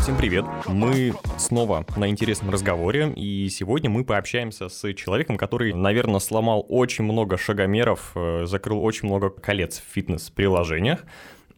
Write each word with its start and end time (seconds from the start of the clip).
Всем 0.00 0.16
привет! 0.16 0.44
Мы 0.66 1.14
снова 1.38 1.86
на 1.96 2.08
интересном 2.08 2.50
разговоре, 2.50 3.12
и 3.14 3.48
сегодня 3.48 3.88
мы 3.88 4.04
пообщаемся 4.04 4.68
с 4.68 4.94
человеком, 4.94 5.36
который, 5.36 5.72
наверное, 5.72 6.18
сломал 6.18 6.66
очень 6.68 7.04
много 7.04 7.36
шагомеров, 7.38 8.12
э, 8.16 8.46
закрыл 8.46 8.82
очень 8.82 9.06
много 9.06 9.30
колец 9.30 9.78
в 9.78 9.94
фитнес-приложениях. 9.94 11.04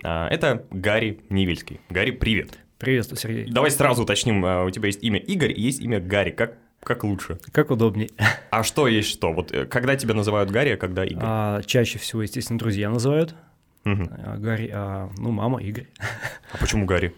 А, 0.05 0.29
это 0.29 0.67
Гарри 0.71 1.21
Невельский. 1.31 1.81
Гарри, 1.89 2.11
привет! 2.11 2.59
Приветствую, 2.79 3.19
Сергей. 3.19 3.51
Давай 3.51 3.71
сразу 3.71 4.03
уточним, 4.03 4.45
э, 4.45 4.65
у 4.67 4.71
тебя 4.71 4.89
есть 4.89 5.03
имя 5.03 5.19
Игорь 5.19 5.53
и 5.53 5.61
есть 5.63 5.81
имя 5.81 6.01
Гарри. 6.01 6.31
Как 6.33 6.59
как 6.83 7.05
лучше? 7.05 7.39
Как 7.53 7.71
удобнее. 7.71 8.09
А 8.51 8.63
что 8.63 8.89
есть 8.89 9.09
что? 9.09 9.33
Вот 9.33 9.53
э, 9.53 9.67
когда 9.67 9.97
тебя 9.97 10.15
называют 10.15 10.51
Гарри, 10.51 10.71
а 10.71 10.77
когда 10.77 11.05
Игорь? 11.05 11.23
А, 11.23 11.63
чаще 11.63 11.99
всего, 11.99 12.23
естественно, 12.23 12.59
друзья 12.59 12.89
называют. 12.89 13.35
Угу. 13.93 14.09
А, 14.11 14.37
Гарри, 14.39 14.71
а, 14.73 15.11
ну, 15.19 15.31
мама, 15.31 15.61
Игорь. 15.63 15.87
А 16.53 16.59
почему 16.59 16.87
Гарри? 16.87 17.15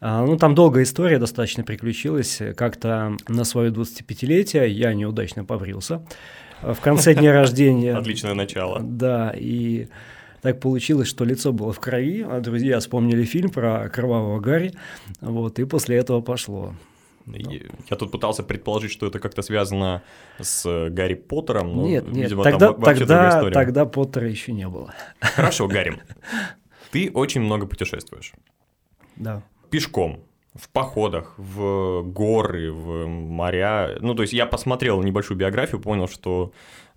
А, 0.00 0.24
ну, 0.24 0.36
там 0.36 0.54
долгая 0.54 0.84
история 0.84 1.18
достаточно 1.18 1.64
приключилась. 1.64 2.40
Как-то 2.56 3.16
на 3.28 3.44
свое 3.44 3.70
25-летие 3.70 4.68
я 4.68 4.94
неудачно 4.94 5.44
побрился. 5.44 6.04
В 6.62 6.80
конце 6.80 7.14
дня 7.14 7.32
рождения... 7.38 7.96
Отличное 7.96 8.34
начало. 8.34 8.80
Да, 8.80 9.32
и 9.36 9.88
так 10.42 10.58
получилось, 10.58 11.08
что 11.08 11.24
лицо 11.24 11.52
было 11.52 11.72
в 11.72 11.78
крови, 11.78 12.26
а 12.28 12.40
друзья 12.40 12.80
вспомнили 12.80 13.22
фильм 13.24 13.50
про 13.50 13.88
кровавого 13.88 14.40
Гарри, 14.40 14.72
вот, 15.20 15.60
и 15.60 15.64
после 15.64 15.96
этого 15.96 16.20
пошло. 16.20 16.74
Я 17.26 17.96
тут 17.96 18.10
пытался 18.10 18.42
предположить, 18.42 18.90
что 18.90 19.06
это 19.06 19.18
как-то 19.18 19.42
связано 19.42 20.02
с 20.40 20.88
Гарри 20.90 21.14
Поттером, 21.14 21.76
но, 21.76 21.86
нет, 21.86 22.06
нет, 22.06 22.24
видимо, 22.24 22.44
тогда, 22.44 22.72
там 22.72 22.82
тогда, 22.82 23.50
тогда 23.50 23.86
Поттера 23.86 24.28
еще 24.28 24.52
не 24.52 24.68
было. 24.68 24.94
Хорошо, 25.20 25.68
Гарри, 25.68 26.00
ты 26.90 27.10
очень 27.12 27.40
много 27.40 27.66
путешествуешь. 27.66 28.32
Да. 29.16 29.42
Пешком, 29.70 30.24
в 30.54 30.68
походах, 30.68 31.34
в 31.38 32.02
горы, 32.02 32.72
в 32.72 33.06
моря. 33.06 33.96
Ну, 34.00 34.14
то 34.14 34.22
есть 34.22 34.34
я 34.34 34.46
посмотрел 34.46 35.02
небольшую 35.02 35.38
биографию, 35.38 35.80
понял, 35.80 36.08
что, 36.08 36.52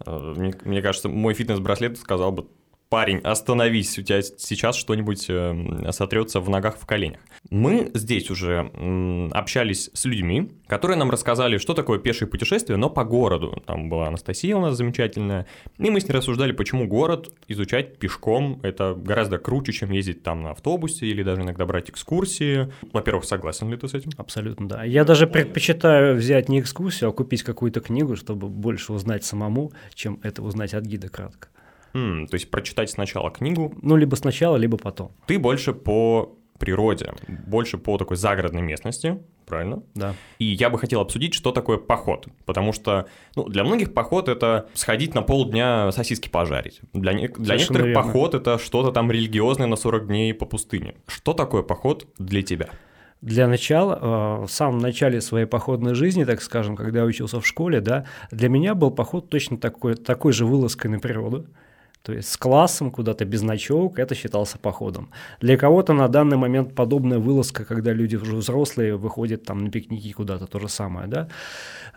э, 0.06 0.34
мне, 0.36 0.54
мне 0.64 0.82
кажется, 0.82 1.08
мой 1.08 1.34
фитнес-браслет 1.34 1.98
сказал 1.98 2.32
бы 2.32 2.48
парень, 2.96 3.18
остановись, 3.18 4.00
у 4.00 4.04
тебя 4.04 4.22
сейчас 4.22 4.78
что-нибудь 4.78 5.26
э, 5.28 5.92
сотрется 5.92 6.40
в 6.40 6.50
ногах, 6.50 6.78
в 6.80 6.86
коленях. 6.86 7.20
Мы 7.50 7.92
здесь 7.94 8.32
уже 8.32 8.72
общались 9.34 9.90
с 9.94 10.06
людьми, 10.06 10.54
которые 10.68 10.98
нам 10.98 11.12
рассказали, 11.12 11.58
что 11.58 11.74
такое 11.74 12.00
пешее 12.00 12.30
путешествие, 12.30 12.78
но 12.78 12.90
по 12.90 13.04
городу. 13.04 13.62
Там 13.66 13.90
была 13.90 14.08
Анастасия 14.08 14.56
у 14.56 14.62
нас 14.62 14.78
замечательная, 14.78 15.46
и 15.78 15.90
мы 15.90 16.00
с 16.00 16.08
ней 16.08 16.14
рассуждали, 16.14 16.54
почему 16.54 16.88
город 16.88 17.34
изучать 17.50 17.98
пешком, 17.98 18.62
это 18.64 18.94
гораздо 18.96 19.40
круче, 19.40 19.74
чем 19.74 19.92
ездить 19.92 20.24
там 20.24 20.44
на 20.44 20.52
автобусе 20.52 21.06
или 21.06 21.22
даже 21.22 21.42
иногда 21.42 21.66
брать 21.66 21.90
экскурсии. 21.90 22.72
Во-первых, 22.94 23.26
согласен 23.26 23.70
ли 23.70 23.76
ты 23.76 23.90
с 23.90 23.94
этим? 23.94 24.12
Абсолютно, 24.16 24.70
да. 24.70 24.86
Я 24.86 25.04
даже 25.04 25.28
предпочитаю 25.28 26.16
взять 26.16 26.48
не 26.48 26.62
экскурсию, 26.62 27.10
а 27.10 27.12
купить 27.12 27.44
какую-то 27.44 27.82
книгу, 27.82 28.16
чтобы 28.16 28.48
больше 28.48 28.94
узнать 28.94 29.26
самому, 29.26 29.74
чем 29.94 30.22
это 30.24 30.42
узнать 30.42 30.74
от 30.74 30.86
гида 30.86 31.10
кратко. 31.10 31.50
Mm, 31.96 32.28
то 32.28 32.36
есть 32.36 32.52
прочитать 32.52 32.90
сначала 32.90 33.32
книгу. 33.32 33.74
Ну, 33.82 33.96
либо 33.96 34.16
сначала, 34.16 34.58
либо 34.58 34.78
потом. 34.78 35.12
Ты 35.28 35.40
больше 35.40 35.74
по 35.74 36.38
природе, 36.60 37.14
больше 37.28 37.78
по 37.78 37.98
такой 37.98 38.18
загородной 38.18 38.62
местности, 38.62 39.20
правильно? 39.46 39.82
Да. 39.94 40.14
И 40.38 40.46
я 40.46 40.70
бы 40.70 40.78
хотел 40.78 41.00
обсудить, 41.00 41.34
что 41.34 41.52
такое 41.52 41.78
поход, 41.78 42.28
потому 42.46 42.74
что 42.74 43.08
ну, 43.36 43.48
для 43.48 43.64
многих 43.64 43.94
поход 43.94 44.28
это 44.28 44.68
сходить 44.74 45.16
на 45.16 45.22
полдня 45.22 45.92
сосиски 45.92 46.30
пожарить. 46.30 46.82
Для, 46.94 47.14
не... 47.14 47.30
для 47.30 47.56
некоторых 47.56 47.88
верно. 47.88 48.04
поход 48.04 48.36
это 48.36 48.58
что-то 48.58 48.92
там 48.92 49.10
религиозное 49.12 49.68
на 49.68 49.76
40 49.78 50.08
дней 50.08 50.34
по 50.34 50.46
пустыне. 50.46 50.96
Что 51.08 51.34
такое 51.34 51.64
поход 51.64 52.08
для 52.20 52.42
тебя? 52.42 52.70
Для 53.22 53.48
начала, 53.48 54.00
э, 54.42 54.46
в 54.46 54.52
самом 54.52 54.80
начале 54.80 55.22
своей 55.22 55.46
походной 55.46 55.96
жизни, 55.96 56.26
так 56.26 56.42
скажем, 56.42 56.76
когда 56.76 57.00
я 57.00 57.06
учился 57.06 57.40
в 57.40 57.48
школе, 57.48 57.80
да, 57.80 58.06
для 58.32 58.50
меня 58.50 58.76
был 58.76 58.92
поход 58.92 59.30
точно 59.30 59.58
такой, 59.58 59.96
такой 59.96 60.32
же 60.32 60.46
вылазкой 60.46 60.92
на 60.92 61.00
природу. 61.00 61.48
То 62.06 62.14
есть 62.14 62.30
с 62.30 62.38
классом 62.38 62.92
куда-то 62.92 63.26
без 63.26 63.42
ночевок 63.42 63.98
это 63.98 64.14
считался 64.14 64.60
походом. 64.60 65.10
Для 65.42 65.58
кого-то 65.58 65.94
на 65.94 66.08
данный 66.08 66.38
момент 66.38 66.76
подобная 66.76 67.18
вылазка, 67.18 67.66
когда 67.66 67.94
люди 67.94 68.16
уже 68.16 68.36
взрослые 68.36 68.96
выходят 68.96 69.44
там 69.44 69.66
на 69.66 69.72
пикники 69.72 70.12
куда-то, 70.12 70.46
то 70.46 70.60
же 70.60 70.70
самое, 70.70 71.08
да. 71.08 71.28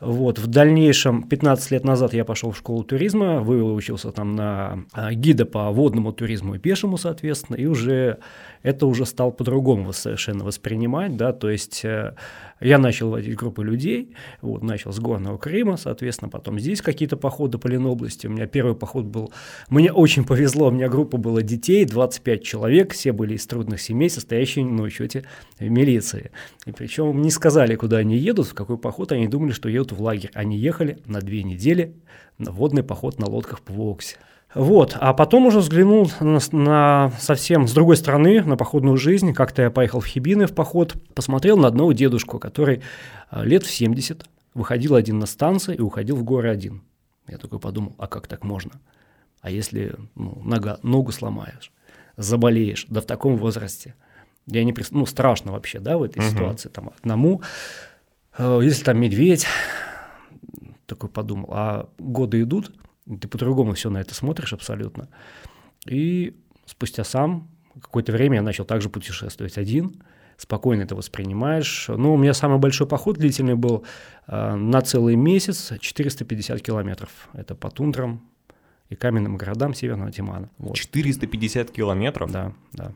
Вот, 0.00 0.38
в 0.38 0.46
дальнейшем, 0.46 1.24
15 1.24 1.70
лет 1.72 1.84
назад 1.84 2.14
я 2.14 2.24
пошел 2.24 2.52
в 2.52 2.56
школу 2.56 2.84
туризма, 2.84 3.41
выучился 3.41 4.10
там 4.10 4.34
на 4.34 4.84
а, 4.92 5.12
гида 5.12 5.44
по 5.44 5.70
водному 5.70 6.12
туризму 6.12 6.54
и 6.54 6.58
пешему, 6.58 6.96
соответственно, 6.96 7.56
и 7.56 7.66
уже 7.66 8.19
это 8.62 8.86
уже 8.86 9.04
стал 9.04 9.30
по-другому 9.30 9.92
совершенно 9.92 10.44
воспринимать, 10.44 11.16
да, 11.16 11.32
то 11.32 11.50
есть 11.50 11.84
э, 11.84 12.14
я 12.60 12.78
начал 12.78 13.10
водить 13.10 13.36
группы 13.36 13.64
людей, 13.64 14.14
вот, 14.41 14.62
начал 14.62 14.92
с 14.92 14.98
Горного 14.98 15.38
Крыма, 15.38 15.76
соответственно, 15.76 16.28
потом 16.28 16.58
здесь 16.58 16.82
какие-то 16.82 17.16
походы 17.16 17.58
по 17.58 17.66
Ленобласти. 17.66 18.26
У 18.26 18.30
меня 18.30 18.46
первый 18.46 18.74
поход 18.74 19.04
был... 19.04 19.32
Мне 19.69 19.92
очень 19.92 20.24
повезло, 20.24 20.69
у 20.69 20.70
меня 20.70 20.88
группа 20.88 21.16
была 21.19 21.42
детей, 21.42 21.84
25 21.84 22.42
человек, 22.42 22.92
все 22.92 23.12
были 23.12 23.34
из 23.34 23.46
трудных 23.46 23.80
семей, 23.80 24.10
состоящие 24.10 24.64
на 24.64 24.82
учете 24.82 25.24
в 25.58 25.69
милиции. 25.69 26.30
И 26.66 26.72
причем 26.72 27.22
не 27.22 27.30
сказали, 27.30 27.76
куда 27.76 27.98
они 27.98 28.16
едут, 28.16 28.48
в 28.48 28.54
какой 28.54 28.78
поход, 28.78 29.12
они 29.12 29.28
думали, 29.28 29.52
что 29.52 29.69
едут 29.69 29.92
в 29.92 30.02
лагерь. 30.02 30.30
Они 30.34 30.58
ехали 30.58 30.98
на 31.06 31.20
две 31.20 31.42
недели 31.42 31.94
на 32.38 32.52
водный 32.52 32.82
поход 32.82 33.19
на 33.19 33.28
лодках 33.28 33.60
по 33.60 33.72
Воксе. 33.72 34.16
Вот, 34.54 34.97
а 34.98 35.12
потом 35.12 35.47
уже 35.47 35.59
взглянул 35.59 36.10
на, 36.20 36.38
на 36.53 37.12
совсем 37.19 37.69
с 37.69 37.72
другой 37.72 37.97
стороны, 37.97 38.42
на 38.42 38.56
походную 38.56 38.97
жизнь. 38.97 39.34
Как-то 39.34 39.62
я 39.62 39.70
поехал 39.70 40.00
в 40.00 40.06
Хибины 40.06 40.47
в 40.47 40.54
поход, 40.54 40.97
посмотрел 41.14 41.59
на 41.59 41.69
одного 41.69 41.92
дедушку, 41.92 42.38
который 42.38 42.82
э, 43.31 43.44
лет 43.44 43.64
в 43.64 43.70
70 43.70 44.25
выходил 44.54 44.94
один 44.94 45.19
на 45.19 45.26
станцию 45.26 45.76
и 45.76 45.81
уходил 45.81 46.16
в 46.16 46.25
горы 46.25 46.50
один. 46.50 46.82
Я 47.26 47.37
такой 47.37 47.58
подумал, 47.58 47.94
а 47.98 48.06
как 48.06 48.26
так 48.26 48.42
можно? 48.42 48.72
А 49.42 49.50
если 49.50 49.94
ну, 50.14 50.41
нога, 50.42 50.78
ногу 50.82 51.12
сломаешь, 51.12 51.70
заболеешь, 52.16 52.87
да 52.88 53.03
в 53.03 53.06
таком 53.06 53.37
возрасте? 53.37 53.94
Я 54.47 54.64
не, 54.64 54.75
ну, 54.92 55.04
страшно 55.04 55.53
вообще, 55.53 55.78
да, 55.78 55.98
в 55.98 56.03
этой 56.03 56.20
угу. 56.20 56.31
ситуации, 56.31 56.70
там, 56.70 56.91
одному. 56.98 57.42
Э, 58.38 58.60
если 58.62 58.82
там 58.82 58.98
медведь, 58.98 59.47
такой 60.87 61.10
подумал, 61.10 61.50
а 61.53 61.88
годы 61.98 62.41
идут, 62.41 62.72
ты 63.20 63.28
по-другому 63.28 63.74
все 63.74 63.91
на 63.91 63.98
это 63.98 64.14
смотришь 64.14 64.52
абсолютно. 64.52 65.08
И 65.86 66.36
спустя 66.66 67.04
сам 67.04 67.48
какое-то 67.80 68.12
время 68.12 68.36
я 68.36 68.42
начал 68.42 68.64
также 68.64 68.88
путешествовать 68.91 69.56
один, 69.56 70.02
спокойно 70.36 70.82
это 70.82 70.94
воспринимаешь. 70.94 71.86
Ну, 71.88 72.14
у 72.14 72.16
меня 72.16 72.34
самый 72.34 72.58
большой 72.58 72.86
поход 72.86 73.19
длительный 73.19 73.54
был 73.54 73.84
э, 74.26 74.54
на 74.54 74.80
целый 74.82 75.16
месяц, 75.16 75.72
450 75.80 76.60
километров. 76.62 77.28
Это 77.32 77.54
по 77.54 77.70
тундрам 77.70 78.20
и 78.88 78.94
каменным 78.94 79.36
городам 79.36 79.75
Северного 79.75 80.10
Тимана. 80.12 80.50
Вот. 80.58 80.76
450 80.76 81.70
километров? 81.70 82.30
Да, 82.30 82.52
да. 82.72 82.92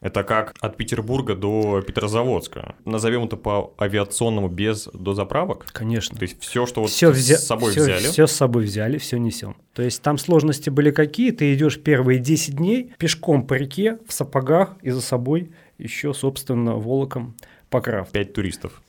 Это 0.00 0.24
как 0.24 0.54
от 0.60 0.76
Петербурга 0.76 1.34
до 1.34 1.80
Петрозаводска. 1.80 2.76
Назовем 2.84 3.24
это 3.24 3.36
по 3.36 3.74
авиационному 3.78 4.48
без 4.48 4.88
дозаправок? 4.92 5.66
Конечно. 5.72 6.16
То 6.16 6.22
есть 6.24 6.40
все, 6.40 6.66
что 6.66 6.82
вот 6.82 6.90
все 6.90 7.10
взя... 7.10 7.38
с 7.38 7.46
собой 7.46 7.72
все, 7.72 7.82
взяли? 7.82 8.06
Все 8.06 8.26
с 8.26 8.32
собой 8.32 8.64
взяли, 8.64 8.98
все 8.98 9.18
несем. 9.18 9.56
То 9.72 9.82
есть 9.82 10.02
там 10.02 10.18
сложности 10.18 10.68
были 10.68 10.90
какие? 10.90 11.30
Ты 11.30 11.54
идешь 11.54 11.80
первые 11.80 12.18
10 12.18 12.56
дней 12.56 12.92
пешком 12.98 13.46
по 13.46 13.54
реке, 13.54 13.98
в 14.06 14.12
сапогах 14.12 14.76
и 14.82 14.90
за 14.90 15.00
собой 15.00 15.50
еще, 15.78 16.12
собственно, 16.12 16.74
волоком 16.74 17.34
покрав. 17.70 18.10
Пять 18.10 18.34
туристов 18.34 18.82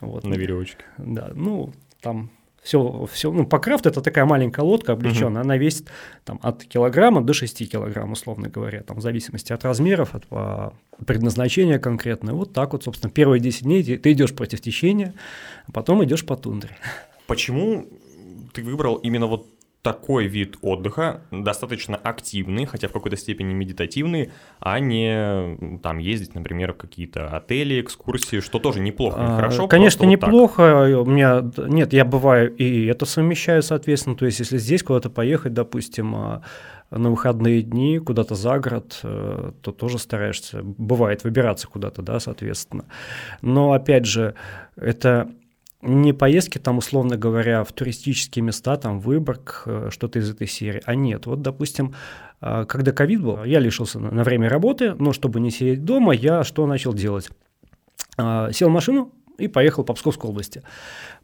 вот. 0.00 0.24
на 0.24 0.34
веревочке. 0.34 0.84
Да, 0.98 1.30
ну 1.34 1.72
там 2.00 2.30
все, 2.66 3.06
все, 3.12 3.30
ну, 3.30 3.46
покрафт 3.46 3.86
это 3.86 4.00
такая 4.00 4.24
маленькая 4.24 4.62
лодка 4.62 4.94
облегченная, 4.94 5.42
uh-huh. 5.42 5.44
она 5.44 5.56
весит 5.56 5.88
там, 6.24 6.40
от 6.42 6.64
килограмма 6.64 7.22
до 7.22 7.32
6 7.32 7.70
килограмм, 7.70 8.10
условно 8.10 8.48
говоря, 8.48 8.82
там, 8.82 8.96
в 8.96 9.02
зависимости 9.02 9.52
от 9.52 9.64
размеров, 9.64 10.16
от 10.16 10.24
а, 10.32 10.72
предназначения 11.06 11.78
конкретно. 11.78 12.34
Вот 12.34 12.52
так 12.52 12.72
вот, 12.72 12.82
собственно, 12.82 13.12
первые 13.12 13.38
10 13.38 13.62
дней 13.62 13.84
ты 13.84 14.10
идешь 14.10 14.34
против 14.34 14.60
течения, 14.60 15.14
а 15.68 15.72
потом 15.72 16.02
идешь 16.02 16.26
по 16.26 16.36
тундре. 16.36 16.76
Почему 17.28 17.86
ты 18.52 18.64
выбрал 18.64 18.96
именно 18.96 19.28
вот 19.28 19.46
такой 19.92 20.26
вид 20.26 20.56
отдыха, 20.62 21.20
достаточно 21.30 21.96
активный, 21.96 22.66
хотя 22.66 22.88
в 22.88 22.92
какой-то 22.92 23.16
степени 23.16 23.54
медитативный, 23.54 24.30
а 24.60 24.80
не 24.80 25.78
там 25.82 25.98
ездить, 25.98 26.34
например, 26.34 26.72
в 26.72 26.76
какие-то 26.76 27.28
отели, 27.28 27.80
экскурсии, 27.80 28.40
что 28.40 28.58
тоже 28.58 28.80
неплохо, 28.80 29.20
не 29.20 29.36
хорошо. 29.36 29.68
Конечно, 29.68 30.04
неплохо. 30.04 30.88
Вот 30.96 31.08
У 31.08 31.10
меня 31.10 31.42
нет, 31.68 31.92
я 31.92 32.04
бываю 32.04 32.54
и 32.54 32.86
это 32.86 33.06
совмещаю, 33.06 33.62
соответственно. 33.62 34.16
То 34.16 34.26
есть, 34.26 34.40
если 34.40 34.58
здесь 34.58 34.82
куда-то 34.82 35.10
поехать, 35.10 35.54
допустим, 35.54 36.14
а, 36.14 36.42
на 36.90 37.10
выходные 37.10 37.62
дни 37.62 37.98
куда-то 37.98 38.34
за 38.34 38.58
город, 38.58 39.00
э, 39.02 39.52
то 39.60 39.72
тоже 39.72 39.98
стараешься, 39.98 40.60
бывает, 40.62 41.24
выбираться 41.24 41.66
куда-то, 41.68 42.02
да, 42.02 42.20
соответственно. 42.20 42.84
Но 43.42 43.72
опять 43.72 44.06
же, 44.06 44.34
это 44.76 45.28
не 45.82 46.12
поездки 46.12 46.58
там, 46.58 46.78
условно 46.78 47.16
говоря, 47.16 47.64
в 47.64 47.72
туристические 47.72 48.42
места, 48.42 48.76
там, 48.76 48.98
Выборг, 48.98 49.62
э, 49.66 49.88
что-то 49.90 50.18
из 50.18 50.30
этой 50.30 50.46
серии, 50.46 50.82
а 50.84 50.94
нет. 50.94 51.26
Вот, 51.26 51.42
допустим, 51.42 51.94
А, 52.40 52.64
когда 52.64 52.92
ковид 52.92 53.22
был, 53.22 53.44
я 53.44 53.60
лишился 53.60 53.98
на 53.98 54.22
время 54.22 54.48
работы, 54.48 54.94
но 54.94 55.12
чтобы 55.12 55.40
не 55.40 55.50
сидеть 55.50 55.84
дома, 55.84 56.12
я 56.12 56.44
что 56.44 56.66
начал 56.66 56.92
делать? 56.92 57.30
А, 58.18 58.52
сел 58.52 58.68
в 58.68 58.72
машину 58.72 59.12
и 59.38 59.48
поехал 59.48 59.84
по 59.84 59.94
Псковской 59.94 60.30
области. 60.30 60.62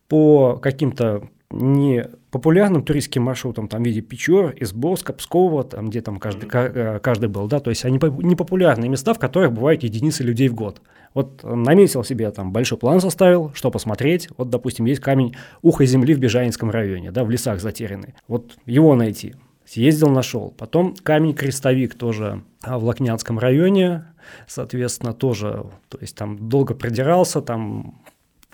По 0.08 0.56
каким-то 0.56 1.28
не 1.50 2.08
популярным 2.32 2.82
туристским 2.82 3.22
маршрутам, 3.22 3.68
там 3.68 3.82
в 3.82 3.86
виде 3.86 4.00
Печор, 4.00 4.54
Изборска, 4.58 5.12
Пскова, 5.12 5.64
там, 5.64 5.90
где 5.90 6.00
там 6.00 6.18
каждый, 6.18 6.48
mm-hmm. 6.48 7.00
каждый 7.00 7.28
был, 7.28 7.46
да, 7.46 7.60
то 7.60 7.68
есть 7.68 7.84
они 7.84 7.98
непопулярные 7.98 8.88
места, 8.88 9.12
в 9.12 9.18
которых 9.18 9.52
бывают 9.52 9.82
единицы 9.82 10.24
людей 10.24 10.48
в 10.48 10.54
год. 10.54 10.80
Вот 11.12 11.44
наметил 11.44 12.02
себе 12.04 12.30
там 12.30 12.50
большой 12.50 12.78
план 12.78 13.02
составил, 13.02 13.52
что 13.52 13.70
посмотреть. 13.70 14.30
Вот, 14.38 14.48
допустим, 14.48 14.86
есть 14.86 15.02
камень 15.02 15.36
Ухо 15.60 15.84
земли 15.84 16.14
в 16.14 16.18
Бежанинском 16.18 16.70
районе, 16.70 17.12
да, 17.12 17.22
в 17.22 17.30
лесах 17.30 17.60
затерянный. 17.60 18.14
Вот 18.28 18.56
его 18.64 18.94
найти. 18.94 19.34
Съездил, 19.66 20.08
нашел. 20.08 20.54
Потом 20.56 20.94
камень 21.02 21.34
Крестовик 21.34 21.94
тоже 21.94 22.42
а, 22.62 22.78
в 22.78 22.84
Лакнянском 22.84 23.38
районе, 23.38 24.06
соответственно, 24.46 25.12
тоже, 25.12 25.66
то 25.88 25.98
есть 26.00 26.16
там 26.16 26.48
долго 26.48 26.74
продирался, 26.74 27.42
там 27.42 28.00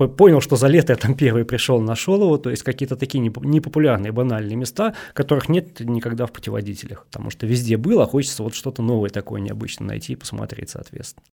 понял, 0.06 0.40
что 0.40 0.54
за 0.54 0.68
лето 0.68 0.92
я 0.92 0.96
там 0.96 1.16
первый 1.16 1.44
пришел, 1.44 1.80
нашел 1.80 2.22
его, 2.22 2.38
то 2.38 2.50
есть 2.50 2.62
какие-то 2.62 2.96
такие 2.96 3.18
непопулярные, 3.20 4.12
банальные 4.12 4.54
места, 4.54 4.94
которых 5.12 5.48
нет 5.48 5.80
никогда 5.80 6.26
в 6.26 6.32
путеводителях, 6.32 7.04
потому 7.06 7.30
что 7.30 7.46
везде 7.46 7.76
было, 7.76 8.04
а 8.04 8.06
хочется 8.06 8.44
вот 8.44 8.54
что-то 8.54 8.80
новое 8.82 9.10
такое 9.10 9.40
необычное 9.40 9.88
найти 9.88 10.12
и 10.12 10.16
посмотреть, 10.16 10.70
соответственно. 10.70 11.24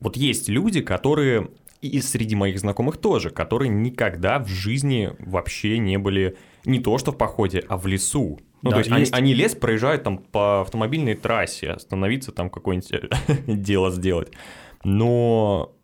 Вот 0.00 0.16
есть 0.16 0.48
люди, 0.48 0.80
которые, 0.80 1.50
и 1.80 2.00
среди 2.00 2.34
моих 2.34 2.58
знакомых 2.58 2.96
тоже, 2.96 3.30
которые 3.30 3.68
никогда 3.68 4.38
в 4.38 4.48
жизни 4.48 5.14
вообще 5.20 5.78
не 5.78 5.98
были 5.98 6.38
не 6.64 6.80
то 6.80 6.98
что 6.98 7.12
в 7.12 7.18
походе, 7.18 7.64
а 7.68 7.76
в 7.76 7.86
лесу. 7.86 8.40
Ну, 8.62 8.70
да, 8.70 8.76
то 8.76 8.78
есть, 8.78 8.90
есть. 8.90 9.12
Они, 9.12 9.32
они 9.32 9.34
лес 9.34 9.54
проезжают 9.54 10.04
там 10.04 10.18
по 10.18 10.62
автомобильной 10.62 11.14
трассе, 11.14 11.70
остановиться 11.70 12.32
там 12.32 12.48
какое-нибудь 12.48 13.10
дело 13.46 13.90
сделать. 13.90 14.32
Но 14.84 15.74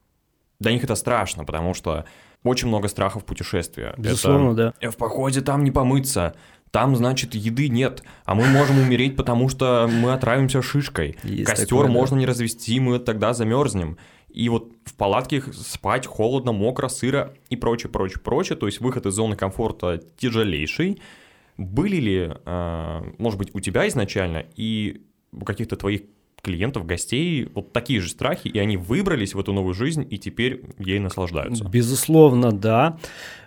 для 0.60 0.72
них 0.72 0.84
это 0.84 0.94
страшно, 0.94 1.44
потому 1.44 1.74
что 1.74 2.04
очень 2.44 2.68
много 2.68 2.88
страхов 2.88 3.24
путешествия. 3.24 3.94
Безусловно, 3.96 4.52
это... 4.52 4.74
да. 4.80 4.90
В 4.90 4.96
походе 4.96 5.40
там 5.40 5.64
не 5.64 5.70
помыться, 5.70 6.34
там, 6.70 6.96
значит, 6.96 7.34
еды 7.34 7.68
нет, 7.68 8.02
а 8.24 8.34
мы 8.34 8.46
можем 8.46 8.78
умереть, 8.78 9.16
потому 9.16 9.48
что 9.48 9.88
мы 9.90 10.12
отравимся 10.12 10.62
шишкой. 10.62 11.16
Есть 11.22 11.46
Костер 11.46 11.68
такое, 11.68 11.88
можно 11.88 12.16
да. 12.16 12.20
не 12.20 12.26
развести, 12.26 12.78
мы 12.80 12.98
тогда 12.98 13.32
замерзнем. 13.32 13.96
И 14.28 14.48
вот 14.50 14.72
в 14.84 14.94
палатке 14.94 15.42
спать 15.52 16.06
холодно, 16.06 16.52
мокро, 16.52 16.88
сыро 16.88 17.34
и 17.48 17.56
прочее, 17.56 17.90
прочее, 17.90 18.20
прочее. 18.20 18.56
То 18.56 18.66
есть 18.66 18.80
выход 18.80 19.06
из 19.06 19.14
зоны 19.14 19.36
комфорта 19.36 20.02
тяжелейший. 20.18 21.00
Были 21.58 21.96
ли, 21.96 22.30
а, 22.44 23.04
может 23.18 23.38
быть, 23.38 23.50
у 23.52 23.60
тебя 23.60 23.86
изначально 23.88 24.44
и 24.54 25.02
у 25.32 25.44
каких-то 25.44 25.76
твоих 25.76 26.02
клиентов, 26.40 26.86
гостей 26.86 27.50
вот 27.52 27.72
такие 27.72 28.00
же 28.00 28.08
страхи, 28.08 28.46
и 28.46 28.58
они 28.58 28.76
выбрались 28.76 29.34
в 29.34 29.40
эту 29.40 29.52
новую 29.52 29.74
жизнь 29.74 30.06
и 30.08 30.18
теперь 30.18 30.64
ей 30.78 31.00
наслаждаются? 31.00 31.64
Безусловно, 31.64 32.52
да. 32.52 32.98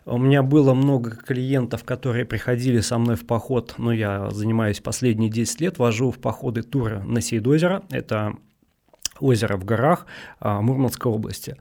У 0.06 0.18
меня 0.18 0.44
было 0.44 0.74
много 0.74 1.16
клиентов, 1.16 1.86
которые 1.86 2.26
приходили 2.26 2.82
со 2.82 2.98
мной 2.98 3.16
в 3.16 3.26
поход, 3.26 3.76
но 3.78 3.94
я 3.94 4.30
занимаюсь 4.32 4.82
последние 4.82 5.30
10 5.30 5.62
лет, 5.62 5.80
вожу 5.80 6.12
в 6.12 6.20
походы 6.20 6.64
туры 6.64 7.02
на 7.04 7.22
Сейдозеро, 7.22 7.84
это 7.90 8.36
озеро 9.20 9.56
в 9.56 9.64
горах 9.64 10.06
а, 10.40 10.62
Мурманской 10.62 11.12
области. 11.12 11.56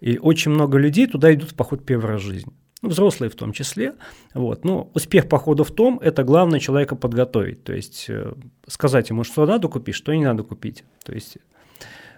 И 0.00 0.18
очень 0.18 0.52
много 0.52 0.78
людей 0.78 1.06
туда 1.06 1.34
идут 1.34 1.50
в 1.50 1.54
поход 1.54 1.82
в 1.88 2.18
жизни 2.18 2.52
ну, 2.52 2.56
взрослые 2.82 3.30
в 3.30 3.34
том 3.34 3.52
числе. 3.52 3.94
Вот. 4.34 4.64
Но 4.64 4.90
успех 4.94 5.28
похода 5.28 5.64
в 5.64 5.70
том, 5.70 5.98
это 5.98 6.24
главное 6.24 6.60
человека 6.60 6.96
подготовить, 6.96 7.64
то 7.64 7.72
есть 7.72 8.06
э, 8.08 8.32
сказать 8.66 9.10
ему, 9.10 9.24
что 9.24 9.46
надо 9.46 9.68
купить, 9.68 9.94
что 9.94 10.14
не 10.14 10.24
надо 10.24 10.42
купить. 10.42 10.84
То 11.04 11.12
есть, 11.12 11.34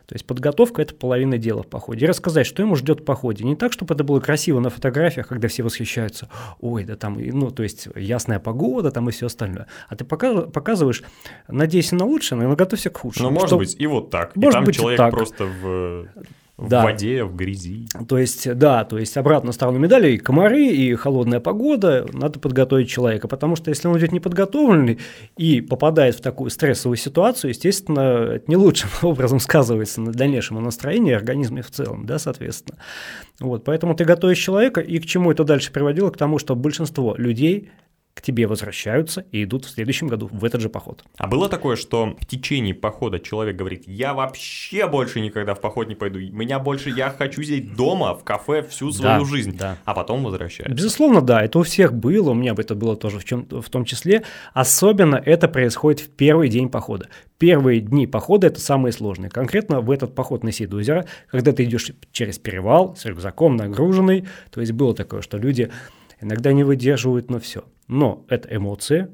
то 0.07 0.15
есть 0.15 0.27
подготовка– 0.27 0.83
это 0.83 0.95
половина 0.95 1.39
дела 1.39 1.63
в 1.63 1.67
походе. 1.67 2.05
И 2.05 2.09
рассказать, 2.09 2.47
что 2.47 2.63
ему 2.63 2.77
ждет 2.77 3.01
в 3.01 3.05
походе. 3.05 3.45
Не 3.45 3.57
так, 3.57 3.73
чтобы 3.73 3.95
это 3.95 4.05
было 4.05 4.21
красиво 4.21 4.61
на 4.61 4.71
фотографиях, 4.71 5.29
когда 5.29 5.49
все 5.49 5.63
восхищаются, 5.63 6.29
ой, 6.61 6.85
да 6.85 6.97
там, 6.97 7.19
ну, 7.19 7.51
то 7.51 7.63
есть 7.63 7.89
ясная 7.97 8.39
погода 8.39 8.91
там 8.91 9.09
и 9.09 9.13
все 9.13 9.27
остальное. 9.27 9.67
А 9.89 9.97
ты 9.97 10.05
показываешь, 10.05 11.03
надейся 11.49 11.97
на 11.97 12.05
лучшее, 12.05 12.41
но 12.41 12.55
готовься 12.55 12.91
к 12.91 12.99
худшему. 12.99 13.29
Ну, 13.29 13.35
может 13.35 13.49
что... 13.49 13.59
быть, 13.59 13.77
и 13.79 13.87
вот 13.87 14.11
так. 14.11 14.37
Может 14.37 14.51
и 14.51 14.57
там 14.57 14.65
быть, 14.65 14.77
человек 14.77 14.99
так. 14.99 15.13
просто 15.13 15.45
в 15.45 16.09
в 16.63 16.69
да. 16.69 16.85
воде, 16.85 17.25
в 17.25 17.35
грязи. 17.35 17.87
То 18.09 18.19
есть, 18.19 18.53
да, 18.55 18.85
то 18.85 18.97
есть 18.99 19.17
обратно 19.17 19.53
сторону 19.53 19.79
медали 19.79 20.13
и 20.13 20.19
комары, 20.19 20.67
и 20.67 20.95
холодная 20.95 21.41
погода, 21.41 22.07
надо 22.13 22.39
подготовить 22.39 22.89
человека, 22.89 23.27
потому 23.27 23.57
что 23.57 23.71
если 23.71 23.89
он 23.89 23.99
идет 23.99 24.13
неподготовленный 24.13 24.99
и 25.37 25.61
попадает 25.61 26.15
в 26.15 26.21
такую 26.21 26.51
стрессовую 26.51 26.97
ситуацию, 26.97 27.51
естественно, 27.51 28.35
это 28.35 28.45
не 28.47 28.57
лучшим 28.57 28.91
образом 29.03 29.41
сказывается 29.41 30.01
на 30.01 30.13
дальнейшем 30.13 30.63
настроении 30.63 31.13
организме 31.13 31.63
в 31.63 31.71
целом, 31.71 32.07
да, 32.07 32.19
соответственно. 32.19 32.79
Вот, 33.41 33.65
поэтому 33.65 33.95
ты 33.95 34.05
готовишь 34.05 34.39
человека, 34.39 34.81
и 34.81 34.99
к 34.99 35.07
чему 35.07 35.33
это 35.33 35.43
дальше 35.43 35.73
приводило? 35.73 36.11
К 36.11 36.17
тому, 36.17 36.39
что 36.39 36.55
большинство 36.55 37.17
людей 37.17 37.71
к 38.15 38.21
тебе 38.21 38.47
возвращаются 38.47 39.25
и 39.33 39.45
идут 39.45 39.65
в 39.65 39.71
следующем 39.71 40.09
году 40.09 40.29
в 40.31 40.45
этот 40.45 40.61
же 40.61 40.69
поход. 40.69 41.03
А 41.17 41.27
было 41.27 41.49
такое, 41.49 41.77
что 41.77 42.17
в 42.21 42.27
течение 42.27 42.75
похода 42.75 43.19
человек 43.19 43.57
говорит, 43.57 43.85
я 43.87 44.13
вообще 44.15 44.87
больше 44.87 45.21
никогда 45.21 45.55
в 45.55 45.61
поход 45.61 45.89
не 45.89 45.95
пойду, 45.95 46.19
меня 46.19 46.59
больше, 46.59 46.91
я 46.91 47.11
хочу 47.11 47.43
сидеть 47.43 47.75
дома, 47.75 48.15
в 48.15 48.25
кафе 48.25 48.63
всю 48.63 48.93
свою 48.93 49.21
да, 49.21 49.25
жизнь, 49.25 49.57
да. 49.57 49.77
а 49.85 49.95
потом 49.95 50.25
возвращается. 50.25 50.75
Безусловно, 50.75 51.23
да, 51.23 51.43
это 51.43 51.59
у 51.59 51.63
всех 51.63 51.95
было, 51.95 52.31
у 52.31 52.35
меня 52.35 52.55
это 52.57 52.75
было 52.75 52.97
тоже 52.97 53.19
в, 53.19 53.25
чем, 53.25 53.47
в 53.49 53.69
том 53.71 53.85
числе. 53.85 54.25
Особенно 54.53 55.17
это 55.17 55.49
происходит 55.49 56.01
в 56.01 56.11
первый 56.11 56.49
день 56.49 56.69
похода. 56.69 57.09
Первые 57.39 57.81
дни 57.81 58.07
похода– 58.07 58.47
это 58.49 58.61
самые 58.61 58.93
сложные. 58.93 59.31
Конкретно 59.31 59.81
в 59.81 59.91
этот 59.91 60.15
поход 60.15 60.45
на 60.45 60.53
Сейдузеро, 60.53 61.07
когда 61.29 61.53
ты 61.53 61.65
идешь 61.65 61.91
через 62.13 62.39
перевал 62.39 62.95
с 62.95 63.05
рюкзаком 63.05 63.57
нагруженный, 63.57 64.29
то 64.51 64.61
есть 64.61 64.73
было 64.73 64.95
такое, 64.95 65.23
что 65.23 65.39
люди 65.39 65.71
иногда 66.23 66.53
не 66.53 66.65
выдерживают, 66.65 67.31
но 67.31 67.39
все. 67.39 67.65
Но 67.89 68.25
это 68.29 68.55
эмоции, 68.55 69.09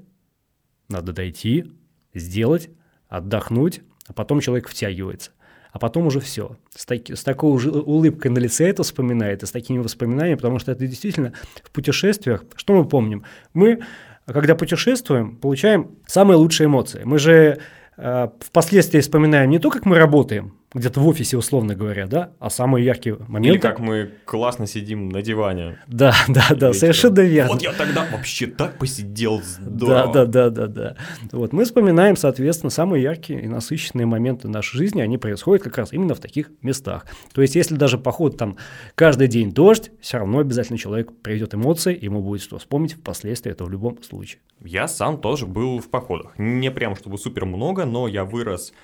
надо 0.89 1.13
дойти, 1.13 1.73
сделать, 2.15 2.71
отдохнуть, 3.09 3.81
а 4.07 4.13
потом 4.13 4.41
человек 4.41 4.69
втягивается. 4.69 5.33
А 5.71 5.79
потом 5.79 6.07
уже 6.07 6.21
все. 6.21 6.57
С, 6.75 6.87
таки, 6.87 7.15
с 7.15 7.23
такой 7.23 7.53
уже 7.53 7.71
улыбкой 7.71 8.31
на 8.31 8.39
лице 8.39 8.69
это 8.69 8.83
вспоминает, 8.83 9.43
и 9.43 9.47
с 9.47 9.51
такими 9.51 9.79
воспоминаниями, 9.79 10.37
потому 10.37 10.59
что 10.59 10.73
это 10.73 10.87
действительно 10.87 11.35
в 11.63 11.71
путешествиях, 11.71 12.45
что 12.57 12.75
мы 12.75 12.89
помним? 12.89 13.25
Мы, 13.53 13.81
когда 14.27 14.55
путешествуем, 14.55 15.37
получаем 15.37 15.99
самые 16.07 16.37
лучшие 16.39 16.67
эмоции. 16.67 17.03
Мы 17.05 17.19
же 17.19 17.59
э, 17.97 18.29
впоследствии 18.41 19.01
вспоминаем 19.01 19.51
не 19.51 19.59
то, 19.59 19.71
как 19.71 19.85
мы 19.85 19.99
работаем, 19.99 20.55
где-то 20.75 21.01
в 21.01 21.09
офисе, 21.09 21.39
условно 21.39 21.75
говоря, 21.75 22.07
да, 22.07 22.33
а 22.39 22.51
самые 22.51 22.85
яркие 22.85 23.17
моменты... 23.27 23.57
Или 23.57 23.59
как 23.59 23.79
мы 23.79 24.11
классно 24.27 24.67
сидим 24.67 25.09
на 25.09 25.23
диване. 25.23 25.79
Да, 25.87 26.15
да, 26.29 26.49
да, 26.55 26.73
совершенно 26.75 27.21
верно. 27.21 27.53
Вот 27.53 27.63
я 27.63 27.73
тогда 27.73 28.07
вообще 28.13 28.47
так 28.47 28.77
посидел 28.77 29.41
здорово. 29.43 30.13
Да, 30.13 30.27
да, 30.27 30.51
да, 30.51 30.67
да, 30.67 30.67
да. 30.67 30.97
Вот 31.33 31.55
мы 31.55 31.65
вспоминаем, 31.65 32.17
соответственно, 32.17 32.69
самые 32.69 33.03
яркие 33.03 33.43
и 33.43 33.49
насыщенные 33.49 34.05
моменты 34.05 34.49
нашей 34.49 34.77
жизни, 34.77 35.01
они 35.01 35.17
происходят 35.17 35.65
как 35.65 35.79
раз 35.79 35.93
именно 35.93 36.15
в 36.15 36.21
таких 36.21 36.51
местах. 36.61 37.07
То 37.33 37.41
есть, 37.41 37.55
если 37.55 37.75
даже 37.75 37.97
поход 37.97 38.37
там 38.37 38.59
каждый 38.95 39.29
день 39.29 39.53
дождь, 39.53 39.91
все 40.01 40.19
равно 40.19 40.41
обязательно 40.41 40.79
человек 40.79 41.13
приведет 41.23 41.55
эмоции, 41.55 41.99
ему 42.01 42.21
будет 42.21 42.43
что 42.43 42.59
вспомнить 42.59 42.93
впоследствии, 42.93 43.51
это 43.51 43.65
в 43.65 43.71
любом 43.71 44.03
случае. 44.03 44.41
Я 44.63 44.87
сам 44.87 45.19
тоже 45.19 45.47
был 45.47 45.79
в 45.79 45.89
походах. 45.89 46.39
Не 46.39 46.71
прям 46.71 46.95
чтобы 46.95 47.17
супер 47.17 47.47
много, 47.47 47.87
но 47.87 48.07
я 48.07 48.25
вырос 48.25 48.75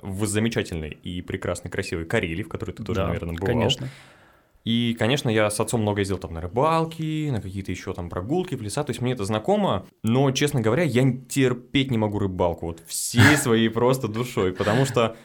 в 0.00 0.26
замечательной 0.26 0.90
и 0.90 1.22
прекрасной, 1.22 1.70
красивой 1.70 2.04
Карелии, 2.04 2.42
в 2.42 2.48
которой 2.48 2.72
ты 2.72 2.82
тоже, 2.82 3.00
да, 3.00 3.08
наверное, 3.08 3.34
бывал. 3.34 3.46
конечно. 3.46 3.88
И, 4.66 4.96
конечно, 4.98 5.30
я 5.30 5.48
с 5.48 5.60
отцом 5.60 5.82
много 5.82 6.00
ездил 6.00 6.18
там 6.18 6.34
на 6.34 6.40
рыбалки, 6.40 7.30
на 7.30 7.40
какие-то 7.40 7.70
еще 7.70 7.94
там 7.94 8.08
прогулки 8.08 8.56
в 8.56 8.62
леса, 8.62 8.82
то 8.82 8.90
есть 8.90 9.00
мне 9.00 9.12
это 9.12 9.24
знакомо, 9.24 9.86
но, 10.02 10.32
честно 10.32 10.60
говоря, 10.60 10.82
я 10.82 11.02
терпеть 11.28 11.92
не 11.92 11.98
могу 11.98 12.18
рыбалку, 12.18 12.66
вот 12.66 12.82
всей 12.84 13.36
своей 13.36 13.68
просто 13.68 14.08
душой, 14.08 14.52
потому 14.52 14.84
что 14.84 15.16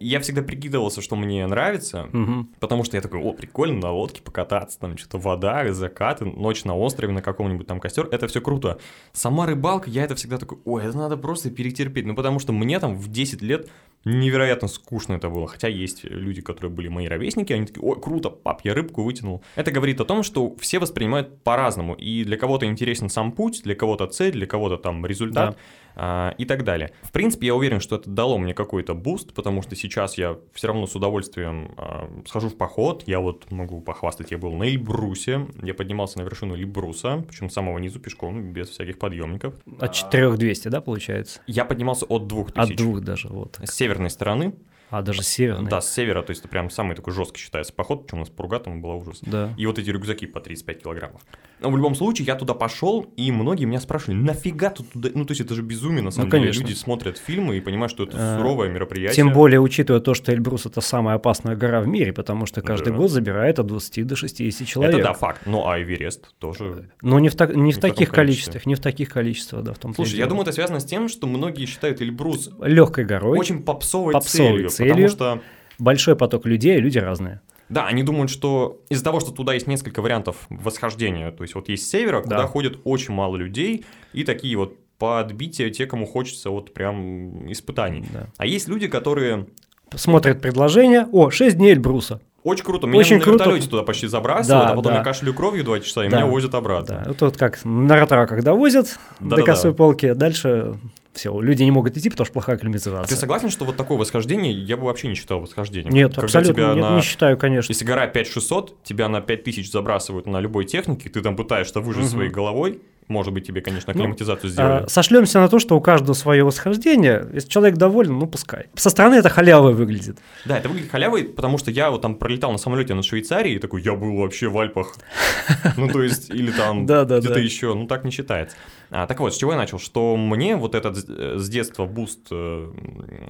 я 0.00 0.20
всегда 0.20 0.42
прикидывался, 0.42 1.02
что 1.02 1.16
мне 1.16 1.46
нравится, 1.46 2.08
угу. 2.12 2.46
потому 2.58 2.84
что 2.84 2.96
я 2.96 3.02
такой, 3.02 3.20
о, 3.20 3.32
прикольно 3.32 3.80
на 3.80 3.92
лодке 3.92 4.22
покататься, 4.22 4.78
там 4.78 4.96
что-то 4.96 5.18
вода, 5.18 5.72
закаты, 5.72 6.24
ночь 6.24 6.64
на 6.64 6.76
острове, 6.76 7.12
на 7.12 7.22
каком-нибудь 7.22 7.66
там 7.66 7.80
костер, 7.80 8.08
это 8.10 8.26
все 8.26 8.40
круто. 8.40 8.78
Сама 9.12 9.46
рыбалка, 9.46 9.90
я 9.90 10.04
это 10.04 10.14
всегда 10.14 10.38
такой, 10.38 10.58
ой, 10.64 10.84
это 10.84 10.96
надо 10.96 11.16
просто 11.16 11.50
перетерпеть, 11.50 12.06
ну 12.06 12.14
потому 12.14 12.38
что 12.38 12.52
мне 12.52 12.78
там 12.80 12.94
в 12.96 13.08
10 13.08 13.42
лет 13.42 13.68
невероятно 14.04 14.66
скучно 14.68 15.14
это 15.14 15.28
было, 15.28 15.46
хотя 15.46 15.68
есть 15.68 16.04
люди, 16.04 16.40
которые 16.40 16.72
были 16.72 16.88
мои 16.88 17.06
ровесники, 17.06 17.52
они 17.52 17.66
такие, 17.66 17.82
ой, 17.82 18.00
круто, 18.00 18.30
пап, 18.30 18.62
я 18.64 18.74
рыбку 18.74 19.02
вытянул. 19.02 19.42
Это 19.56 19.70
говорит 19.70 20.00
о 20.00 20.06
том, 20.06 20.22
что 20.22 20.56
все 20.56 20.78
воспринимают 20.78 21.42
по-разному, 21.42 21.94
и 21.94 22.24
для 22.24 22.38
кого-то 22.38 22.64
интересен 22.64 23.10
сам 23.10 23.32
путь, 23.32 23.62
для 23.62 23.74
кого-то 23.74 24.06
цель, 24.06 24.32
для 24.32 24.46
кого-то 24.46 24.78
там 24.78 25.04
результат. 25.04 25.50
Да 25.50 25.56
и 25.96 26.44
так 26.44 26.64
далее. 26.64 26.92
В 27.02 27.12
принципе, 27.12 27.48
я 27.48 27.54
уверен, 27.54 27.80
что 27.80 27.96
это 27.96 28.08
дало 28.08 28.38
мне 28.38 28.54
какой-то 28.54 28.94
буст, 28.94 29.34
потому 29.34 29.62
что 29.62 29.76
сейчас 29.76 30.16
я 30.18 30.38
все 30.52 30.68
равно 30.68 30.86
с 30.86 30.94
удовольствием 30.94 31.72
а, 31.76 32.08
схожу 32.26 32.48
в 32.48 32.56
поход. 32.56 33.04
Я 33.06 33.20
вот 33.20 33.50
могу 33.50 33.80
похвастать, 33.80 34.30
я 34.30 34.38
был 34.38 34.52
на 34.52 34.64
Эльбрусе, 34.64 35.46
я 35.62 35.74
поднимался 35.74 36.18
на 36.18 36.22
вершину 36.22 36.56
Эльбруса, 36.56 37.24
причем 37.28 37.50
с 37.50 37.54
самого 37.54 37.78
низу 37.78 38.00
пешком, 38.00 38.52
без 38.52 38.68
всяких 38.68 38.98
подъемников. 38.98 39.54
От 39.78 39.92
4200, 39.92 40.68
да, 40.68 40.80
получается? 40.80 41.40
Я 41.46 41.64
поднимался 41.64 42.06
от 42.06 42.26
2000. 42.26 42.58
От 42.58 42.76
двух 42.76 43.00
даже, 43.00 43.28
вот. 43.28 43.58
С 43.62 43.74
северной 43.74 44.10
стороны. 44.10 44.54
А, 44.90 45.02
даже 45.02 45.22
с 45.22 45.28
северной? 45.28 45.70
Да, 45.70 45.80
с 45.80 45.92
севера, 45.92 46.22
то 46.22 46.30
есть 46.30 46.40
это 46.40 46.48
прям 46.48 46.68
самый 46.70 46.96
такой 46.96 47.12
жесткий 47.12 47.40
считается 47.40 47.72
поход, 47.72 48.04
причем 48.06 48.18
у 48.18 48.20
нас 48.20 48.28
погода 48.28 48.42
там 48.42 48.80
был 48.80 48.90
ужас. 48.90 49.18
Да. 49.22 49.54
И 49.56 49.66
вот 49.66 49.78
эти 49.78 49.90
рюкзаки 49.90 50.26
по 50.26 50.40
35 50.40 50.82
килограммов. 50.82 51.22
Но 51.60 51.70
в 51.70 51.76
любом 51.76 51.94
случае, 51.94 52.26
я 52.26 52.34
туда 52.36 52.54
пошел, 52.54 53.02
и 53.16 53.30
многие 53.30 53.66
меня 53.66 53.80
спрашивали, 53.80 54.16
нафига 54.16 54.70
тут 54.70 54.90
туда... 54.92 55.10
Ну, 55.14 55.24
то 55.26 55.32
есть 55.32 55.40
это 55.42 55.54
же 55.54 55.62
безумие, 55.62 56.02
на 56.02 56.10
самом 56.10 56.26
Ну, 56.28 56.30
деле. 56.32 56.42
конечно. 56.44 56.62
Люди 56.62 56.74
смотрят 56.74 57.18
фильмы 57.18 57.58
и 57.58 57.60
понимают, 57.60 57.92
что 57.92 58.04
это 58.04 58.16
А, 58.18 58.38
суровое 58.38 58.68
мероприятие. 58.70 59.14
Тем 59.14 59.32
более, 59.32 59.60
учитывая 59.60 60.00
то, 60.00 60.14
что 60.14 60.32
Эльбрус– 60.32 60.66
это 60.66 60.80
самая 60.80 61.16
опасная 61.16 61.56
гора 61.56 61.80
в 61.82 61.86
мире, 61.86 62.12
потому 62.12 62.46
что 62.46 62.62
каждый 62.62 62.90
Да. 62.90 62.96
год 62.96 63.10
забирает 63.10 63.58
от 63.58 63.66
20 63.66 64.06
до 64.06 64.16
60 64.16 64.66
человек. 64.66 64.94
Это 64.96 65.04
да, 65.08 65.12
факт. 65.12 65.42
Ну, 65.46 65.68
а 65.68 65.78
Эверест 65.80 66.34
тоже... 66.38 66.90
Но 67.02 67.18
не 67.20 67.28
в, 67.28 67.34
так- 67.36 67.54
не 67.54 67.72
в 67.72 67.76
в 67.76 67.80
таких 67.80 68.10
количествах, 68.10 68.66
не 68.66 68.74
в 68.74 68.80
таких 68.80 69.10
количествах, 69.10 69.62
да, 69.62 69.72
в 69.74 69.78
том 69.78 69.94
Слушай, 69.94 70.18
я 70.18 70.26
думаю, 70.26 70.42
это 70.42 70.52
связано 70.52 70.80
с 70.80 70.84
тем, 70.84 71.08
что 71.08 71.26
многие 71.26 71.66
считают 71.66 72.00
Эльбрус 72.00 72.50
легкой 72.62 73.04
горой, 73.04 73.38
очень 73.38 73.62
попсовой, 73.62 74.12
Попсовой 74.14 74.50
целью, 74.50 74.70
целью. 74.80 74.94
потому 74.94 75.08
что 75.08 75.40
большой 75.78 76.16
поток 76.16 76.46
людей, 76.46 76.78
люди 76.78 76.98
разные. 76.98 77.40
Да, 77.68 77.86
они 77.86 78.02
думают, 78.02 78.30
что 78.30 78.80
из-за 78.88 79.04
того, 79.04 79.20
что 79.20 79.30
туда 79.30 79.54
есть 79.54 79.66
несколько 79.68 80.02
вариантов 80.02 80.36
восхождения, 80.48 81.30
то 81.30 81.42
есть 81.44 81.54
вот 81.54 81.68
есть 81.68 81.86
с 81.86 81.90
севера, 81.90 82.20
куда 82.20 82.38
Да. 82.38 82.46
ходит 82.46 82.78
очень 82.84 83.14
мало 83.14 83.36
людей, 83.36 83.84
и 84.12 84.24
такие 84.24 84.56
вот 84.56 84.74
подбития 84.98 85.70
те, 85.70 85.86
кому 85.86 86.04
хочется 86.04 86.50
вот 86.50 86.74
прям 86.74 87.50
испытаний. 87.50 88.04
Да. 88.12 88.26
А 88.36 88.46
есть 88.46 88.68
люди, 88.68 88.86
которые 88.88 89.46
Смотрят 89.94 90.40
предложение, 90.40 91.08
о, 91.10 91.30
6 91.30 91.56
дней 91.56 91.72
Эльбруса. 91.72 92.20
очень 92.44 92.64
круто, 92.64 92.86
меня 92.86 93.00
Очень 93.00 93.16
на 93.16 93.22
круто. 93.22 93.44
вертолете 93.44 93.68
туда 93.68 93.82
почти 93.82 94.06
забрасывают, 94.06 94.66
Да, 94.66 94.72
а 94.72 94.76
потом 94.76 94.92
да. 94.92 94.98
я 94.98 95.04
кашляю 95.04 95.34
кровью 95.34 95.64
два 95.64 95.80
часа, 95.80 96.04
и 96.04 96.08
Да. 96.08 96.18
меня 96.18 96.26
возят 96.26 96.54
обратно. 96.54 97.02
Да, 97.04 97.10
это 97.10 97.24
вот 97.24 97.36
как 97.36 97.64
на 97.64 97.96
ротора, 97.96 98.26
когда 98.26 98.54
возят 98.54 98.98
до 99.20 99.30
Да-да-да. 99.30 99.42
косой 99.46 99.74
полки, 99.74 100.06
а 100.06 100.14
дальше 100.14 100.74
все, 101.12 101.38
люди 101.40 101.62
не 101.62 101.70
могут 101.70 101.96
идти, 101.96 102.08
потому 102.08 102.24
что 102.24 102.32
плохая 102.34 102.54
А 102.56 102.58
ты 102.58 102.62
климатизация. 102.62 103.16
согласен, 103.16 103.50
что 103.50 103.64
вот 103.64 103.76
такое 103.76 103.98
восхождение 103.98 104.52
я 104.52 104.76
бы 104.76 104.84
вообще 104.84 105.08
не 105.08 105.14
считал 105.14 105.40
восхождением? 105.40 105.92
Нет, 105.92 106.10
Когда 106.14 106.22
абсолютно 106.24 106.54
тебя 106.54 106.68
нет, 106.74 106.80
на- 106.82 106.96
не 106.96 107.02
считаю, 107.02 107.36
конечно. 107.36 107.72
Если 107.72 107.84
гора 107.84 108.06
5600, 108.06 108.82
тебя 108.84 109.08
на 109.08 109.20
5000 109.20 109.70
забрасывают 109.70 110.26
на 110.26 110.40
любой 110.40 110.64
технике, 110.64 111.08
ты 111.08 111.20
там 111.20 111.36
пытаешься 111.36 111.80
выжить 111.80 112.04
Мгм. 112.04 112.10
своей 112.10 112.30
головой, 112.30 112.80
может 113.10 113.32
быть, 113.34 113.46
тебе, 113.46 113.60
конечно, 113.60 113.92
Ну, 113.92 114.00
акклиматизацию 114.00 114.50
сделали. 114.50 114.84
А, 114.84 114.88
сошлемся 114.88 115.40
на 115.40 115.48
то, 115.48 115.58
что 115.58 115.76
у 115.76 115.80
каждого 115.80 116.14
свое 116.14 116.44
восхождение. 116.44 117.26
Если 117.34 117.48
человек 117.48 117.76
доволен, 117.76 118.18
ну 118.18 118.26
пускай. 118.26 118.66
Со 118.74 118.88
стороны 118.90 119.16
это 119.16 119.28
халявой 119.28 119.74
выглядит. 119.74 120.18
Да, 120.44 120.58
это 120.58 120.68
выглядит 120.68 120.90
халявой, 120.90 121.24
потому 121.24 121.58
что 121.58 121.70
я 121.70 121.90
вот 121.90 122.00
там 122.02 122.14
пролетал 122.14 122.52
на 122.52 122.58
самолете 122.58 122.94
над 122.94 123.04
Швейцарией, 123.04 123.56
и 123.56 123.58
такой, 123.58 123.82
я 123.82 123.94
был 123.94 124.16
вообще 124.16 124.48
в 124.48 124.58
Альпах. 124.58 124.94
Ну, 125.76 125.88
то 125.88 126.02
есть, 126.02 126.30
или 126.30 126.50
там 126.50 126.84
где-то 126.84 127.38
еще, 127.40 127.74
ну, 127.74 127.86
так 127.86 128.04
не 128.04 128.10
считается. 128.10 128.56
А, 128.90 129.06
так 129.06 129.20
вот, 129.20 129.34
с 129.34 129.36
чего 129.38 129.52
я 129.52 129.58
начал? 129.58 129.78
Что 129.78 130.16
мне 130.16 130.56
вот 130.56 130.74
этот 130.74 130.96
с- 130.96 131.04
э, 131.08 131.34
с 131.38 131.48
детства 131.48 131.86
буст 131.86 132.20
э, 132.30 132.70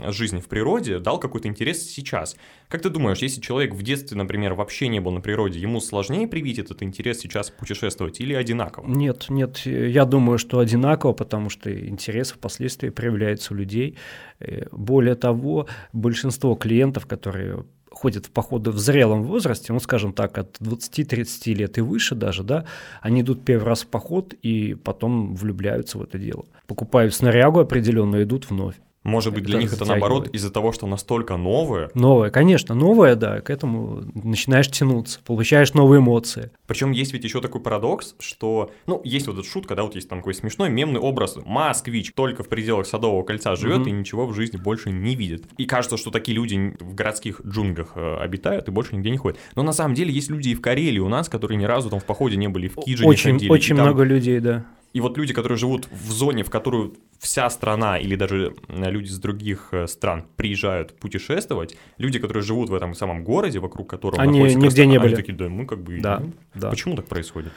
жизни 0.09 0.41
в 0.41 0.47
природе 0.49 0.99
дал 0.99 1.19
какой-то 1.19 1.49
интерес 1.49 1.83
сейчас. 1.91 2.37
Как 2.69 2.83
ты 2.83 2.89
думаешь, 2.89 3.19
если 3.19 3.41
человек 3.41 3.75
в 3.75 3.83
детстве, 3.83 4.17
например, 4.17 4.55
вообще 4.55 4.89
не 4.89 5.01
был 5.01 5.11
на 5.13 5.21
природе, 5.21 5.59
ему 5.59 5.81
сложнее 5.81 6.27
привить 6.29 6.59
этот 6.59 6.83
интерес 6.83 7.21
сейчас 7.21 7.51
путешествовать 7.51 8.21
или 8.21 8.33
одинаково? 8.35 8.87
Нет, 8.87 9.27
нет, 9.29 9.61
я 9.71 10.05
думаю, 10.05 10.39
что 10.39 10.59
одинаково, 10.59 11.13
потому 11.13 11.51
что 11.51 11.71
интерес 11.71 12.33
впоследствии 12.33 12.91
проявляется 12.91 13.55
у 13.55 13.57
людей. 13.57 13.97
Э, 14.41 14.67
Более 14.73 15.15
того, 15.15 15.67
большинство 15.93 16.55
клиентов, 16.55 17.07
которые 17.07 17.65
ходят 17.91 18.27
в 18.27 18.31
походы 18.31 18.71
в 18.71 18.79
зрелом 18.79 19.23
возрасте, 19.25 19.73
ну, 19.73 19.81
скажем 19.81 20.13
так, 20.13 20.39
от 20.39 20.59
20-30 20.61 21.55
лет 21.55 21.79
и 21.79 21.81
выше 21.81 22.15
даже, 22.15 22.43
да, 22.43 22.65
они 23.03 23.21
идут 23.21 23.45
первый 23.45 23.67
раз 23.67 23.83
в 23.83 23.87
поход 23.89 24.35
и 24.45 24.75
потом 24.75 25.35
влюбляются 25.35 25.99
в 25.99 26.03
это 26.03 26.19
дело. 26.19 26.45
Покупают 26.67 27.15
снарягу 27.15 27.61
определенную 27.61 28.23
и 28.23 28.25
идут 28.25 28.51
вновь. 28.51 28.77
Может 29.03 29.33
быть, 29.33 29.45
для 29.45 29.59
них 29.59 29.73
это 29.73 29.87
наоборот 29.87 30.29
из-за 30.29 30.51
того, 30.51 30.73
что 30.73 30.87
настолько 30.87 31.37
новое, 31.39 31.91
Новое, 31.95 32.31
конечно, 32.31 32.75
новое, 32.75 33.15
да, 33.17 33.41
к 33.41 33.49
этому 33.49 34.03
начинаешь 34.15 34.69
тянуться, 34.71 35.21
получаешь 35.25 35.73
новые 35.73 36.01
эмоции. 36.01 36.51
Причем 36.67 36.91
есть 36.91 37.13
ведь 37.15 37.25
еще 37.25 37.41
такой 37.41 37.63
парадокс, 37.63 38.15
что, 38.19 38.71
ну, 38.87 39.01
есть 39.05 39.27
вот 39.27 39.39
эта 39.39 39.49
шутка, 39.49 39.75
да, 39.75 39.85
вот 39.85 39.95
есть 39.95 40.09
там 40.09 40.19
такой 40.19 40.35
смешной 40.35 40.69
мемный 40.69 41.01
образ. 41.01 41.39
Москвич 41.47 42.13
только 42.15 42.43
в 42.43 42.49
пределах 42.49 42.87
Садового 42.87 43.23
кольца 43.23 43.57
живет 43.57 43.79
Мгм. 43.81 43.89
и 43.89 43.93
ничего 43.93 44.27
в 44.27 44.35
жизни 44.35 44.59
больше 44.59 44.91
не 44.91 45.15
видит. 45.15 45.45
И 45.57 45.65
кажется, 45.65 45.97
что 45.97 46.11
такие 46.11 46.35
люди 46.37 46.77
в 46.79 46.95
городских 46.95 47.41
джунглях 47.47 47.93
э, 47.97 48.17
обитают 48.19 48.69
и 48.69 48.71
больше 48.71 48.95
нигде 48.97 49.11
не 49.11 49.17
ходят. 49.17 49.39
Но 49.57 49.63
на 49.63 49.73
самом 49.73 49.95
деле 49.95 50.13
есть 50.13 50.31
люди 50.31 50.51
и 50.51 50.55
в 50.55 50.61
Карелии 50.61 50.99
у 50.99 51.09
нас, 51.09 51.29
которые 51.31 51.57
ни 51.59 51.65
разу 51.65 51.89
там 51.89 52.01
в 52.01 52.05
походе 52.05 52.37
не 52.37 52.49
были, 52.49 52.69
в 52.69 52.77
Кидже 52.77 53.05
не 53.05 53.09
Очень, 53.11 53.33
ходили. 53.33 53.51
очень 53.51 53.77
там- 53.77 53.87
много 53.87 54.03
людей, 54.03 54.41
да. 54.41 54.67
И 54.93 55.01
вот 55.01 55.17
люди, 55.17 55.33
которые 55.33 55.57
живут 55.57 55.89
в 55.91 56.11
зоне, 56.11 56.43
в 56.43 56.51
которую 56.51 56.95
вся 57.19 57.49
страна 57.51 57.99
или 57.99 58.17
даже 58.17 58.55
э, 58.69 58.91
люди 58.91 59.09
из 59.09 59.19
других 59.19 59.69
э, 59.73 59.87
стран 59.87 60.25
приезжают 60.37 60.99
путешествовать, 60.99 61.77
люди, 61.99 62.19
которые 62.19 62.43
живут 62.43 62.71
в 62.71 62.75
этом 62.75 62.95
самом 62.95 63.23
городе, 63.23 63.61
вокруг 63.61 63.89
которого 63.89 64.21
Они 64.21 64.41
нигде 64.41 64.59
красота, 64.61 64.85
не 64.85 64.97
они 64.97 64.99
были. 64.99 65.15
такие, 65.15 65.35
да, 65.35 65.49
мы 65.49 65.67
как 65.67 65.83
бы... 65.83 66.01
Да, 66.01 66.21
не». 66.21 66.33
да. 66.55 66.71
Почему 66.71 66.97
так 66.97 67.07
происходит? 67.07 67.53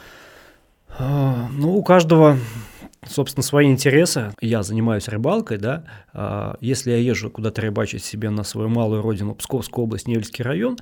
А, 0.90 1.48
Ну, 1.52 1.76
у 1.76 1.84
каждого, 1.84 2.38
собственно, 3.08 3.44
свои 3.44 3.68
интересы. 3.68 4.34
Я 4.40 4.62
занимаюсь 4.62 5.08
рыбалкой, 5.08 5.58
да. 5.58 5.86
А, 6.14 6.58
Если 6.62 6.92
я 6.92 6.98
езжу 6.98 7.32
куда-то 7.32 7.62
рыбачить 7.62 8.04
себе 8.04 8.30
на 8.30 8.44
свою 8.44 8.70
малую 8.70 9.02
родину, 9.02 9.34
Псковская 9.34 9.84
область, 9.84 10.08
Невельский 10.08 10.44
район, 10.44 10.78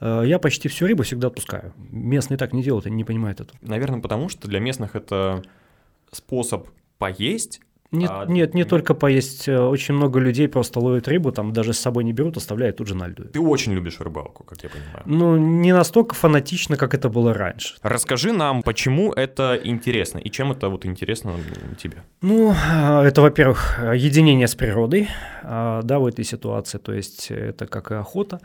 а, 0.00 0.22
я 0.22 0.38
почти 0.38 0.68
всю 0.68 0.86
рыбу 0.86 1.02
всегда 1.02 1.28
отпускаю. 1.28 1.74
Местные 1.90 2.38
так 2.38 2.52
не 2.52 2.62
делают, 2.62 2.86
они 2.86 2.96
не 2.96 3.04
понимают 3.04 3.40
этого. 3.40 3.58
Наверное, 3.60 4.00
потому 4.00 4.28
что 4.28 4.48
для 4.48 4.60
местных 4.60 4.96
это 4.96 5.42
способ 6.12 6.68
поесть. 6.98 7.60
Нет, 7.92 8.10
А, 8.12 8.24
нет, 8.26 8.54
не 8.54 8.64
только 8.64 8.94
поесть. 8.94 9.48
э, 9.48 9.58
Очень 9.58 9.94
много 9.94 10.20
людей 10.20 10.48
просто 10.48 10.78
ловят 10.80 11.08
рыбу, 11.08 11.32
там 11.32 11.52
даже 11.52 11.72
с 11.72 11.78
собой 11.78 12.04
не 12.04 12.12
берут, 12.12 12.36
оставляют 12.36 12.76
тут 12.76 12.86
же 12.86 12.94
на 12.94 13.08
льду. 13.08 13.24
Ты 13.24 13.40
очень 13.40 13.72
любишь 13.72 13.98
рыбалку, 14.00 14.44
как 14.44 14.62
я 14.62 14.68
понимаю. 14.68 15.02
Ну, 15.06 15.36
не 15.36 15.72
настолько 15.72 16.14
фанатично, 16.14 16.76
как 16.76 16.94
это 16.94 17.08
было 17.08 17.34
раньше. 17.34 17.74
Расскажи 17.82 18.32
нам, 18.32 18.62
почему 18.62 19.12
это 19.12 19.58
интересно 19.62 20.18
и 20.18 20.30
чем 20.30 20.52
это 20.52 20.68
вот 20.68 20.86
интересно 20.86 21.32
тебе. 21.82 22.04
Ну, 22.22 22.54
а, 22.72 23.04
это, 23.04 23.22
во-первых, 23.22 23.80
единение 23.94 24.46
с 24.46 24.54
природой, 24.54 25.08
а, 25.42 25.82
да, 25.82 25.98
в 25.98 26.06
этой 26.06 26.24
ситуации, 26.24 26.78
то 26.78 26.92
есть 26.92 27.30
это 27.30 27.66
как 27.66 27.90
и 27.90 27.94
охота, 27.94 28.40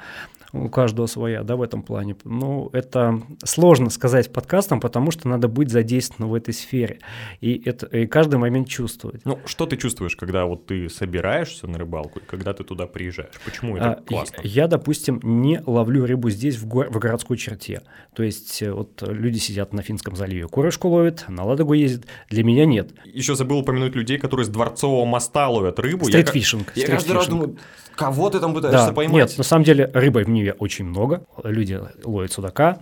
у 0.54 0.70
каждого 0.70 1.06
своя, 1.08 1.44
да, 1.44 1.58
в 1.58 1.62
этом 1.62 1.84
плане. 1.84 2.16
Ну, 2.24 2.70
это 2.72 3.22
сложно 3.44 3.90
сказать 3.90 4.32
подкастом, 4.32 4.80
потому 4.80 5.12
что 5.12 5.28
надо 5.28 5.50
быть 5.50 5.70
задействованным 5.70 6.30
в 6.32 6.34
этой 6.34 6.54
сфере 6.54 7.00
и, 7.42 7.62
это, 7.66 7.88
и 7.88 8.08
каждый 8.08 8.38
момент 8.40 8.70
чувствовать. 8.70 9.22
Ну, 9.26 9.35
что 9.46 9.66
ты 9.66 9.78
чувствуешь, 9.78 10.16
когда 10.16 10.46
вот 10.46 10.66
ты 10.66 10.90
собираешься 10.90 11.68
на 11.68 11.78
рыбалку, 11.78 12.20
и 12.20 12.24
когда 12.24 12.54
ты 12.54 12.64
туда 12.64 12.88
приезжаешь? 12.88 13.34
Почему 13.46 13.78
это 13.78 13.92
А, 13.94 14.02
классно? 14.04 14.42
Я, 14.44 14.64
я, 14.64 14.68
допустим, 14.68 15.20
не 15.24 15.62
ловлю 15.66 16.06
рыбу 16.06 16.30
здесь, 16.30 16.56
в, 16.58 16.66
го- 16.68 16.86
в 16.90 16.98
городской 17.00 17.38
черте. 17.38 17.82
То 18.16 18.24
есть 18.24 18.62
э, 18.62 18.72
вот 18.72 19.02
люди 19.08 19.38
сидят 19.38 19.74
на 19.74 19.82
Финском 19.82 20.16
заливе, 20.16 20.48
курочку 20.48 20.88
ловят, 20.90 21.26
на 21.28 21.44
Ладогу 21.44 21.74
ездят. 21.74 22.06
Для 22.30 22.44
меня 22.44 22.66
нет. 22.66 22.92
Еще 23.06 23.36
забыл 23.36 23.60
упомянуть 23.60 23.96
людей, 23.96 24.18
которые 24.18 24.46
с 24.46 24.50
Дворцового 24.50 25.06
моста 25.06 25.50
ловят 25.50 25.80
рыбу. 25.80 26.08
Я 26.08 26.22
Стритфишинг. 26.22 26.72
Я, 26.76 26.88
каждый 26.88 27.12
раз 27.14 27.28
думаю, 27.28 27.58
кого 27.96 28.30
ты 28.30 28.40
там 28.40 28.54
пытаешься 28.54 28.88
Да, 28.88 28.94
поймать? 28.94 29.16
нет, 29.30 29.38
на 29.38 29.44
самом 29.44 29.64
деле 29.64 29.90
рыбы 29.94 30.24
в 30.24 30.30
Ниве 30.30 30.54
очень 30.54 30.86
много, 30.86 31.26
люди 31.44 31.80
ловят 32.04 32.32
судака. 32.32 32.80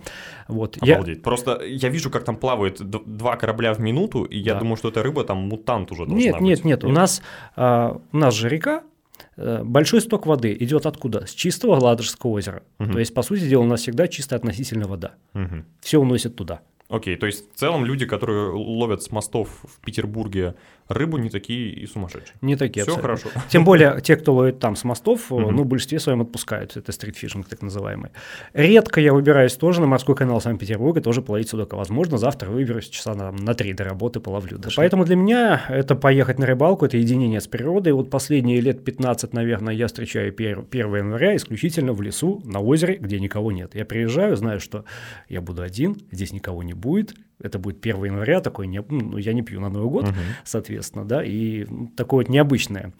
Вот. 0.48 0.76
Я, 0.82 0.96
Обалдеть. 0.96 1.22
Просто 1.22 1.60
я 1.64 1.88
вижу, 1.88 2.10
как 2.10 2.24
там 2.24 2.36
плавает 2.36 2.78
д- 2.82 3.00
два 3.06 3.36
корабля 3.36 3.72
в 3.72 3.80
минуту, 3.80 4.24
и 4.24 4.38
я 4.38 4.54
Да. 4.54 4.60
думаю, 4.60 4.76
что 4.76 4.88
эта 4.90 5.02
рыба 5.02 5.24
там 5.24 5.38
мутант 5.38 5.90
уже 5.90 6.04
должна 6.04 6.18
нет, 6.18 6.34
быть. 6.34 6.42
Нет, 6.44 6.64
нет, 6.64 6.84
у 6.84 6.88
нас, 6.90 7.22
а, 7.56 8.00
у 8.12 8.16
нас 8.16 8.34
же 8.34 8.48
река, 8.48 8.82
э, 9.36 9.62
большой 9.64 10.00
сток 10.00 10.26
воды 10.26 10.56
идет 10.60 10.86
откуда? 10.86 11.26
С 11.26 11.30
чистого 11.30 11.74
Ладожского 11.80 12.30
озера. 12.30 12.62
Мгм. 12.78 12.92
То 12.92 12.98
есть, 12.98 13.14
по 13.14 13.22
сути 13.22 13.48
дела, 13.48 13.62
у 13.62 13.66
нас 13.66 13.80
всегда 13.80 14.06
чистая 14.06 14.38
относительно 14.38 14.86
вода. 14.86 15.14
Мгм. 15.32 15.64
Все 15.80 15.98
уносит 15.98 16.36
туда. 16.36 16.60
Окей, 16.88 17.16
то 17.16 17.26
есть 17.26 17.52
в 17.52 17.58
целом 17.58 17.84
люди, 17.84 18.04
которые 18.04 18.50
ловят 18.50 19.02
с 19.02 19.10
мостов 19.10 19.48
в 19.62 19.80
Петербурге 19.80 20.54
рыбу, 20.88 21.16
не 21.18 21.30
такие 21.30 21.70
и 21.70 21.86
сумасшедшие. 21.86 22.36
Не 22.40 22.56
такие 22.56 22.82
Все 22.82 22.94
абсолютно. 22.94 23.30
хорошо. 23.30 23.48
Тем 23.48 23.64
более 23.64 24.00
те, 24.02 24.16
кто 24.16 24.34
ловит 24.34 24.58
там 24.58 24.76
с 24.76 24.84
мостов, 24.84 25.32
э, 25.32 25.34
ну, 25.34 25.62
в 25.62 25.66
большинстве 25.66 25.98
своем 25.98 26.20
отпускают. 26.20 26.76
Это 26.76 26.92
стритфишинг 26.92 27.48
так 27.48 27.62
называемый. 27.62 28.10
Редко 28.52 29.00
я 29.00 29.12
выбираюсь 29.12 29.54
тоже 29.54 29.80
на 29.80 29.86
морской 29.86 30.14
канал 30.14 30.40
Санкт-Петербурга, 30.40 31.00
тоже 31.00 31.22
половить 31.22 31.48
судака. 31.48 31.76
Возможно, 31.76 32.18
завтра 32.18 32.50
выберусь 32.50 32.88
часа 32.88 33.14
на, 33.14 33.32
на 33.32 33.54
три 33.54 33.72
до 33.72 33.84
работы, 33.84 34.20
половлю. 34.20 34.58
даже. 34.58 34.76
Поэтому 34.76 35.04
для 35.04 35.16
меня 35.16 35.64
это 35.68 35.94
поехать 35.94 36.38
на 36.38 36.46
рыбалку, 36.46 36.84
это 36.84 36.96
единение 36.96 37.40
с 37.40 37.46
природой. 37.46 37.92
Вот 37.92 38.10
последние 38.10 38.60
лет 38.60 38.84
15, 38.84 39.32
наверное, 39.32 39.74
я 39.74 39.86
встречаю 39.86 40.32
1 40.32 40.68
января 40.72 41.36
исключительно 41.36 41.92
в 41.92 42.02
лесу, 42.02 42.42
на 42.44 42.60
озере, 42.60 42.96
где 42.96 43.18
никого 43.20 43.52
нет. 43.52 43.74
Я 43.74 43.84
приезжаю, 43.84 44.36
знаю, 44.36 44.60
что 44.60 44.84
я 45.28 45.40
буду 45.40 45.62
один, 45.62 45.96
здесь 46.10 46.32
никого 46.32 46.62
не 46.62 46.74
будет, 46.74 47.14
это 47.44 47.58
будет 47.58 47.80
1 47.80 48.04
января, 48.06 48.40
такой, 48.40 48.66
не, 48.66 48.82
ну, 48.88 49.16
я 49.18 49.32
не 49.34 49.42
пью 49.42 49.60
на 49.60 49.68
Новый 49.68 49.90
год, 49.90 50.04
Мгм. 50.08 50.14
соответственно, 50.44 51.04
да, 51.04 51.22
и 51.22 51.66
такое 51.96 52.24
вот 52.24 52.28
необычное. 52.30 52.92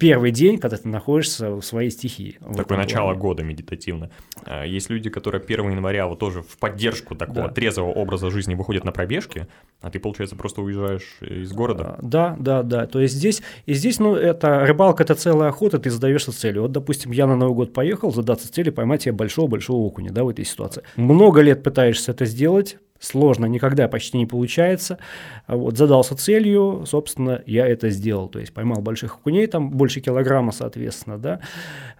Первый 0.00 0.30
день, 0.30 0.58
когда 0.58 0.76
ты 0.76 0.88
находишься 0.88 1.50
в 1.50 1.62
своей 1.62 1.90
стихии. 1.90 2.38
Такое 2.56 2.78
начало 2.78 3.06
плане. 3.08 3.20
года 3.20 3.42
медитативно. 3.42 4.10
А, 4.44 4.64
Есть 4.64 4.90
люди, 4.90 5.10
которые 5.10 5.40
1 5.42 5.70
января 5.70 6.06
вот 6.06 6.18
тоже 6.18 6.42
в 6.42 6.56
поддержку 6.58 7.14
такого 7.14 7.48
Да. 7.48 7.54
трезвого 7.54 7.90
образа 7.92 8.30
жизни 8.30 8.54
выходят 8.54 8.84
на 8.84 8.92
пробежки, 8.92 9.46
а 9.80 9.90
ты, 9.90 9.98
получается, 10.00 10.36
просто 10.36 10.62
уезжаешь 10.62 11.18
из 11.20 11.52
города. 11.52 11.96
А, 11.98 11.98
Да, 12.02 12.36
да, 12.38 12.62
да. 12.62 12.86
То 12.86 13.00
есть 13.00 13.14
здесь, 13.14 13.42
и 13.66 13.74
здесь, 13.74 13.98
ну, 13.98 14.14
это 14.14 14.60
рыбалка, 14.66 15.02
это 15.02 15.14
целая 15.14 15.50
охота, 15.50 15.78
ты 15.78 15.90
задаешься 15.90 16.32
целью. 16.32 16.62
Вот, 16.62 16.72
допустим, 16.72 17.12
я 17.12 17.26
на 17.26 17.36
Новый 17.36 17.54
год 17.54 17.72
поехал 17.72 18.12
задаться 18.12 18.50
целью 18.52 18.72
поймать 18.72 19.02
себе 19.02 19.12
большого-большого 19.12 19.78
окуня, 19.78 20.10
да, 20.10 20.24
в 20.24 20.28
этой 20.28 20.44
ситуации. 20.44 20.82
Много 20.96 21.40
лет 21.42 21.62
пытаешься 21.62 22.12
это 22.12 22.24
сделать, 22.24 22.78
сложно, 23.00 23.46
никогда 23.46 23.88
почти 23.88 24.18
не 24.18 24.26
получается. 24.26 24.98
А 25.46 25.56
Вот, 25.56 25.76
задался 25.76 26.16
целью, 26.16 26.84
собственно, 26.86 27.42
я 27.46 27.66
это 27.66 27.90
сделал. 27.90 28.28
То 28.28 28.38
есть 28.38 28.52
поймал 28.52 28.80
больших 28.80 29.16
окуней, 29.16 29.46
там 29.46 29.70
больше 29.70 30.00
килограмма, 30.00 30.52
соответственно, 30.52 31.18
да. 31.18 31.40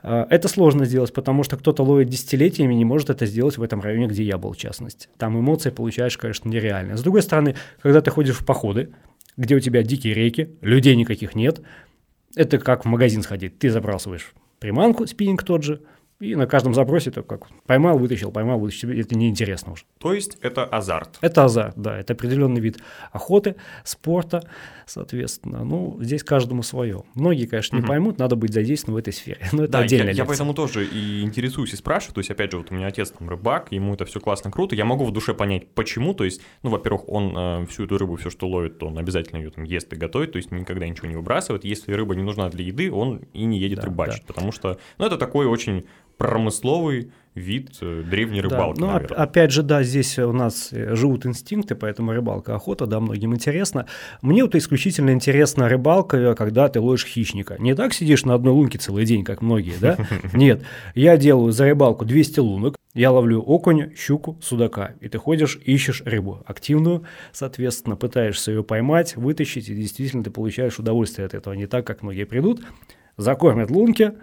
А, 0.02 0.26
Это 0.30 0.48
сложно 0.48 0.84
сделать, 0.84 1.12
потому 1.12 1.42
что 1.42 1.56
кто-то 1.56 1.82
ловит 1.82 2.08
десятилетиями, 2.08 2.74
не 2.74 2.84
может 2.84 3.10
это 3.10 3.26
сделать 3.26 3.58
в 3.58 3.62
этом 3.62 3.80
районе, 3.80 4.06
где 4.06 4.22
я 4.22 4.38
был, 4.38 4.52
в 4.52 4.56
частности. 4.56 5.08
Там 5.18 5.38
эмоции 5.38 5.70
получаешь, 5.70 6.16
конечно, 6.18 6.48
нереальные. 6.48 6.96
С 6.96 7.02
другой 7.02 7.22
стороны, 7.22 7.54
когда 7.82 8.00
ты 8.00 8.10
ходишь 8.10 8.36
в 8.36 8.44
походы, 8.44 8.90
где 9.36 9.54
у 9.54 9.60
тебя 9.60 9.82
дикие 9.82 10.14
реки, 10.14 10.56
людей 10.60 10.96
никаких 10.96 11.34
нет, 11.34 11.60
это 12.34 12.58
как 12.58 12.84
в 12.84 12.88
магазин 12.88 13.22
сходить. 13.22 13.58
Ты 13.58 13.70
забрасываешь 13.70 14.32
приманку, 14.58 15.06
спиннинг 15.06 15.44
тот 15.44 15.62
же, 15.62 15.80
и 16.20 16.34
на 16.34 16.46
каждом 16.46 16.74
забросе 16.74 17.10
это 17.10 17.22
как 17.22 17.46
поймал, 17.66 17.96
вытащил, 17.98 18.32
поймал, 18.32 18.58
вытащил. 18.58 18.90
Это 18.90 19.16
неинтересно 19.16 19.72
уже. 19.72 19.84
То 19.98 20.12
есть 20.12 20.36
это 20.40 20.64
азарт. 20.64 21.18
Это 21.20 21.44
азарт, 21.44 21.74
да, 21.76 21.96
это 21.98 22.12
определенный 22.14 22.60
вид 22.60 22.78
охоты, 23.12 23.54
спорта, 23.84 24.42
соответственно. 24.86 25.64
Ну, 25.64 25.98
здесь 26.00 26.24
каждому 26.24 26.62
свое. 26.62 27.02
Многие, 27.14 27.46
конечно, 27.46 27.76
не 27.76 27.80
Мгм. 27.82 27.88
поймут, 27.88 28.18
надо 28.18 28.36
быть 28.36 28.52
задействован 28.52 28.94
в 28.96 28.98
этой 28.98 29.12
сфере. 29.12 29.38
Но 29.52 29.64
это 29.64 29.72
Да, 29.72 29.78
я, 29.80 29.84
отдельная 29.84 30.06
я 30.06 30.10
лекция. 30.12 30.26
поэтому 30.26 30.54
тоже 30.54 30.86
и 30.86 31.22
интересуюсь 31.22 31.72
и 31.72 31.76
спрашиваю. 31.76 32.14
То 32.14 32.18
есть, 32.20 32.30
опять 32.30 32.50
же, 32.50 32.58
вот 32.58 32.70
у 32.70 32.74
меня 32.74 32.86
отец 32.88 33.10
там 33.10 33.28
рыбак, 33.28 33.70
ему 33.72 33.94
это 33.94 34.04
все 34.04 34.18
классно, 34.20 34.50
круто. 34.50 34.74
Я 34.74 34.84
могу 34.84 35.04
в 35.04 35.12
душе 35.12 35.34
понять, 35.34 35.68
почему. 35.74 36.14
То 36.14 36.24
есть, 36.24 36.40
ну, 36.62 36.70
во-первых, 36.70 37.08
он 37.08 37.34
э, 37.36 37.66
всю 37.66 37.84
эту 37.84 37.98
рыбу, 37.98 38.16
все, 38.16 38.30
что 38.30 38.48
ловит, 38.48 38.78
то 38.78 38.86
он 38.88 38.98
обязательно 38.98 39.38
ее 39.38 39.50
там 39.50 39.64
ест 39.64 39.92
и 39.92 39.96
готовит, 39.96 40.32
то 40.32 40.38
есть 40.38 40.50
никогда 40.50 40.88
ничего 40.88 41.08
не 41.08 41.16
выбрасывает. 41.16 41.64
Если 41.64 41.92
рыба 41.92 42.14
не 42.14 42.22
нужна 42.22 42.48
для 42.48 42.64
еды, 42.64 42.90
он 42.90 43.18
и 43.32 43.44
не 43.44 43.58
едет 43.58 43.78
Да, 43.80 43.86
рыбачить, 43.86 44.24
потому 44.24 44.52
что, 44.52 44.78
ну, 44.98 45.06
это 45.06 45.16
такой 45.16 45.46
очень 45.46 45.86
промысловый 46.18 47.10
вид 47.34 47.70
э, 47.80 48.02
древней 48.02 48.42
Да, 48.42 48.48
рыбалки, 48.48 48.80
ну, 48.80 48.86
оп- 48.88 48.92
наверное. 48.94 49.18
опять 49.18 49.52
же, 49.52 49.62
да, 49.62 49.84
здесь 49.84 50.18
у 50.18 50.32
нас 50.32 50.70
э, 50.72 50.96
живут 50.96 51.24
инстинкты, 51.24 51.76
поэтому 51.76 52.12
рыбалка, 52.12 52.56
охота, 52.56 52.86
да, 52.86 52.98
многим 52.98 53.32
интересно. 53.32 53.86
Мне 54.22 54.42
вот 54.42 54.56
исключительно 54.56 55.10
интересна 55.10 55.68
рыбалка, 55.68 56.16
э, 56.16 56.34
когда 56.34 56.68
ты 56.68 56.80
ловишь 56.80 57.06
хищника. 57.06 57.56
Не 57.60 57.74
так 57.76 57.94
сидишь 57.94 58.24
на 58.24 58.34
одной 58.34 58.52
лунке 58.52 58.78
целый 58.78 59.04
день, 59.04 59.24
как 59.24 59.40
многие, 59.40 59.74
да? 59.80 59.96
Нет, 60.32 60.62
я 60.96 61.16
делаю 61.16 61.52
за 61.52 61.66
рыбалку 61.66 62.04
200 62.04 62.40
лунок, 62.40 62.76
я 62.94 63.12
ловлю 63.12 63.40
окуня, 63.40 63.92
щуку, 63.96 64.36
судака, 64.42 64.94
и 65.00 65.08
ты 65.08 65.18
ходишь, 65.18 65.60
ищешь 65.64 66.02
рыбу 66.04 66.42
активную, 66.44 67.04
соответственно, 67.32 67.94
пытаешься 67.94 68.50
ее 68.50 68.64
поймать, 68.64 69.14
вытащить, 69.14 69.68
и 69.68 69.74
действительно 69.76 70.24
ты 70.24 70.32
получаешь 70.32 70.80
удовольствие 70.80 71.26
от 71.26 71.34
этого. 71.34 71.54
Не 71.54 71.66
так, 71.68 71.86
как 71.86 72.02
многие 72.02 72.24
придут, 72.24 72.62
закормят 73.16 73.70
лунки 73.70 74.14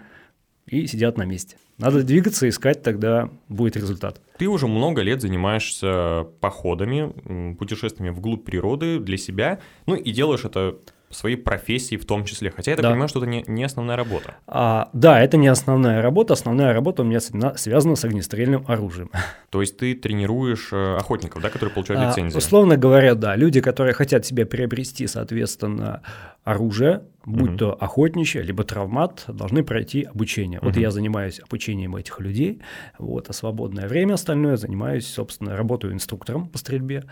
и 0.66 0.86
сидят 0.86 1.16
на 1.16 1.24
месте. 1.24 1.56
Надо 1.78 2.02
двигаться, 2.02 2.48
искать, 2.48 2.82
тогда 2.82 3.30
будет 3.48 3.76
результат. 3.76 4.20
Ты 4.38 4.48
уже 4.48 4.66
много 4.66 5.02
лет 5.02 5.20
занимаешься 5.20 6.26
походами, 6.40 7.54
путешествиями 7.54 8.14
вглубь 8.14 8.44
природы 8.44 8.98
для 8.98 9.16
себя, 9.16 9.60
ну 9.86 9.94
и 9.94 10.10
делаешь 10.12 10.44
это 10.44 10.78
своей 11.10 11.36
профессией 11.36 12.00
в 12.00 12.04
том 12.04 12.24
числе. 12.24 12.50
Хотя 12.50 12.72
я 12.72 12.76
так 12.76 12.82
Да. 12.82 12.90
понимаю, 12.90 13.08
что 13.08 13.20
это 13.20 13.28
не, 13.28 13.44
не 13.46 13.64
основная 13.64 13.96
работа. 13.96 14.34
А, 14.46 14.88
да, 14.92 15.20
это 15.22 15.36
не 15.36 15.46
основная 15.46 16.02
работа. 16.02 16.32
Основная 16.34 16.72
работа 16.72 17.02
у 17.02 17.04
меня 17.04 17.20
связана- 17.20 17.94
с 17.96 18.04
огнестрельным 18.04 18.64
оружием. 18.66 19.10
То 19.50 19.60
есть 19.60 19.76
ты 19.76 19.94
тренируешь 19.94 20.70
э, 20.72 20.96
охотников, 20.96 21.42
да, 21.42 21.48
которые 21.50 21.72
получают 21.72 22.02
А, 22.04 22.08
лицензию. 22.10 22.38
условно 22.38 22.76
говоря, 22.76 23.14
да, 23.14 23.36
люди, 23.36 23.60
которые 23.60 23.94
хотят 23.94 24.26
себе 24.26 24.44
приобрести, 24.46 25.06
соответственно, 25.06 26.02
оружие, 26.44 27.02
будь 27.24 27.50
Мгм. 27.50 27.58
то 27.58 27.72
охотничье, 27.74 28.42
либо 28.42 28.64
травмат, 28.64 29.24
должны 29.28 29.64
пройти 29.64 30.02
обучение. 30.04 30.58
Вот 30.62 30.72
Мгм. 30.74 30.80
я 30.82 30.90
занимаюсь 30.90 31.40
обучением 31.40 31.96
этих 31.96 32.20
людей, 32.20 32.60
вот, 32.98 33.30
а 33.30 33.32
свободное 33.32 33.88
время 33.88 34.14
остальное 34.14 34.56
занимаюсь, 34.56 35.06
собственно, 35.06 35.56
работаю 35.56 35.92
инструктором 35.92 36.48
по 36.48 36.58
стрельбе 36.58 37.04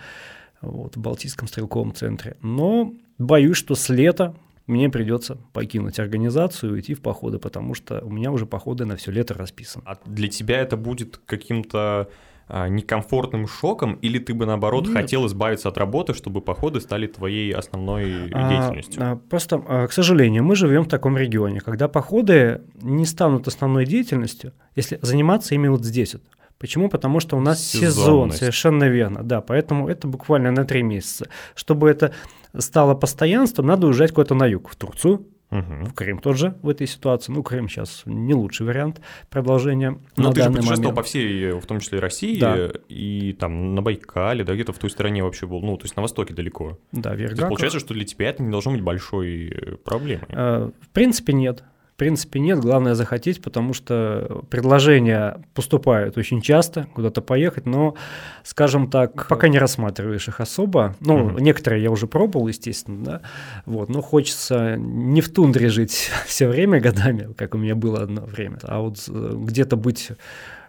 вот, 0.65 0.97
в 0.97 1.01
Балтийском 1.01 1.49
стрелковом 1.49 1.95
центре. 1.95 2.37
Но 2.43 2.93
боюсь, 3.19 3.57
что 3.57 3.75
с 3.75 3.89
лета 3.89 4.35
мне 4.67 4.89
придется 4.89 5.39
покинуть 5.53 5.99
организацию 5.99 6.71
и 6.71 6.75
уйти 6.75 6.95
в 6.95 7.03
походы, 7.03 7.39
потому 7.39 7.75
что 7.75 8.01
у 8.01 8.11
меня 8.11 8.33
уже 8.33 8.47
походы 8.47 8.85
на 8.87 8.97
все 8.97 9.11
лето 9.11 9.35
расписаны. 9.35 9.85
А 9.87 9.99
для 10.07 10.29
тебя 10.29 10.59
это 10.61 10.77
будет 10.77 11.21
каким-то 11.27 12.09
а, 12.49 12.69
некомфортным 12.69 13.47
шоком, 13.47 13.95
или 14.03 14.19
ты 14.19 14.35
бы 14.35 14.47
наоборот 14.47 14.87
Нет. 14.87 14.95
хотел 14.95 15.27
избавиться 15.27 15.69
от 15.69 15.79
работы, 15.79 16.15
чтобы 16.15 16.41
походы 16.41 16.81
стали 16.81 17.07
твоей 17.07 17.53
основной 17.55 18.31
А, 18.33 18.49
деятельностью? 18.49 19.03
а, 19.03 19.17
Просто, 19.17 19.63
а, 19.67 19.87
к 19.87 19.93
сожалению, 19.93 20.45
мы 20.45 20.57
живем 20.57 20.85
в 20.85 20.89
таком 20.89 21.17
регионе, 21.17 21.61
когда 21.61 21.89
походы 21.89 22.63
не 22.83 23.07
станут 23.07 23.49
основной 23.49 23.87
деятельностью, 23.87 24.53
если 24.77 24.99
заниматься 25.03 25.55
ими 25.55 25.69
вот 25.69 25.85
здесь 25.85 26.15
вот. 26.15 26.23
Почему? 26.59 26.89
Потому 26.89 27.21
что 27.21 27.37
у 27.37 27.41
нас 27.41 27.63
сезон, 27.65 28.31
совершенно 28.33 28.85
верно, 28.85 29.23
да, 29.23 29.41
поэтому 29.41 29.89
это 29.89 30.07
буквально 30.09 30.51
на 30.51 30.65
три 30.65 30.83
месяца. 30.83 31.29
Чтобы 31.55 31.91
это 31.91 32.13
стало 32.57 32.95
постоянством, 32.95 33.67
надо 33.67 33.87
уезжать 33.87 34.13
куда-то 34.13 34.35
на 34.35 34.47
юг, 34.47 34.69
в 34.71 34.77
Турцию, 34.77 35.27
Мгм. 35.51 35.85
в 35.85 35.95
Крым 35.95 36.19
тот 36.19 36.37
же 36.37 36.55
в 36.63 36.69
этой 36.69 36.87
ситуации. 36.89 37.31
Ну, 37.31 37.43
Крым 37.45 37.69
сейчас 37.69 38.03
не 38.07 38.35
лучший 38.35 38.67
вариант 38.67 39.01
продолжения 39.31 39.99
Но 40.17 40.29
на 40.29 40.33
ты 40.33 40.43
же 40.43 40.49
путешествовал 40.49 40.79
момент. 40.81 40.97
по 40.97 41.03
всей, 41.03 41.51
в 41.53 41.67
том 41.67 41.79
числе 41.81 42.01
России, 42.01 42.41
Да. 42.41 42.71
и 42.89 43.37
там 43.39 43.75
на 43.75 43.83
Байкале, 43.83 44.43
да, 44.43 44.55
где-то 44.55 44.73
в 44.73 44.79
той 44.79 44.91
стороне 44.91 45.23
вообще 45.23 45.47
был, 45.47 45.61
ну, 45.61 45.77
то 45.77 45.85
есть 45.85 45.95
на 45.97 46.03
востоке 46.03 46.35
далеко. 46.35 46.79
Да, 46.93 47.11
То 47.15 47.23
есть 47.23 47.37
получается, 47.41 47.79
что 47.79 47.95
для 47.95 48.05
тебя 48.05 48.31
это 48.31 48.43
не 48.43 48.51
должно 48.51 48.73
быть 48.73 48.81
большой 48.81 49.49
э, 49.49 49.77
проблемой. 49.85 50.27
Э, 50.31 50.71
В 50.81 50.89
принципе, 50.89 51.33
нет. 51.35 51.63
В 51.95 51.97
принципе, 51.97 52.41
нет. 52.41 52.59
Главное 52.59 52.95
захотеть, 52.95 53.41
потому 53.41 53.73
что 53.73 54.43
предложения 54.51 55.41
поступают 55.55 56.19
очень 56.19 56.41
часто 56.41 56.89
куда-то 56.93 57.23
поехать, 57.23 57.67
но, 57.67 57.95
скажем 58.43 58.91
так, 58.91 59.29
пока 59.29 59.47
не 59.47 59.61
рассматриваешь 59.61 60.27
их 60.27 60.41
особо. 60.41 60.97
Ну, 60.99 61.19
Мгм. 61.19 61.39
некоторые 61.39 61.85
я 61.85 61.93
уже 61.93 62.09
пробовал, 62.09 62.49
естественно, 62.49 63.05
да. 63.05 63.21
Вот, 63.65 63.91
но 63.91 64.03
хочется 64.03 64.75
не 64.77 65.21
в 65.21 65.33
тундре 65.33 65.69
жить 65.69 66.11
все 66.27 66.49
время 66.49 66.81
годами, 66.81 67.33
как 67.35 67.55
у 67.55 67.59
меня 67.59 67.77
было 67.77 68.01
одно 68.03 68.23
время, 68.23 68.59
а 68.65 68.81
вот 68.81 68.99
э, 69.09 69.33
где-то 69.37 69.77
быть 69.77 70.11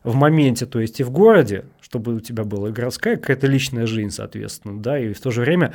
в 0.03 0.13
моменте, 0.13 0.67
то 0.67 0.79
есть 0.79 0.99
и 0.99 1.03
в 1.03 1.09
городе, 1.09 1.65
чтобы 1.81 2.13
у 2.13 2.19
тебя 2.19 2.43
была 2.43 2.69
городская 2.69 3.15
какая-то 3.15 3.47
личная 3.47 3.87
жизнь, 3.87 4.11
соответственно, 4.11 4.79
да, 4.79 4.99
и 4.99 5.11
в 5.11 5.19
то 5.19 5.31
же 5.31 5.41
время 5.41 5.73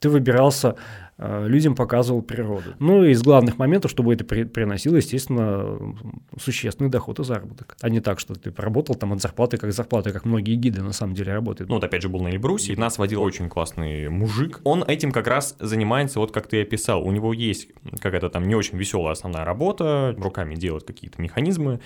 ты 0.00 0.08
выбирался, 0.08 0.74
людям 1.18 1.74
показывал 1.74 2.22
природу. 2.22 2.74
Ну 2.78 3.04
и 3.04 3.10
из 3.10 3.22
главных 3.22 3.58
моментов, 3.58 3.90
чтобы 3.90 4.14
это 4.14 4.24
при- 4.24 4.44
приносило, 4.44 4.96
естественно, 4.96 5.96
существенный 6.40 6.90
доход 6.90 7.18
и 7.18 7.24
заработок. 7.24 7.76
А 7.80 7.90
не 7.90 8.00
так, 8.00 8.20
что 8.20 8.34
ты 8.34 8.52
поработал 8.52 8.94
там 8.94 9.12
от 9.12 9.20
зарплаты 9.20 9.56
как 9.56 9.72
зарплаты, 9.72 10.12
как 10.12 10.24
многие 10.24 10.54
гиды 10.54 10.80
на 10.80 10.92
самом 10.92 11.14
деле 11.14 11.32
работают. 11.32 11.68
Ну, 11.68 11.76
вот 11.76 11.84
опять 11.84 12.02
же 12.02 12.08
был 12.08 12.20
на 12.20 12.28
Эльбрусе, 12.28 12.72
и 12.72 12.76
нас 12.76 12.98
водил 12.98 13.22
очень 13.22 13.48
классный 13.48 14.08
мужик. 14.08 14.60
Он 14.64 14.84
этим 14.84 15.10
как 15.10 15.26
раз 15.26 15.56
занимается, 15.58 16.20
вот 16.20 16.30
как 16.30 16.46
ты 16.46 16.62
описал. 16.62 17.02
У 17.02 17.10
него 17.10 17.32
есть 17.32 17.68
какая-то 18.00 18.30
там 18.30 18.46
не 18.46 18.54
очень 18.54 18.78
веселая 18.78 19.12
основная 19.12 19.44
работа, 19.44 20.14
руками 20.16 20.54
делает 20.54 20.84
какие-то 20.84 21.20
механизмы. 21.20 21.80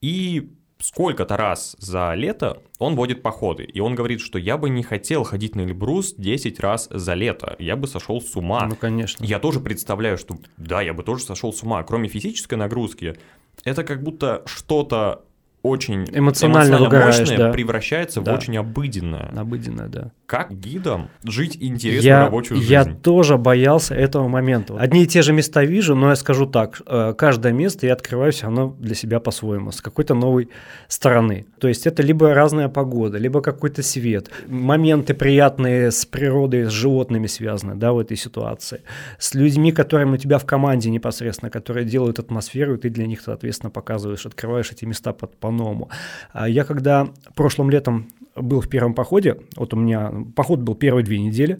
И 0.00 0.52
сколько-то 0.80 1.36
раз 1.36 1.76
за 1.78 2.14
лето 2.14 2.62
он 2.78 2.96
водит 2.96 3.22
походы. 3.22 3.64
И 3.64 3.80
он 3.80 3.94
говорит, 3.94 4.20
что 4.20 4.38
я 4.38 4.56
бы 4.56 4.70
не 4.70 4.82
хотел 4.82 5.24
ходить 5.24 5.54
на 5.54 5.62
Эльбрус 5.62 6.14
10 6.14 6.60
раз 6.60 6.88
за 6.90 7.14
лето. 7.14 7.56
Я 7.58 7.76
бы 7.76 7.86
сошел 7.86 8.20
с 8.20 8.34
ума. 8.36 8.66
Ну, 8.66 8.76
конечно. 8.76 9.24
Я 9.24 9.38
тоже 9.38 9.60
представляю, 9.60 10.18
что 10.18 10.38
да, 10.56 10.80
я 10.80 10.94
бы 10.94 11.02
тоже 11.02 11.24
сошел 11.24 11.52
с 11.52 11.62
ума. 11.62 11.82
Кроме 11.82 12.08
физической 12.08 12.54
нагрузки, 12.54 13.16
это 13.64 13.84
как 13.84 14.02
будто 14.02 14.42
что-то 14.46 15.24
очень 15.62 16.06
Эмоционально 16.12 16.78
выгораешь, 16.78 17.18
мощное 17.18 17.36
да. 17.36 17.52
превращается 17.52 18.20
Да. 18.22 18.32
в 18.32 18.34
очень 18.34 18.56
обыденное. 18.56 19.30
Обыденное, 19.36 19.88
да. 19.88 20.10
Как 20.26 20.52
гидам 20.52 21.10
жить 21.24 21.56
интересную 21.60 22.02
я, 22.02 22.24
рабочую 22.24 22.60
я 22.60 22.84
жизнь? 22.84 23.00
тоже 23.00 23.36
боялся 23.36 23.94
этого 23.94 24.28
момента. 24.28 24.76
Одни 24.78 25.02
и 25.02 25.06
те 25.06 25.22
же 25.22 25.32
места 25.32 25.64
вижу, 25.64 25.94
но 25.94 26.10
я 26.10 26.16
скажу 26.16 26.46
так, 26.46 26.80
э, 26.86 27.14
каждое 27.18 27.52
место 27.52 27.86
я 27.86 27.92
открываю 27.92 28.32
все 28.32 28.44
равно 28.44 28.74
для 28.78 28.94
себя 28.94 29.20
по-своему, 29.20 29.70
с 29.70 29.82
какой-то 29.82 30.14
новой 30.14 30.48
стороны. 30.88 31.46
То 31.58 31.68
есть 31.68 31.86
это 31.86 32.02
либо 32.02 32.32
разная 32.32 32.68
погода, 32.68 33.18
либо 33.18 33.42
какой-то 33.42 33.82
свет, 33.82 34.30
моменты 34.46 35.14
приятные 35.14 35.90
с 35.90 36.06
природой, 36.06 36.64
с 36.66 36.70
животными 36.70 37.26
связаны, 37.26 37.74
да, 37.74 37.92
в 37.92 37.98
этой 37.98 38.16
ситуации, 38.16 38.82
с 39.18 39.34
людьми, 39.34 39.72
которыми 39.72 40.14
у 40.14 40.16
тебя 40.16 40.38
в 40.38 40.46
команде 40.46 40.90
непосредственно, 40.90 41.50
которые 41.50 41.84
делают 41.84 42.18
атмосферу, 42.18 42.74
и 42.76 42.78
ты 42.78 42.88
для 42.88 43.06
них, 43.06 43.20
соответственно, 43.20 43.70
показываешь, 43.70 44.24
открываешь 44.24 44.70
эти 44.70 44.84
места 44.86 45.12
по, 45.12 45.26
по 45.26 45.49
по-новому. 45.50 45.88
А 46.32 46.48
я 46.48 46.64
когда 46.64 47.08
прошлым 47.34 47.70
летом 47.70 48.06
был 48.36 48.60
в 48.60 48.68
первом 48.68 48.94
походе, 48.94 49.36
вот 49.56 49.74
у 49.74 49.76
меня 49.76 50.12
поход 50.36 50.60
был 50.60 50.74
первые 50.74 51.04
две 51.04 51.18
недели, 51.18 51.58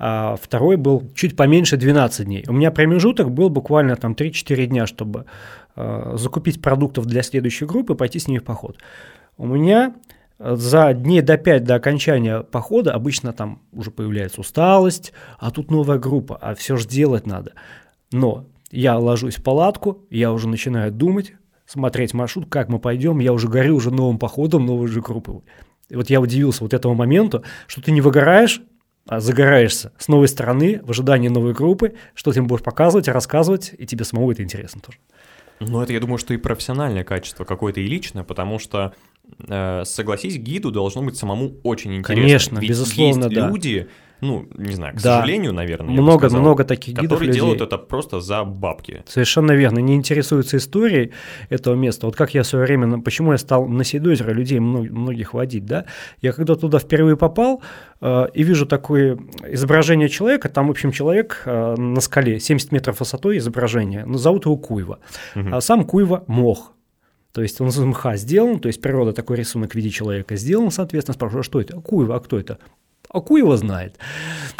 а 0.00 0.36
второй 0.40 0.76
был 0.76 1.02
чуть 1.14 1.36
поменьше 1.36 1.76
12 1.76 2.26
дней. 2.26 2.44
У 2.48 2.52
меня 2.52 2.70
промежуток 2.70 3.30
был 3.30 3.48
буквально 3.48 3.96
там 3.96 4.12
3-4 4.12 4.66
дня, 4.66 4.86
чтобы 4.86 5.24
э, 5.76 6.14
закупить 6.16 6.62
продуктов 6.62 7.06
для 7.06 7.22
следующей 7.22 7.66
группы 7.66 7.94
и 7.94 7.96
пойти 7.96 8.18
с 8.18 8.28
ними 8.28 8.38
в 8.38 8.44
поход. 8.44 8.78
У 9.36 9.46
меня 9.46 9.94
за 10.38 10.92
дней 10.94 11.20
до 11.20 11.36
5 11.36 11.64
до 11.64 11.74
окончания 11.74 12.40
похода 12.40 12.92
обычно 12.92 13.32
там 13.32 13.60
уже 13.72 13.90
появляется 13.90 14.40
усталость, 14.40 15.12
а 15.38 15.50
тут 15.50 15.70
новая 15.70 15.98
группа, 15.98 16.36
а 16.40 16.54
все 16.54 16.76
же 16.76 16.86
делать 16.86 17.26
надо. 17.26 17.52
Но 18.12 18.46
я 18.70 18.98
ложусь 18.98 19.36
в 19.36 19.42
палатку, 19.42 20.06
я 20.10 20.32
уже 20.32 20.48
начинаю 20.48 20.92
думать, 20.92 21.32
смотреть 21.68 22.14
маршрут, 22.14 22.48
как 22.48 22.68
мы 22.68 22.78
пойдем, 22.78 23.18
я 23.18 23.32
уже 23.32 23.46
горю 23.46 23.76
уже 23.76 23.90
новым 23.90 24.18
походом, 24.18 24.64
новой 24.64 24.88
же 24.88 25.02
группой. 25.02 25.42
И 25.90 25.96
вот 25.96 26.08
я 26.10 26.20
удивился 26.20 26.64
вот 26.64 26.72
этому 26.72 26.94
моменту, 26.94 27.44
что 27.66 27.82
ты 27.82 27.92
не 27.92 28.00
выгораешь, 28.00 28.62
а 29.06 29.20
загораешься 29.20 29.92
с 29.98 30.08
новой 30.08 30.28
стороны 30.28 30.80
в 30.82 30.90
ожидании 30.90 31.28
новой 31.28 31.52
группы, 31.52 31.94
что 32.14 32.32
ты 32.32 32.40
им 32.40 32.46
будешь 32.46 32.62
показывать, 32.62 33.08
рассказывать, 33.08 33.74
и 33.76 33.86
тебе 33.86 34.04
самому 34.04 34.30
это 34.32 34.42
интересно 34.42 34.80
тоже. 34.80 34.98
Ну, 35.60 35.80
это, 35.80 35.92
я 35.92 36.00
думаю, 36.00 36.18
что 36.18 36.34
и 36.34 36.36
профессиональное 36.36 37.04
качество 37.04 37.44
какое-то, 37.44 37.80
и 37.80 37.86
личное, 37.86 38.22
потому 38.22 38.58
что, 38.58 38.94
э, 39.48 39.82
согласись, 39.84 40.36
гиду 40.36 40.70
должно 40.70 41.02
быть 41.02 41.16
самому 41.16 41.56
очень 41.64 41.96
интересно. 41.96 42.22
Конечно, 42.22 42.58
Ведь 42.60 42.70
безусловно, 42.70 43.24
есть 43.24 43.34
да. 43.34 43.48
люди, 43.48 43.88
ну, 44.20 44.46
не 44.56 44.74
знаю, 44.74 44.94
к 44.94 44.96
Да. 45.02 45.16
сожалению, 45.20 45.52
наверное, 45.52 45.90
Много, 45.90 46.28
сказал, 46.28 46.40
много 46.40 46.64
таких 46.64 46.94
гидов 46.94 47.04
которые 47.04 47.26
людей. 47.28 47.40
делают 47.40 47.60
это 47.60 47.78
просто 47.78 48.20
за 48.20 48.44
бабки. 48.44 49.02
Совершенно 49.06 49.52
верно, 49.52 49.78
не 49.78 49.94
интересуются 49.94 50.56
историей 50.56 51.12
этого 51.50 51.74
места. 51.74 52.06
Вот 52.06 52.16
как 52.16 52.34
я 52.34 52.42
в 52.42 52.46
свое 52.46 52.64
время, 52.64 53.00
почему 53.00 53.32
я 53.32 53.38
стал 53.38 53.66
на 53.68 53.84
Сейдозеро 53.84 54.32
людей 54.32 54.58
мно- 54.58 54.82
многих 54.90 55.34
водить, 55.34 55.66
да? 55.66 55.84
Я 56.20 56.32
когда 56.32 56.54
туда 56.54 56.78
впервые 56.78 57.16
попал 57.16 57.62
э, 58.00 58.26
и 58.34 58.42
вижу 58.42 58.66
такое 58.66 59.18
изображение 59.52 60.08
человека, 60.08 60.48
там, 60.48 60.68
в 60.68 60.70
общем, 60.70 60.92
человек 60.92 61.42
э, 61.46 61.74
на 61.76 62.00
скале, 62.00 62.38
70 62.40 62.72
метров 62.72 63.00
высотой 63.00 63.38
изображение, 63.38 64.04
ну, 64.06 64.18
зовут 64.18 64.44
его 64.46 64.56
Куева. 64.56 64.98
Мгм. 65.34 65.54
А 65.54 65.60
сам 65.60 65.84
Куева– 65.84 66.24
мох. 66.26 66.72
То 67.32 67.42
есть 67.42 67.60
он 67.60 67.68
из 67.68 67.78
мха 67.78 68.16
сделан, 68.16 68.58
то 68.58 68.68
есть 68.68 68.80
природа 68.80 69.12
такой 69.12 69.36
рисунок 69.36 69.72
в 69.72 69.74
виде 69.74 69.90
человека 69.90 70.34
сделан, 70.36 70.70
соответственно, 70.70 71.14
спрашиваю, 71.14 71.40
а 71.40 71.44
что 71.44 71.60
это? 71.60 71.80
Куева, 71.80 72.16
а 72.16 72.20
кто 72.20 72.38
это? 72.38 72.58
А 73.10 73.20
Куева 73.20 73.56
знает 73.56 73.96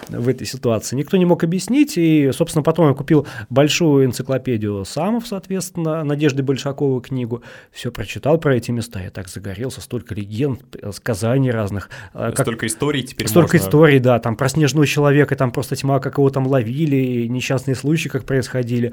в 0.09 0.29
этой 0.29 0.47
ситуации. 0.47 0.97
Никто 0.97 1.17
не 1.17 1.27
мог 1.27 1.45
объяснить, 1.45 1.99
и, 1.99 2.31
собственно, 2.33 2.63
потом 2.63 2.89
я 2.89 2.95
купил 2.95 3.27
большую 3.51 4.07
энциклопедию 4.07 4.85
Самов, 4.85 5.27
соответственно, 5.27 6.03
Надежды 6.05 6.43
Большаковой 6.43 7.03
книгу, 7.03 7.43
все 7.73 7.91
прочитал 7.93 8.39
про 8.39 8.57
эти 8.57 8.71
места, 8.71 9.01
я 9.03 9.11
так 9.11 9.29
загорелся, 9.29 9.81
столько 9.81 10.15
легенд, 10.15 10.63
э, 10.81 10.93
сказаний 10.93 11.51
разных. 11.51 11.91
э, 12.15 12.33
как- 12.35 12.47
Столько 12.47 12.67
историй 12.67 13.03
теперь 13.03 13.29
Столько 13.29 13.57
можно... 13.57 13.67
историй, 13.69 13.99
да, 13.99 14.19
там 14.19 14.37
про 14.37 14.49
снежного 14.49 14.87
человека, 14.87 15.37
там 15.37 15.51
просто 15.51 15.77
тьма, 15.77 16.01
как 16.01 16.17
его 16.19 16.31
там 16.31 16.47
ловили, 16.47 16.97
и 16.97 17.29
несчастные 17.29 17.75
случаи, 17.75 18.09
как 18.09 18.25
происходили. 18.25 18.93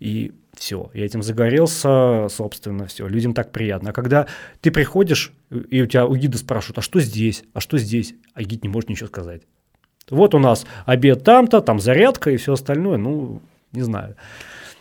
И 0.00 0.32
все, 0.58 0.90
я 0.94 1.04
этим 1.04 1.22
загорелся, 1.22 2.28
собственно, 2.30 2.86
все, 2.86 3.06
людям 3.06 3.34
так 3.34 3.52
приятно. 3.52 3.90
А 3.90 3.92
когда 3.92 4.26
ты 4.60 4.70
приходишь, 4.70 5.32
и 5.50 5.82
у 5.82 5.86
тебя 5.86 6.06
у 6.06 6.16
гида 6.16 6.38
спрашивают, 6.38 6.78
а 6.78 6.82
что 6.82 7.00
здесь, 7.00 7.44
а 7.52 7.60
что 7.60 7.78
здесь, 7.78 8.14
а 8.34 8.42
гид 8.42 8.62
не 8.62 8.68
может 8.68 8.90
ничего 8.90 9.08
сказать. 9.08 9.42
Вот 10.10 10.34
у 10.34 10.38
нас 10.38 10.66
обед 10.84 11.24
там-то, 11.24 11.60
там 11.60 11.80
зарядка 11.80 12.30
и 12.30 12.36
все 12.36 12.52
остальное, 12.52 12.96
ну, 12.96 13.42
не 13.72 13.82
знаю, 13.82 14.16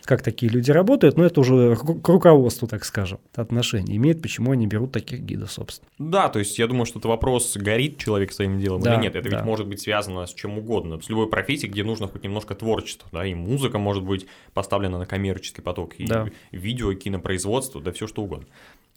как 0.06 0.22
такие 0.22 0.52
люди 0.52 0.72
работают, 0.72 1.18
но 1.18 1.26
это 1.26 1.39
уже 1.39 1.76
к 1.76 2.08
руководству, 2.08 2.68
так 2.68 2.86
скажем, 2.86 3.20
отношения 3.36 3.96
имеет, 3.98 4.22
почему 4.22 4.52
они 4.52 4.68
берут 4.68 4.91
таких 4.91 5.22
гидов, 5.22 5.52
собственно. 5.52 5.89
Да, 5.98 6.30
то 6.30 6.39
есть 6.39 6.58
я 6.60 6.68
думаю, 6.68 6.86
что 6.86 7.00
это 7.00 7.08
вопрос, 7.08 7.56
горит 7.58 7.98
человек 7.98 8.32
своим 8.32 8.60
делом 8.60 8.82
Да, 8.82 8.94
или 8.96 9.02
нет. 9.04 9.15
Это 9.15 9.30
да. 9.30 9.38
ведь 9.38 9.46
может 9.46 9.68
быть 9.68 9.82
связано 9.82 10.26
с 10.26 10.34
чем 10.34 10.58
угодно, 10.58 11.00
с 11.02 11.10
любой 11.10 11.28
профессией, 11.30 11.72
где 11.72 11.84
нужно 11.84 12.08
хоть 12.08 12.24
немножко 12.24 12.56
творчества, 12.56 13.08
да, 13.12 13.26
и 13.26 13.34
музыка 13.34 13.78
может 13.78 14.04
быть 14.04 14.28
поставлена 14.54 14.98
на 14.98 15.06
коммерческий 15.06 15.62
поток, 15.62 15.96
и 15.98 16.06
Да. 16.06 16.28
видео, 16.52 16.91
и 16.91 16.96
кинопроизводство, 16.96 17.82
да 17.82 17.91
все 17.91 18.08
что 18.08 18.24
угодно. 18.24 18.48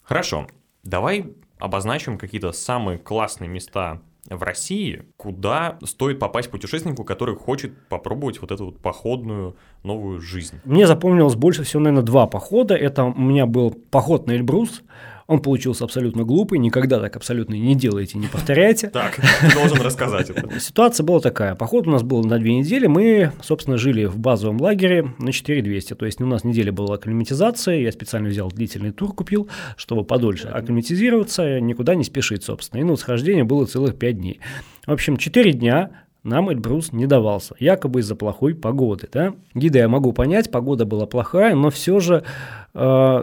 Хорошо, 0.02 0.46
давай 0.84 1.26
обозначим 1.58 2.18
какие-то 2.18 2.52
самые 2.52 2.98
классные 2.98 3.48
места 3.48 4.00
в 4.30 4.42
России, 4.42 5.02
куда 5.16 5.78
стоит 5.84 6.18
попасть 6.18 6.50
путешественнику, 6.50 7.04
который 7.04 7.36
хочет 7.36 7.72
попробовать 7.88 8.40
вот 8.40 8.52
эту 8.52 8.66
вот 8.66 8.78
походную 8.78 9.56
новую 9.82 10.20
жизнь. 10.20 10.60
Мне 10.64 10.86
запомнилось 10.86 11.34
больше 11.34 11.62
всего, 11.64 11.82
наверное, 11.82 12.04
два 12.04 12.26
похода. 12.26 12.74
Это 12.74 13.04
у 13.04 13.20
меня 13.20 13.46
был 13.46 13.70
поход 13.70 14.26
на 14.26 14.32
Эльбрус. 14.32 14.82
Он 15.28 15.40
получился 15.42 15.84
абсолютно 15.84 16.24
глупый. 16.24 16.58
Никогда 16.58 16.98
так 17.00 17.14
абсолютно 17.14 17.52
не 17.54 17.74
делайте, 17.74 18.18
не 18.18 18.26
повторяйте. 18.26 18.90
Так, 18.98 19.16
ты 19.16 19.54
должен 19.54 19.80
рассказать 19.82 20.30
это. 20.30 20.58
Ситуация 20.58 21.04
была 21.04 21.20
такая. 21.20 21.54
Поход 21.54 21.86
у 21.86 21.90
нас 21.90 22.02
был 22.02 22.24
на 22.24 22.38
две 22.38 22.54
недели. 22.54 22.86
Мы, 22.86 23.32
собственно, 23.42 23.76
жили 23.76 24.06
в 24.06 24.18
базовом 24.18 24.60
лагере 24.60 25.12
на 25.18 25.30
4200. 25.30 25.94
То 25.94 26.06
есть 26.06 26.20
у 26.20 26.26
нас 26.26 26.42
неделя 26.42 26.72
была 26.72 26.94
акклиматизация. 26.94 27.80
Я 27.80 27.92
специально 27.92 28.28
взял 28.28 28.48
длительный 28.48 28.90
тур, 28.90 29.12
купил, 29.12 29.48
чтобы 29.76 30.04
подольше 30.04 30.48
акклиматизироваться, 30.48 31.60
никуда 31.60 31.94
не 31.94 32.04
спешить, 32.04 32.42
собственно. 32.42 32.80
И 32.80 32.84
на 32.84 32.92
восхождение 32.92 33.44
было 33.44 33.66
целых 33.66 33.98
5 33.98 34.18
дней. 34.18 34.40
В 34.86 34.92
общем, 34.92 35.18
4 35.18 35.52
дня 35.52 35.90
нам 36.24 36.50
Эльбрус 36.50 36.92
не 36.92 37.06
давался, 37.06 37.54
якобы 37.58 38.00
из-за 38.00 38.16
плохой 38.16 38.54
погоды. 38.54 39.08
Да? 39.12 39.34
Гида 39.54 39.80
я 39.80 39.88
могу 39.88 40.12
понять, 40.12 40.50
погода 40.50 40.84
была 40.84 41.06
плохая, 41.06 41.54
но 41.54 41.70
все 41.70 42.00
же 42.00 42.24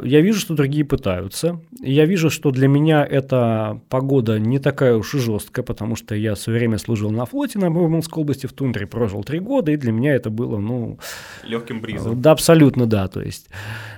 я 0.03 0.21
вижу, 0.21 0.39
что 0.39 0.53
другие 0.55 0.83
пытаются. 0.85 1.59
Я 1.81 2.05
вижу, 2.05 2.29
что 2.29 2.51
для 2.51 2.67
меня 2.67 3.05
эта 3.05 3.79
погода 3.89 4.39
не 4.39 4.59
такая 4.59 4.95
уж 4.95 5.13
и 5.15 5.19
жесткая, 5.19 5.63
потому 5.63 5.95
что 5.95 6.15
я 6.15 6.35
в 6.35 6.39
свое 6.39 6.59
время 6.59 6.77
служил 6.77 7.11
на 7.11 7.25
флоте 7.25 7.59
на 7.59 7.69
Мурманской 7.69 8.21
области 8.21 8.47
в 8.47 8.53
тундре, 8.53 8.87
прожил 8.87 9.23
три 9.23 9.39
года, 9.39 9.71
и 9.71 9.77
для 9.77 9.91
меня 9.91 10.15
это 10.15 10.29
было, 10.29 10.57
ну, 10.57 10.99
Легким 11.43 11.79
бризом. 11.81 12.21
да, 12.21 12.31
абсолютно 12.31 12.85
да, 12.85 13.07
то 13.07 13.21
есть 13.21 13.49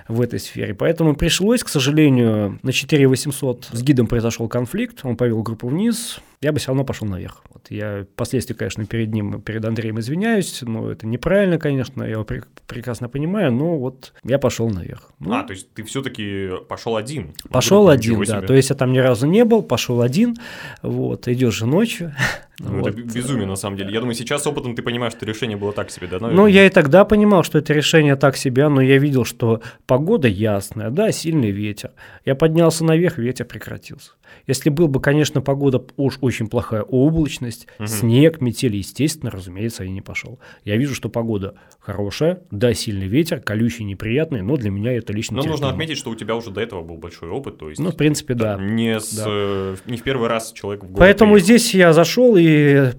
в 0.06 0.20
этой 0.20 0.38
сфере. 0.38 0.74
Поэтому 0.74 1.14
пришлось, 1.16 1.62
к 1.62 1.68
сожалению, 1.68 2.58
на 2.62 2.72
4800 2.72 3.68
с 3.72 3.82
гидом 3.82 4.06
произошел 4.06 4.48
конфликт, 4.48 5.00
он 5.04 5.16
повел 5.16 5.42
группу 5.42 5.68
вниз, 5.68 6.20
я 6.40 6.52
бы 6.52 6.58
все 6.58 6.68
равно 6.68 6.84
пошел 6.84 7.06
наверх. 7.08 7.42
Вот 7.52 7.66
я 7.70 8.06
впоследствии, 8.14 8.54
конечно, 8.54 8.86
перед 8.86 9.12
ним, 9.12 9.40
перед 9.42 9.64
Андреем 9.64 9.98
извиняюсь, 9.98 10.60
но 10.62 10.90
это 10.90 11.06
неправильно, 11.06 11.58
конечно, 11.58 12.02
я 12.04 12.10
его 12.10 12.22
пре- 12.22 12.44
прекрасно 12.66 13.08
понимаю, 13.08 13.52
но 13.52 13.76
вот 13.78 14.12
я 14.24 14.38
пошел 14.38 14.70
наверх. 14.70 15.10
Ну, 15.18 15.32
А, 15.34 15.42
то 15.48 15.54
есть 15.54 15.72
ты 15.72 15.82
все-таки 15.82 16.50
пошел 16.68 16.94
один? 16.96 17.32
Пошел 17.48 17.88
один, 17.88 18.18
да. 18.18 18.24
себе. 18.26 18.46
То 18.46 18.52
есть 18.52 18.68
я 18.68 18.76
там 18.76 18.92
ни 18.92 18.98
разу 18.98 19.26
не 19.26 19.46
был, 19.46 19.62
пошел 19.62 20.02
один. 20.02 20.36
Вот, 20.82 21.26
идешь 21.26 21.54
же 21.54 21.64
ночью. 21.64 22.14
Ну, 22.60 22.78
Вот. 22.80 22.88
Это 22.88 23.00
безумие, 23.02 23.46
на 23.46 23.54
самом 23.56 23.76
деле. 23.76 23.92
Я 23.92 24.00
думаю, 24.00 24.14
сейчас 24.14 24.46
опытом 24.46 24.74
ты 24.74 24.82
понимаешь, 24.82 25.12
что 25.12 25.24
решение 25.24 25.56
было 25.56 25.72
так 25.72 25.90
себе, 25.90 26.08
да? 26.08 26.18
Ну, 26.18 26.46
я 26.46 26.66
и 26.66 26.70
тогда 26.70 27.04
понимал, 27.04 27.44
что 27.44 27.58
это 27.58 27.72
решение 27.72 28.16
так 28.16 28.36
себя, 28.36 28.68
но 28.68 28.80
я 28.80 28.98
видел, 28.98 29.24
что 29.24 29.62
погода 29.86 30.26
ясная, 30.28 30.90
да, 30.90 31.12
сильный 31.12 31.50
ветер. 31.52 31.90
Я 32.24 32.34
поднялся 32.34 32.84
наверх, 32.84 33.18
ветер 33.18 33.44
прекратился. 33.46 34.12
Если 34.46 34.68
был 34.70 34.88
бы, 34.88 35.00
конечно, 35.00 35.40
погода 35.40 35.82
уж 35.96 36.18
очень 36.20 36.48
плохая, 36.48 36.82
облачность, 36.82 37.66
Мгм. 37.78 37.86
снег, 37.88 38.40
метель, 38.40 38.76
естественно, 38.76 39.30
разумеется, 39.30 39.84
я 39.84 39.90
не 39.90 40.02
пошел. 40.02 40.38
Я 40.64 40.76
вижу, 40.76 40.94
что 40.94 41.08
погода 41.08 41.54
хорошая, 41.78 42.40
да, 42.50 42.74
сильный 42.74 43.06
ветер, 43.06 43.40
колючий, 43.40 43.84
неприятный, 43.84 44.42
но 44.42 44.56
для 44.56 44.70
меня 44.70 44.92
это 44.92 45.12
лично 45.12 45.36
Но 45.36 45.42
нужно 45.42 45.56
терпимо. 45.56 45.70
отметить, 45.70 45.96
что 45.96 46.10
у 46.10 46.14
тебя 46.14 46.34
уже 46.36 46.50
до 46.50 46.60
этого 46.60 46.82
был 46.82 46.96
большой 46.96 47.30
опыт, 47.30 47.56
то 47.58 47.68
есть 47.70 47.80
Ну, 47.80 47.90
в 47.90 47.96
принципе, 47.96 48.34
да. 48.34 48.58
не, 48.60 49.00
с, 49.00 49.14
Да. 49.16 49.24
э, 49.28 49.76
не 49.86 49.96
в 49.96 50.02
первый 50.02 50.28
раз 50.28 50.52
человек 50.52 50.84
в 50.84 50.94
Поэтому 50.94 51.32
приехал. 51.34 51.44
здесь 51.46 51.74
я 51.74 51.92
зашел 51.94 52.36
и 52.36 52.47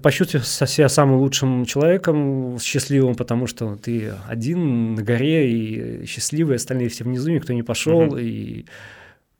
почувствовал 0.02 0.44
себя 0.44 0.88
самым 0.88 1.18
лучшим 1.18 1.64
человеком, 1.64 2.58
счастливым, 2.60 3.14
потому 3.14 3.46
что 3.46 3.76
ты 3.76 4.12
один 4.28 4.94
на 4.94 5.02
горе 5.02 5.50
и 5.50 6.06
счастливый, 6.06 6.56
остальные 6.56 6.88
все 6.88 7.04
внизу, 7.04 7.30
никто 7.30 7.52
не 7.52 7.62
пошел, 7.62 8.02
Мгм. 8.02 8.18
и 8.18 8.64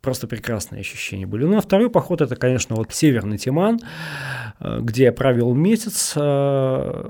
просто 0.00 0.26
прекрасные 0.26 0.80
ощущения 0.80 1.26
были. 1.26 1.44
Ну, 1.44 1.58
а 1.58 1.60
второй 1.60 1.90
поход– 1.90 2.20
это, 2.22 2.34
конечно, 2.34 2.74
вот 2.76 2.90
Северный 2.92 3.36
Тиман, 3.36 3.78
э, 4.58 4.78
где 4.80 5.04
я 5.04 5.12
провел 5.12 5.52
месяц 5.54 6.14
э, 6.16 6.20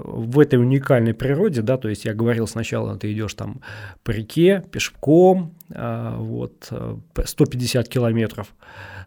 в 0.04 0.38
этой 0.40 0.58
уникальной 0.58 1.14
природе, 1.14 1.62
да, 1.62 1.76
то 1.76 1.88
есть 1.88 2.04
я 2.04 2.14
говорил 2.14 2.48
сначала, 2.48 2.96
ты 2.96 3.12
идешь 3.12 3.34
там 3.34 3.60
по 4.02 4.10
реке, 4.10 4.64
пешком, 4.72 5.54
э, 5.72 6.14
вот, 6.18 6.66
э, 6.72 6.96
150 7.24 7.88
километров, 7.88 8.48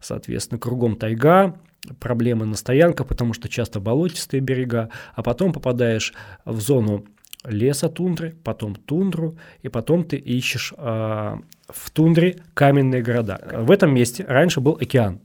соответственно, 0.01 0.60
кругом 0.60 0.95
тайга, 0.95 1.56
проблемы 2.00 2.46
на 2.46 2.56
стоянках, 2.56 3.08
потому 3.08 3.34
что 3.34 3.50
часто 3.50 3.80
болотистые 3.80 4.41
берега, 4.41 4.89
а 5.15 5.24
потом 5.24 5.54
попадаешь 5.54 6.13
в 6.46 6.60
зону 6.60 7.06
леса 7.46 7.89
тундры, 7.89 8.36
потом 8.43 8.76
тундру, 8.76 9.38
и 9.62 9.69
потом 9.69 10.04
ты 10.04 10.15
ищешь 10.15 10.74
а, 10.78 11.39
в 11.67 11.91
тундре 11.91 12.38
каменные 12.54 13.02
города. 13.02 13.39
В 13.54 13.72
этом 13.72 13.93
месте 13.93 14.26
раньше 14.26 14.62
был 14.62 14.78
океан. 14.80 15.19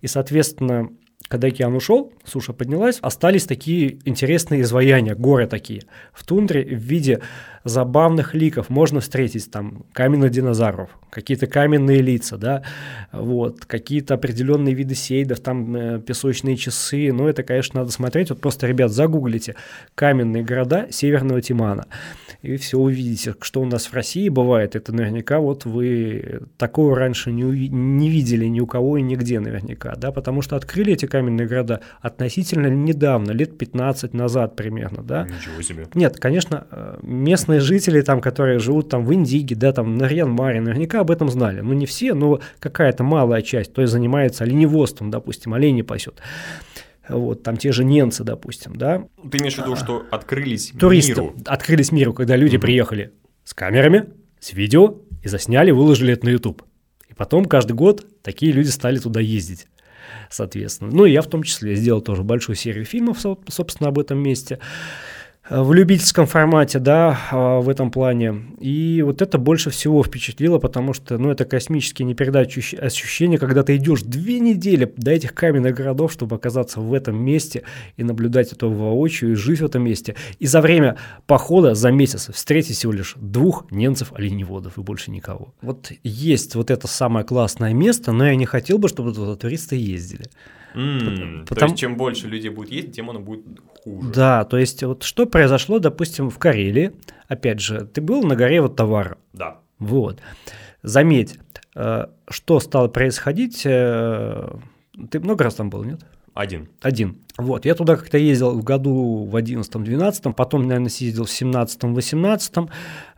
И, 0.00 0.06
соответственно, 0.06 0.90
когда 1.28 1.48
океан 1.48 1.74
ушел, 1.74 2.12
суша 2.24 2.52
поднялась, 2.52 2.98
остались 3.00 3.44
такие 3.46 3.98
интересные 4.04 4.62
изваяния, 4.62 5.14
горы 5.14 5.46
такие, 5.46 5.82
в 6.12 6.24
тундре 6.24 6.64
в 6.64 6.78
виде 6.78 7.22
забавных 7.64 8.34
ликов 8.34 8.68
можно 8.68 9.00
встретить 9.00 9.50
там 9.50 9.86
каменных 9.92 10.30
динозавров, 10.30 10.90
какие-то 11.10 11.46
каменные 11.46 12.02
лица, 12.02 12.36
да, 12.36 12.62
вот, 13.12 13.64
какие-то 13.64 14.14
определенные 14.14 14.74
виды 14.74 14.94
сейдов, 14.94 15.40
там 15.40 15.74
э, 15.74 16.00
песочные 16.00 16.56
часы, 16.56 17.12
но 17.12 17.28
это, 17.28 17.42
конечно, 17.42 17.80
надо 17.80 17.92
смотреть, 17.92 18.30
вот 18.30 18.40
просто, 18.40 18.66
ребят, 18.66 18.92
загуглите 18.92 19.56
каменные 19.94 20.44
города 20.44 20.86
Северного 20.90 21.40
Тимана, 21.40 21.86
и 22.42 22.56
все 22.56 22.78
увидите, 22.78 23.34
что 23.40 23.62
у 23.62 23.64
нас 23.64 23.86
в 23.86 23.94
России 23.94 24.28
бывает, 24.28 24.76
это 24.76 24.92
наверняка 24.92 25.40
вот 25.40 25.64
вы 25.64 26.42
такого 26.58 26.94
раньше 26.94 27.32
не, 27.32 27.68
не 27.68 28.10
видели 28.10 28.44
ни 28.44 28.60
у 28.60 28.66
кого 28.66 28.98
и 28.98 29.02
нигде 29.02 29.40
наверняка, 29.40 29.94
да, 29.96 30.12
потому 30.12 30.42
что 30.42 30.56
открыли 30.56 30.92
эти 30.92 31.06
каменные 31.06 31.46
города 31.46 31.80
относительно 32.02 32.66
недавно, 32.66 33.30
лет 33.30 33.56
15 33.56 34.12
назад 34.12 34.56
примерно, 34.56 35.02
да. 35.02 35.24
Ничего 35.24 35.62
себе. 35.62 35.86
Нет, 35.94 36.18
конечно, 36.18 36.66
э, 36.70 36.98
местные 37.54 37.60
жители, 37.60 38.00
там, 38.02 38.20
которые 38.20 38.58
живут 38.58 38.88
там 38.88 39.04
в 39.04 39.12
Индиге, 39.14 39.56
да, 39.56 39.72
там 39.72 39.96
на 39.96 40.04
Рьян-Маре, 40.04 40.60
наверняка 40.60 41.00
об 41.00 41.10
этом 41.10 41.28
знали. 41.28 41.60
Ну, 41.60 41.72
не 41.72 41.86
все, 41.86 42.14
но 42.14 42.40
какая-то 42.58 43.04
малая 43.04 43.42
часть, 43.42 43.72
то 43.72 43.82
есть 43.82 43.92
занимается 43.92 44.44
оленеводством, 44.44 45.10
допустим, 45.10 45.54
олени 45.54 45.82
пасет. 45.82 46.20
Вот, 47.08 47.42
там 47.42 47.56
те 47.56 47.70
же 47.72 47.84
ненцы, 47.84 48.24
допустим, 48.24 48.76
да. 48.76 49.04
Ты 49.30 49.38
имеешь 49.38 49.54
в 49.56 49.58
виду, 49.58 49.76
что 49.76 50.04
открылись 50.10 50.72
Туристы 50.78 51.20
миру? 51.20 51.34
открылись 51.44 51.92
миру, 51.92 52.14
когда 52.14 52.36
люди 52.36 52.56
приехали 52.56 53.12
с 53.44 53.52
камерами, 53.52 54.06
с 54.40 54.54
видео 54.54 54.96
и 55.22 55.28
засняли, 55.28 55.70
выложили 55.70 56.14
это 56.14 56.24
на 56.26 56.30
YouTube. 56.30 56.62
И 57.10 57.14
потом 57.14 57.44
каждый 57.44 57.72
год 57.72 58.06
такие 58.22 58.52
люди 58.52 58.68
стали 58.68 58.98
туда 58.98 59.20
ездить, 59.20 59.66
соответственно. 60.30 60.90
Ну, 60.90 61.04
и 61.04 61.12
я 61.12 61.20
в 61.20 61.26
том 61.26 61.42
числе 61.42 61.74
сделал 61.74 62.00
тоже 62.00 62.22
большую 62.22 62.56
серию 62.56 62.86
фильмов, 62.86 63.20
со- 63.20 63.36
собственно, 63.48 63.90
об 63.90 63.98
этом 63.98 64.18
месте 64.18 64.58
в 65.50 65.74
любительском 65.74 66.26
формате, 66.26 66.78
да, 66.78 67.18
а, 67.30 67.60
в 67.60 67.68
этом 67.68 67.90
плане. 67.90 68.44
И 68.60 69.02
вот 69.02 69.20
это 69.20 69.36
больше 69.36 69.68
всего 69.68 70.02
впечатлило, 70.02 70.58
потому 70.58 70.94
что, 70.94 71.18
ну, 71.18 71.30
это 71.30 71.44
космические 71.44 72.06
не 72.06 72.14
передать 72.14 72.48
ощущ- 72.48 72.78
ощущения, 72.78 73.36
когда 73.36 73.62
ты 73.62 73.76
идешь 73.76 74.02
две 74.02 74.40
недели 74.40 74.90
до 74.96 75.10
этих 75.10 75.34
каменных 75.34 75.74
городов, 75.74 76.12
чтобы 76.12 76.36
оказаться 76.36 76.80
в 76.80 76.94
этом 76.94 77.22
месте 77.22 77.62
и 77.98 78.04
наблюдать 78.04 78.52
это 78.52 78.68
воочию, 78.68 79.32
и 79.32 79.34
жить 79.34 79.60
в 79.60 79.66
этом 79.66 79.84
месте. 79.84 80.14
И 80.38 80.46
за 80.46 80.62
время 80.62 80.96
похода, 81.26 81.74
за 81.74 81.90
месяц, 81.90 82.30
встретить 82.32 82.76
всего 82.76 82.92
лишь 82.92 83.14
двух 83.16 83.70
немцев-оленеводов 83.70 84.78
и 84.78 84.80
больше 84.80 85.10
никого. 85.10 85.52
Вот 85.60 85.92
есть 86.02 86.54
вот 86.54 86.70
это 86.70 86.88
самое 86.88 87.26
классное 87.26 87.74
место, 87.74 88.12
но 88.12 88.26
я 88.26 88.34
не 88.34 88.46
хотел 88.46 88.78
бы, 88.78 88.88
чтобы 88.88 89.12
туда 89.12 89.36
туристы 89.36 89.76
ездили. 89.76 90.24
То 90.74 91.44
Потому- 91.48 91.70
есть, 91.70 91.80
чем 91.80 91.96
больше 91.96 92.26
людей 92.28 92.50
будет 92.50 92.70
ездить, 92.72 92.96
тем 92.96 93.10
оно 93.10 93.20
будет 93.20 93.44
хуже. 93.82 94.08
Да, 94.12 94.44
то 94.44 94.58
есть 94.58 94.82
вот 94.82 95.02
что 95.04 95.26
произошло, 95.26 95.78
допустим, 95.78 96.30
в 96.30 96.38
Карелии, 96.38 96.92
опять 97.28 97.60
же, 97.60 97.86
ты 97.86 98.00
был 98.00 98.22
на 98.24 98.34
горе 98.36 98.60
вот 98.60 98.76
товара, 98.76 99.16
Да. 99.32 99.58
вот, 99.78 100.20
заметь, 100.82 101.38
э, 101.76 102.06
что 102.28 102.60
стало 102.60 102.88
происходить, 102.88 103.62
э, 103.64 104.48
ты 105.10 105.20
много 105.20 105.44
раз 105.44 105.54
там 105.54 105.70
был, 105.70 105.84
нет? 105.84 106.00
Один. 106.34 106.68
Один. 106.82 107.18
Вот, 107.38 107.64
я 107.64 107.74
туда 107.76 107.94
как-то 107.96 108.18
ездил 108.18 108.58
в 108.58 108.64
году 108.64 109.24
в 109.24 109.36
11-12, 109.36 110.34
потом, 110.34 110.62
наверное, 110.66 110.88
съездил 110.88 111.26
в 111.26 111.30
17-18. 111.30 112.68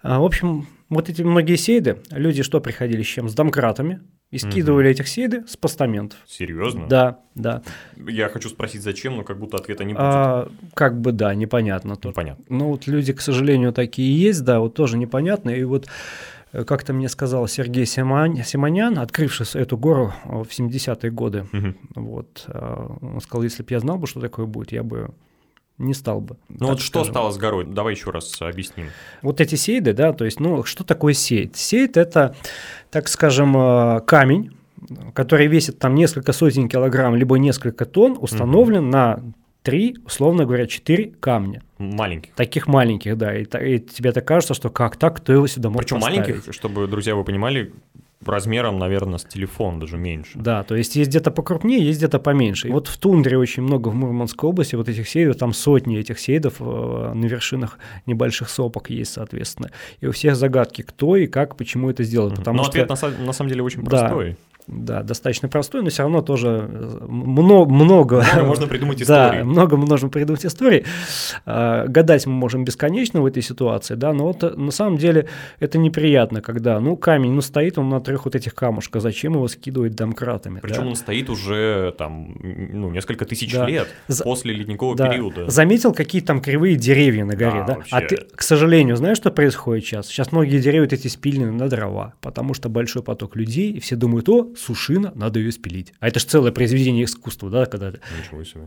В 0.02 0.22
общем, 0.24 0.66
вот 0.90 1.08
эти 1.08 1.22
многие 1.22 1.56
сейды, 1.56 1.98
люди 2.10 2.42
что 2.42 2.60
приходили 2.60 3.02
с 3.02 3.06
чем? 3.06 3.28
С 3.30 3.34
домкратами 3.34 4.00
и 4.30 4.38
скидывали 4.38 4.90
этих 4.90 5.06
сейды 5.08 5.44
с 5.46 5.56
постаментов. 5.56 6.18
Серьезно? 6.26 6.86
Да, 6.88 7.20
да. 7.34 7.62
Я 7.96 8.28
хочу 8.28 8.48
спросить, 8.48 8.82
зачем, 8.82 9.16
но 9.16 9.22
как 9.22 9.38
будто 9.38 9.56
ответа 9.56 9.84
не 9.84 9.92
будет. 9.94 10.02
А, 10.02 10.48
как 10.74 11.00
бы 11.00 11.12
да, 11.12 11.34
непонятно. 11.34 11.96
Тоже. 11.96 12.14
понятно. 12.14 12.44
Ну 12.48 12.68
вот 12.70 12.86
люди, 12.86 13.12
к 13.12 13.20
сожалению, 13.20 13.72
такие 13.72 14.18
есть, 14.20 14.44
да, 14.44 14.58
вот 14.60 14.74
тоже 14.74 14.98
непонятно. 14.98 15.50
И 15.50 15.62
вот 15.64 15.86
э, 16.52 16.64
как-то 16.64 16.92
мне 16.92 17.08
сказал 17.08 17.46
Сергей 17.46 17.84
Симон- 17.86 18.42
Симонян, 18.44 18.98
открывший 18.98 19.46
эту 19.60 19.78
гору 19.78 20.12
э, 20.24 20.28
в 20.42 20.48
70-е 20.48 21.10
годы, 21.12 21.46
Мгм. 21.52 21.76
вот, 21.94 22.44
э, 22.48 22.86
он 23.00 23.20
сказал, 23.20 23.44
если 23.44 23.62
бы 23.62 23.68
я 23.70 23.78
знал 23.80 23.96
бы, 23.98 24.06
что 24.08 24.20
такое 24.20 24.46
будет, 24.46 24.72
я 24.72 24.82
бы 24.82 25.10
не 25.78 25.94
стал 25.94 26.20
бы. 26.20 26.36
Ну 26.48 26.68
вот 26.68 26.80
что 26.80 27.00
скажем. 27.00 27.12
стало 27.12 27.30
с 27.30 27.36
горой? 27.38 27.64
Давай 27.66 27.94
еще 27.94 28.10
раз 28.10 28.40
объясним. 28.40 28.88
Вот 29.22 29.40
эти 29.40 29.56
сейды, 29.56 29.92
да, 29.92 30.12
то 30.12 30.24
есть, 30.24 30.40
ну, 30.40 30.64
что 30.64 30.84
такое 30.84 31.12
сейд? 31.12 31.56
Сейд– 31.56 31.96
это, 31.98 32.34
так 32.90 33.08
скажем, 33.08 33.56
э, 33.56 34.00
камень, 34.06 34.56
который 35.14 35.46
весит 35.46 35.78
там 35.78 35.94
несколько 35.94 36.32
сотен 36.32 36.68
килограмм, 36.68 37.14
либо 37.14 37.36
несколько 37.38 37.84
тонн, 37.84 38.16
установлен 38.20 38.90
на 38.90 39.20
три, 39.62 39.96
условно 40.04 40.44
говоря, 40.44 40.66
четыре 40.66 41.12
камня. 41.18 41.62
Маленьких. 41.78 42.32
Таких 42.34 42.68
маленьких, 42.68 43.18
да. 43.18 43.36
И, 43.36 43.42
и 43.44 43.80
тебе 43.80 44.12
так 44.12 44.24
кажется, 44.24 44.54
что 44.54 44.70
как 44.70 44.96
так, 44.96 45.16
кто 45.16 45.32
его 45.32 45.46
сюда 45.46 45.70
мог 45.70 45.82
Причем 45.82 45.96
поставить? 45.96 46.20
маленьких, 46.20 46.54
чтобы, 46.54 46.86
друзья, 46.86 47.16
вы 47.16 47.24
понимали, 47.24 47.72
размером, 48.24 48.79
наверное, 48.79 49.18
с 49.18 49.24
телефон, 49.24 49.79
даже 49.79 49.98
меньше. 49.98 50.33
Да, 50.35 50.62
то 50.62 50.74
есть 50.74 50.96
есть 50.96 51.11
где-то 51.11 51.31
покрупнее, 51.31 51.85
есть 51.85 51.98
где-то 51.98 52.18
поменьше. 52.18 52.68
И 52.68 52.70
вот 52.70 52.88
в 52.88 52.96
тундре 52.96 53.37
очень 53.38 53.62
много 53.62 53.88
в 53.88 53.94
Мурманской 53.94 54.48
области 54.48 54.74
вот 54.74 54.88
этих 54.88 55.09
сейдов, 55.09 55.37
там 55.37 55.52
сотни 55.52 55.98
этих 55.98 56.18
сейдов 56.18 56.57
э, 56.61 57.12
на 57.14 57.26
вершинах 57.26 57.79
небольших 58.07 58.48
сопок 58.48 58.90
есть, 58.90 59.12
соответственно. 59.12 59.70
И 60.00 60.07
у 60.07 60.12
всех 60.12 60.37
загадки, 60.37 60.83
кто 60.83 61.16
и 61.16 61.26
как, 61.26 61.57
почему 61.57 61.90
это 61.90 62.05
сделал. 62.05 62.31
Потому 62.31 62.59
Но 62.59 62.64
что 62.64 62.83
ответ 62.83 62.88
на, 62.88 63.24
на 63.26 63.33
самом 63.33 63.50
деле 63.50 63.62
очень 63.62 63.83
Да. 63.83 64.37
Да, 64.68 65.02
достаточно 65.05 65.48
простой, 65.48 65.83
но 65.83 65.90
все 65.90 66.02
равно 66.02 66.22
тоже 66.22 66.68
много, 67.09 67.72
много, 67.72 68.22
Много 68.33 68.46
можно 68.46 68.66
придумать 68.66 68.98
да, 69.07 69.26
историй. 69.29 69.44
много 69.44 69.76
можем 69.76 70.11
придумать 70.11 70.44
историй. 70.44 70.85
А, 71.44 71.87
Гадать 71.87 72.26
мы 72.26 72.33
можем 72.33 72.64
бесконечно 72.64 73.22
в 73.22 73.26
этой 73.26 73.42
ситуации, 73.42 73.94
да, 73.94 74.12
но 74.12 74.24
вот 74.24 74.42
э, 74.42 74.50
на 74.57 74.72
самом 74.72 74.98
деле 74.98 75.29
это 75.61 75.79
неприятно, 75.79 76.40
когда, 76.40 76.81
ну, 76.81 76.96
камень, 76.96 77.31
ну, 77.33 77.42
стоит 77.42 77.79
он 77.79 77.88
на 77.88 78.00
трех 78.00 78.24
вот 78.24 78.35
этих 78.35 78.55
камушках, 78.57 79.02
зачем 79.02 79.35
его 79.35 79.46
скидывать 79.46 79.94
домкратами? 79.94 80.59
Причем 80.61 80.83
да? 80.83 80.88
он 80.88 80.96
стоит 80.96 81.31
уже 81.31 81.94
там, 81.96 82.37
ну, 82.42 82.90
несколько 82.90 83.24
тысяч 83.24 83.52
Да. 83.52 83.66
лет 83.66 83.87
За- 84.09 84.24
после 84.24 84.52
ледникового 84.52 84.96
Да. 84.96 85.09
периода. 85.09 85.48
Заметил, 85.48 85.92
какие 85.92 86.22
там 86.22 86.40
кривые 86.40 86.74
деревья 86.76 87.24
на 87.24 87.37
горе, 87.37 87.64
Да, 87.66 87.74
да? 87.74 87.79
А 87.92 88.00
ты, 88.00 88.16
к 88.35 88.42
сожалению, 88.42 88.96
знаешь, 88.96 89.16
что 89.18 89.31
происходит 89.31 89.85
сейчас? 89.85 90.09
Сейчас 90.09 90.33
многие 90.33 90.59
деревья 90.59 90.83
вот 90.83 90.92
эти 90.92 91.07
спилены 91.07 91.52
на 91.52 91.68
дрова, 91.68 92.14
потому 92.20 92.52
что 92.55 92.68
большой 92.68 93.02
поток 93.05 93.37
людей, 93.37 93.70
и 93.72 93.79
все 93.81 93.94
думают, 93.94 94.29
о, 94.29 94.48
сушина, 94.56 95.12
надо 95.14 95.38
ее 95.38 95.52
спилить. 95.52 95.92
А 96.00 96.08
это 96.08 96.20
же 96.20 96.26
целое 96.26 96.52
произведение 96.52 97.04
искусства, 97.04 97.50
да, 97.50 97.66
когда. 97.66 97.92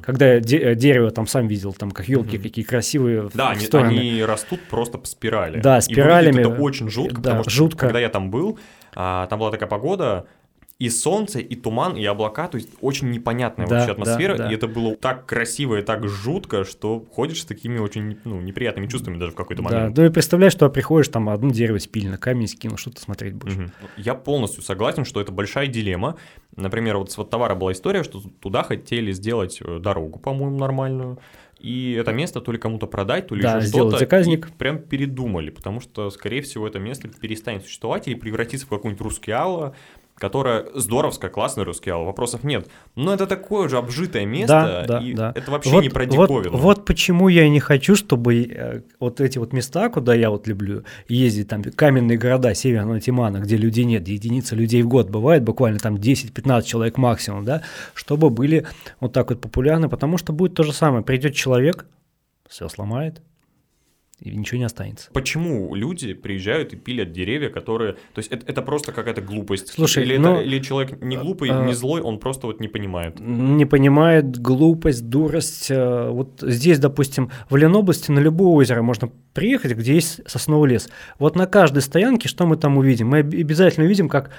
Когда 0.02 0.40
де- 0.40 0.58
э, 0.60 0.76
дерево 0.76 1.12
там 1.12 1.28
сам 1.28 1.48
видел, 1.48 1.74
там 1.74 1.92
как 1.92 2.08
елки 2.08 2.38
какие 2.38 2.64
красивые 2.66 3.30
Да, 3.34 3.48
в 3.50 3.52
они, 3.52 3.66
стороны. 3.66 3.92
они 4.00 4.24
растут 4.24 4.60
просто 4.70 4.98
по 4.98 5.06
спирали. 5.08 5.60
Да, 5.60 5.78
И 5.80 5.82
спиралями, 5.82 6.40
это 6.42 6.50
очень 6.50 6.90
жутко, 6.90 7.16
да, 7.22 7.30
потому 7.32 7.44
что 7.44 7.52
жутко. 7.52 7.78
когда 7.88 8.00
я 8.00 8.10
там 8.10 8.32
был, 8.32 8.60
а, 8.96 9.28
там 9.28 9.40
была 9.40 9.52
такая 9.52 9.70
погода, 9.70 10.26
и 10.80 10.90
солнце, 10.90 11.40
и 11.40 11.56
туман, 11.56 11.98
и 11.98 12.06
облака, 12.06 12.48
то 12.48 12.56
есть 12.58 12.70
очень 12.80 13.12
непонятная 13.12 13.68
Да, 13.68 13.76
вообще 13.76 13.92
атмосфера, 13.92 14.38
да, 14.38 14.46
да. 14.46 14.50
и 14.52 14.56
это 14.56 14.70
было 14.70 14.96
так 14.96 15.26
красиво 15.26 15.76
и 15.78 15.82
так 15.82 16.08
жутко, 16.08 16.64
что 16.64 17.06
ходишь 17.12 17.42
с 17.42 17.46
такими 17.46 17.80
очень 17.80 18.18
ну, 18.24 18.40
неприятными 18.40 18.88
чувствами 18.88 19.18
даже 19.18 19.34
в 19.34 19.36
какой-то 19.36 19.62
Да, 19.62 19.70
момент. 19.70 19.98
ну 19.98 20.06
и 20.06 20.10
представляешь, 20.10 20.54
что 20.54 20.70
приходишь, 20.70 21.10
там 21.10 21.28
одно 21.28 21.52
дерево 21.52 21.80
спилено, 21.80 22.18
камень 22.18 22.48
скинул, 22.48 22.78
что 22.78 22.92
ты 22.92 23.02
смотреть 23.02 23.34
будешь. 23.34 23.58
Мгм. 23.58 23.72
Я 23.98 24.16
полностью 24.16 24.64
согласен, 24.64 25.04
что 25.04 25.20
это 25.20 25.34
большая 25.34 25.68
дилемма. 25.68 26.16
Например, 26.56 26.98
вот 26.98 27.12
с 27.12 27.18
вот 27.18 27.30
товара 27.30 27.56
была 27.56 27.74
история, 27.74 28.04
что 28.04 28.22
туда 28.40 28.64
хотели 28.64 29.12
сделать 29.12 29.60
э, 29.62 29.80
дорогу, 29.80 30.18
по-моему, 30.18 30.58
нормальную. 30.58 31.20
И 31.60 31.92
это 31.92 32.14
место 32.14 32.40
то 32.40 32.54
ли 32.54 32.58
кому-то 32.58 32.88
продать, 32.88 33.28
то 33.28 33.36
ли 33.36 33.42
Да, 33.42 33.58
еще 33.58 33.68
что-то. 33.68 33.98
заказник. 33.98 34.48
И 34.48 34.52
прям 34.54 34.80
передумали, 34.80 35.50
потому 35.50 35.82
что, 35.82 36.10
скорее 36.10 36.42
всего, 36.42 36.66
это 36.66 36.80
место 36.80 37.10
перестанет 37.10 37.64
существовать 37.64 38.08
или 38.08 38.16
превратится 38.16 38.66
в 38.66 38.70
какую-нибудь 38.70 39.02
русскиало, 39.04 39.76
которая 40.20 40.66
здоровская, 40.76 41.32
классная 41.32 41.66
русскиало, 41.66 42.04
вопросов 42.04 42.44
нет. 42.44 42.68
Но 42.96 43.14
это 43.14 43.26
такое 43.26 43.70
же 43.70 43.78
обжитое 43.78 44.26
место, 44.26 44.86
да, 44.88 45.00
и 45.00 45.14
да. 45.14 45.32
это 45.36 45.50
вообще 45.50 45.72
вот, 45.72 45.82
не 45.82 45.90
про 45.90 46.06
вот, 46.06 46.28
диковину. 46.28 46.58
вот 46.58 46.86
почему 46.86 47.30
я 47.30 47.50
не 47.50 47.60
хочу, 47.60 47.96
чтобы 47.96 48.44
э, 48.44 48.82
вот 49.00 49.22
эти 49.22 49.38
вот 49.38 49.54
места, 49.54 49.90
куда 49.90 50.14
я 50.14 50.30
вот 50.30 50.48
люблю 50.48 50.84
ездить, 51.08 51.48
там 51.48 51.64
каменные 51.64 52.18
города 52.18 52.54
Северного 52.54 53.00
Тимана, 53.00 53.38
где 53.38 53.58
людей 53.58 53.86
нет, 53.86 54.08
единицы 54.08 54.56
людей 54.56 54.82
в 54.84 54.88
год 54.88 55.10
бывает, 55.10 55.44
буквально 55.44 55.80
там 55.80 55.96
10-15 55.96 56.64
человек 56.64 56.98
максимум, 56.98 57.46
да, 57.46 57.64
чтобы 57.94 58.30
были 58.30 58.68
вот 59.00 59.14
так 59.14 59.30
вот 59.30 59.42
популярны, 59.42 59.90
потому 59.90 60.18
что 60.18 60.34
будет 60.34 60.54
то 60.54 60.64
же 60.64 60.74
самое. 60.74 61.04
Придет 61.04 61.34
человек, 61.34 61.86
все 62.48 62.68
сломает, 62.68 63.22
и 64.22 64.32
ничего 64.36 64.58
не 64.60 64.64
останется. 64.66 65.10
Почему 65.14 65.74
люди 65.76 66.14
приезжают 66.14 66.74
и 66.74 66.76
пилят 66.76 67.12
деревья, 67.12 67.50
которые... 67.50 67.94
То 67.94 68.20
есть 68.20 68.32
это, 68.32 68.46
это 68.52 68.62
просто 68.62 68.92
какая-то 68.92 69.22
глупость. 69.22 69.70
Слушай, 69.74 70.04
или, 70.04 70.18
ну, 70.18 70.36
это- 70.36 70.42
или 70.44 70.60
человек 70.60 71.02
не 71.02 71.18
глупый, 71.18 71.50
а- 71.52 71.66
не 71.66 71.74
злой, 71.74 72.02
он 72.02 72.20
просто 72.20 72.48
вот 72.48 72.60
не 72.60 72.68
понимает. 72.68 73.20
не 73.20 73.66
понимает 73.66 74.38
глупость, 74.40 75.08
дурость. 75.10 75.72
Э, 75.72 76.10
Вот 76.10 76.42
здесь, 76.42 76.80
допустим, 76.80 77.32
в 77.50 77.56
Ленобласти 77.56 78.12
на 78.12 78.20
любое 78.20 78.50
озеро 78.50 78.82
можно 78.82 79.10
приехать, 79.34 79.76
где 79.78 79.94
есть 79.96 80.22
сосновый 80.28 80.70
лес. 80.72 80.90
Вот 81.20 81.36
на 81.36 81.46
каждой 81.48 81.82
стоянке 81.82 82.28
что 82.28 82.46
мы 82.46 82.58
там 82.58 82.78
увидим? 82.78 83.08
Мы 83.08 83.20
об- 83.20 83.34
обязательно 83.34 83.86
увидим, 83.86 84.10
как 84.10 84.32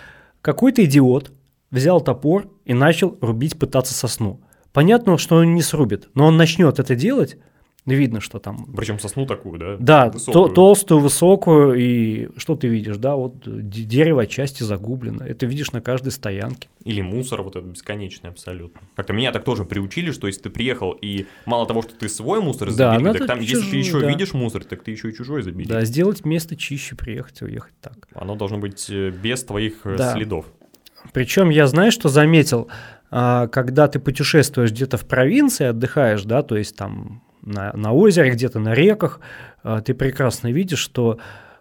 какой-то 0.43 0.85
идиот 0.85 1.33
взял 1.71 2.01
топор 2.01 2.49
и 2.65 2.75
начал 2.75 3.17
рубить, 3.21 3.59
пытаться 3.59 3.95
сосну. 3.95 4.41
Понятно, 4.73 5.19
что 5.19 5.37
он 5.37 5.55
не 5.55 5.63
срубит, 5.63 6.09
но 6.15 6.27
он 6.27 6.37
начнет 6.37 6.79
это 6.79 6.95
делать, 6.95 7.39
Видно, 7.87 8.21
что 8.21 8.39
там... 8.39 8.67
Причем 8.77 8.99
сосну 8.99 9.27
такую, 9.27 9.59
да? 9.59 9.77
Да, 9.79 10.11
то, 10.11 10.49
толстую, 10.49 11.01
высокую, 11.01 11.75
и 11.75 12.29
что 12.37 12.55
ты 12.55 12.69
видишь, 12.69 12.99
да, 12.99 13.17
вот 13.17 13.43
дерево 13.45 14.23
отчасти 14.23 14.63
загублено. 14.63 15.25
Это 15.25 15.47
видишь 15.47 15.73
на 15.73 15.81
каждой 15.81 16.13
стоянке. 16.13 16.69
Или 16.85 17.01
мусор 17.01 17.43
вот 17.43 17.57
этот 17.57 17.71
бесконечный 17.71 18.31
абсолютно. 18.31 18.81
Как-то 18.97 19.13
меня 19.13 19.33
так 19.33 19.45
тоже 19.45 19.65
приучили, 19.65 20.11
что 20.11 20.27
если 20.27 20.43
ты 20.43 20.51
приехал, 20.51 20.93
и 20.93 21.27
мало 21.47 21.67
того, 21.67 21.83
что 21.83 21.95
ты 21.95 22.09
свой 22.09 22.41
мусор 22.41 22.71
забери, 22.71 23.05
да, 23.05 23.13
так 23.15 23.27
там, 23.27 23.41
чужой, 23.41 23.57
если 23.57 23.71
ты 23.71 23.77
еще 23.77 24.01
да. 24.01 24.09
видишь 24.09 24.35
мусор, 24.35 24.65
так 24.65 24.83
ты 24.83 24.91
еще 24.91 25.11
и 25.11 25.15
чужой 25.15 25.43
забери. 25.43 25.67
Да, 25.67 25.85
сделать 25.85 26.25
место 26.25 26.57
чище, 26.57 26.97
приехать 26.97 27.41
и 27.41 27.45
уехать 27.45 27.75
так. 27.81 28.09
Оно 28.15 28.37
должно 28.37 28.59
быть 28.59 28.89
э, 28.91 29.11
без 29.11 29.43
твоих 29.45 29.81
э, 29.85 29.97
да. 29.97 30.13
следов. 30.13 30.47
Причем 31.13 31.49
я, 31.49 31.67
знаю, 31.67 31.93
что 31.93 32.09
заметил, 32.09 32.69
а, 33.11 33.49
когда 33.49 33.89
ты 33.89 33.99
путешествуешь 33.99 34.71
где-то 34.71 34.97
в 34.97 35.07
провинции, 35.07 35.67
отдыхаешь, 35.67 36.23
да, 36.25 36.43
то 36.43 36.57
есть 36.57 36.77
там 36.77 37.23
на, 37.43 37.73
на 37.73 37.93
озере, 37.93 38.31
где-то 38.31 38.59
на 38.59 38.75
реках, 38.75 39.21
а, 39.63 39.81
ты 39.81 39.95
прекрасно 39.95 40.53
видишь, 40.53 40.79
что 40.79 41.19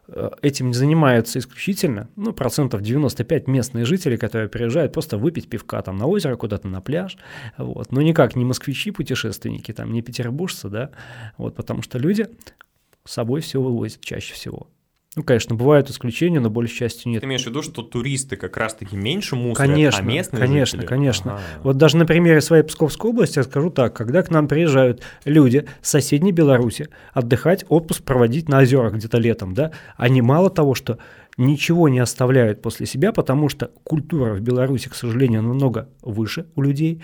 э, 0.08 0.30
этим 0.42 0.74
занимаются 0.74 1.40
исключительно, 1.40 2.10
ну, 2.16 2.34
процентов 2.34 2.82
95 2.82 3.48
местные 3.48 3.86
жители, 3.86 4.18
которые 4.18 4.50
приезжают 4.50 4.94
просто 4.94 5.18
выпить 5.18 5.50
пивка 5.50 5.82
там 5.82 5.98
на 5.98 6.08
озеро, 6.08 6.36
куда-то 6.36 6.68
на 6.68 6.82
пляж, 6.82 7.18
вот, 7.58 7.92
но 7.92 8.02
никак 8.02 8.36
не 8.36 8.46
москвичи-путешественники, 8.46 9.72
там, 9.74 9.92
не 9.92 10.02
петербуржцы, 10.02 10.70
да, 10.70 10.92
вот, 11.38 11.56
потому 11.56 11.82
что 11.82 11.98
люди 11.98 12.28
с 13.06 13.14
собой 13.14 13.42
все 13.42 13.62
вывозят 13.62 14.02
чаще 14.02 14.34
всего. 14.34 14.68
Ну, 15.16 15.24
конечно, 15.24 15.56
бывают 15.56 15.90
исключения, 15.90 16.40
но 16.40 16.52
большей 16.52 16.78
части 16.78 17.08
нет. 17.08 17.22
Ты 17.22 17.26
имеешь 17.28 17.44
в 17.44 17.48
виду, 17.48 17.64
что 17.64 17.82
туристы 17.82 18.36
как 18.36 18.56
раз-таки 18.58 18.96
меньше 18.96 19.36
мусорят, 19.36 19.72
конечно, 19.72 20.00
а 20.00 20.04
местные 20.04 20.40
Конечно, 20.40 20.78
жители? 20.78 20.88
конечно. 20.88 21.34
Ага. 21.34 21.42
Вот 21.64 21.78
даже 21.78 21.98
на 21.98 22.06
примере 22.06 22.42
своей 22.42 22.62
Псковской 22.62 23.10
области 23.10 23.40
я 23.40 23.44
скажу 23.44 23.72
так. 23.72 23.96
Когда 23.96 24.22
к 24.22 24.30
нам 24.30 24.48
приезжают 24.48 25.02
люди 25.26 25.66
с 25.82 25.90
соседней 25.90 26.32
Беларуси 26.32 26.90
отдыхать, 27.12 27.66
отпуск 27.70 28.04
проводить 28.04 28.50
на 28.50 28.60
озерах 28.60 28.94
где-то 28.94 29.18
летом, 29.18 29.56
да, 29.56 29.72
они 29.98 30.22
мало 30.22 30.52
того, 30.52 30.76
что 30.76 31.00
ничего 31.38 31.90
не 31.90 32.00
оставляют 32.00 32.62
после 32.62 32.86
себя, 32.86 33.12
потому 33.12 33.50
что 33.50 33.72
культура 33.84 34.36
в 34.36 34.42
Беларуси, 34.42 34.90
к 34.90 34.96
сожалению, 34.96 35.42
намного 35.42 35.90
выше 36.04 36.46
у 36.56 36.62
людей 36.62 37.02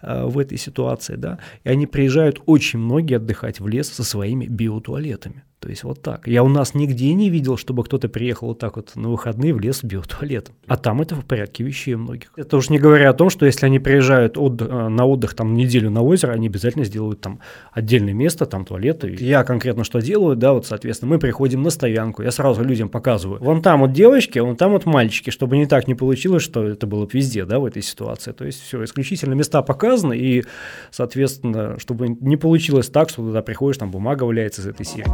э, 0.00 0.26
в 0.26 0.38
этой 0.38 0.58
ситуации, 0.58 1.16
да, 1.16 1.40
и 1.64 1.70
они 1.70 1.88
приезжают 1.88 2.40
очень 2.46 2.78
многие 2.78 3.16
отдыхать 3.16 3.58
в 3.58 3.66
лес 3.66 3.88
со 3.88 4.04
своими 4.04 4.46
биотуалетами. 4.46 5.42
То 5.60 5.68
есть 5.70 5.82
вот 5.82 6.00
так. 6.00 6.28
Я 6.28 6.44
у 6.44 6.48
нас 6.48 6.74
нигде 6.74 7.12
не 7.14 7.30
видел, 7.30 7.56
чтобы 7.56 7.82
кто-то 7.82 8.08
приехал 8.08 8.48
вот 8.48 8.60
так 8.60 8.76
вот 8.76 8.94
на 8.94 9.08
выходные 9.08 9.52
в 9.52 9.58
лес 9.58 9.82
в 9.82 10.06
туалетом. 10.06 10.54
А 10.68 10.76
там 10.76 11.00
это 11.00 11.16
в 11.16 11.24
порядке 11.24 11.64
вещей 11.64 11.94
у 11.94 11.98
многих. 11.98 12.32
Это 12.36 12.56
уж 12.56 12.70
не 12.70 12.78
говоря 12.78 13.10
о 13.10 13.12
том, 13.12 13.28
что 13.28 13.44
если 13.44 13.66
они 13.66 13.80
приезжают 13.80 14.38
от, 14.38 14.62
э, 14.62 14.88
на 14.88 15.04
отдых 15.04 15.34
там 15.34 15.54
неделю 15.54 15.90
на 15.90 16.02
озеро, 16.02 16.32
они 16.32 16.46
обязательно 16.46 16.84
сделают 16.84 17.20
там 17.20 17.40
отдельное 17.72 18.14
место, 18.14 18.46
там 18.46 18.64
туалеты. 18.64 19.16
Я 19.18 19.42
конкретно 19.42 19.82
что 19.82 20.00
делаю, 20.00 20.36
да, 20.36 20.52
вот 20.52 20.66
соответственно 20.66 21.10
мы 21.10 21.18
приходим 21.18 21.62
на 21.62 21.70
стоянку, 21.70 22.22
я 22.22 22.30
сразу 22.30 22.62
людям 22.62 22.88
показываю. 22.88 23.42
Вон 23.42 23.60
там 23.60 23.80
вот 23.80 23.92
девочки, 23.92 24.38
вон 24.38 24.56
там 24.56 24.72
вот 24.72 24.86
мальчики, 24.86 25.30
чтобы 25.30 25.56
не 25.56 25.66
так 25.66 25.88
не 25.88 25.94
получилось, 25.96 26.44
что 26.44 26.68
это 26.68 26.86
было 26.86 27.06
бы 27.06 27.10
везде, 27.12 27.44
да, 27.44 27.58
в 27.58 27.64
этой 27.64 27.82
ситуации. 27.82 28.30
То 28.30 28.44
есть 28.44 28.62
все, 28.62 28.84
исключительно 28.84 29.34
места 29.34 29.62
показаны 29.62 30.16
и, 30.16 30.44
соответственно, 30.92 31.80
чтобы 31.80 32.08
не 32.08 32.36
получилось 32.36 32.88
так, 32.88 33.10
что 33.10 33.22
туда 33.22 33.42
приходишь, 33.42 33.78
там 33.78 33.90
бумага 33.90 34.22
валяется 34.22 34.60
из 34.60 34.68
этой 34.68 34.86
серии. 34.86 35.08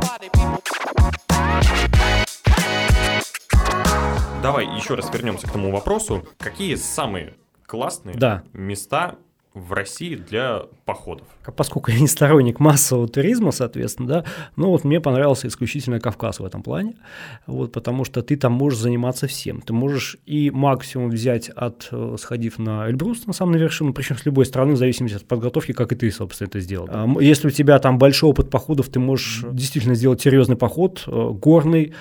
Давай 4.42 4.66
еще 4.76 4.94
раз 4.94 5.12
вернемся 5.12 5.46
к 5.46 5.52
тому 5.52 5.72
вопросу. 5.72 6.26
Какие 6.38 6.74
самые 6.74 7.34
классные 7.66 8.14
да. 8.16 8.42
места 8.52 9.16
в 9.54 9.72
России 9.72 10.16
для 10.16 10.64
походов. 10.84 11.26
Поскольку 11.56 11.92
я 11.92 12.00
не 12.00 12.08
сторонник 12.08 12.58
массового 12.58 13.06
туризма, 13.06 13.52
соответственно, 13.52 14.08
да, 14.08 14.24
ну 14.56 14.68
вот 14.70 14.82
мне 14.82 15.00
понравился 15.00 15.46
исключительно 15.46 16.00
Кавказ 16.00 16.40
в 16.40 16.44
этом 16.44 16.62
плане, 16.62 16.96
вот, 17.46 17.72
потому 17.72 18.04
что 18.04 18.22
ты 18.22 18.36
там 18.36 18.52
можешь 18.52 18.80
заниматься 18.80 19.28
всем. 19.28 19.60
Ты 19.60 19.72
можешь 19.72 20.16
и 20.26 20.50
максимум 20.50 21.10
взять 21.10 21.50
от, 21.50 21.88
э, 21.92 22.16
сходив 22.18 22.58
на 22.58 22.88
Эльбрус, 22.88 23.26
на 23.26 23.32
самом 23.32 23.54
вершину, 23.54 23.94
причем 23.94 24.16
с 24.18 24.26
любой 24.26 24.44
страны, 24.44 24.72
в 24.72 24.76
зависимости 24.76 25.16
от 25.16 25.24
подготовки, 25.24 25.72
как 25.72 25.92
и 25.92 25.94
ты, 25.94 26.10
собственно, 26.10 26.48
это 26.48 26.58
сделал. 26.58 27.20
Если 27.20 27.46
у 27.46 27.50
тебя 27.50 27.78
там 27.78 27.96
большой 27.96 28.30
опыт 28.30 28.50
походов, 28.50 28.88
ты 28.88 28.98
можешь 28.98 29.44
действительно 29.52 29.94
сделать 29.94 30.20
серьезный 30.20 30.56
поход, 30.56 31.04
э, 31.06 31.30
горный, 31.30 31.94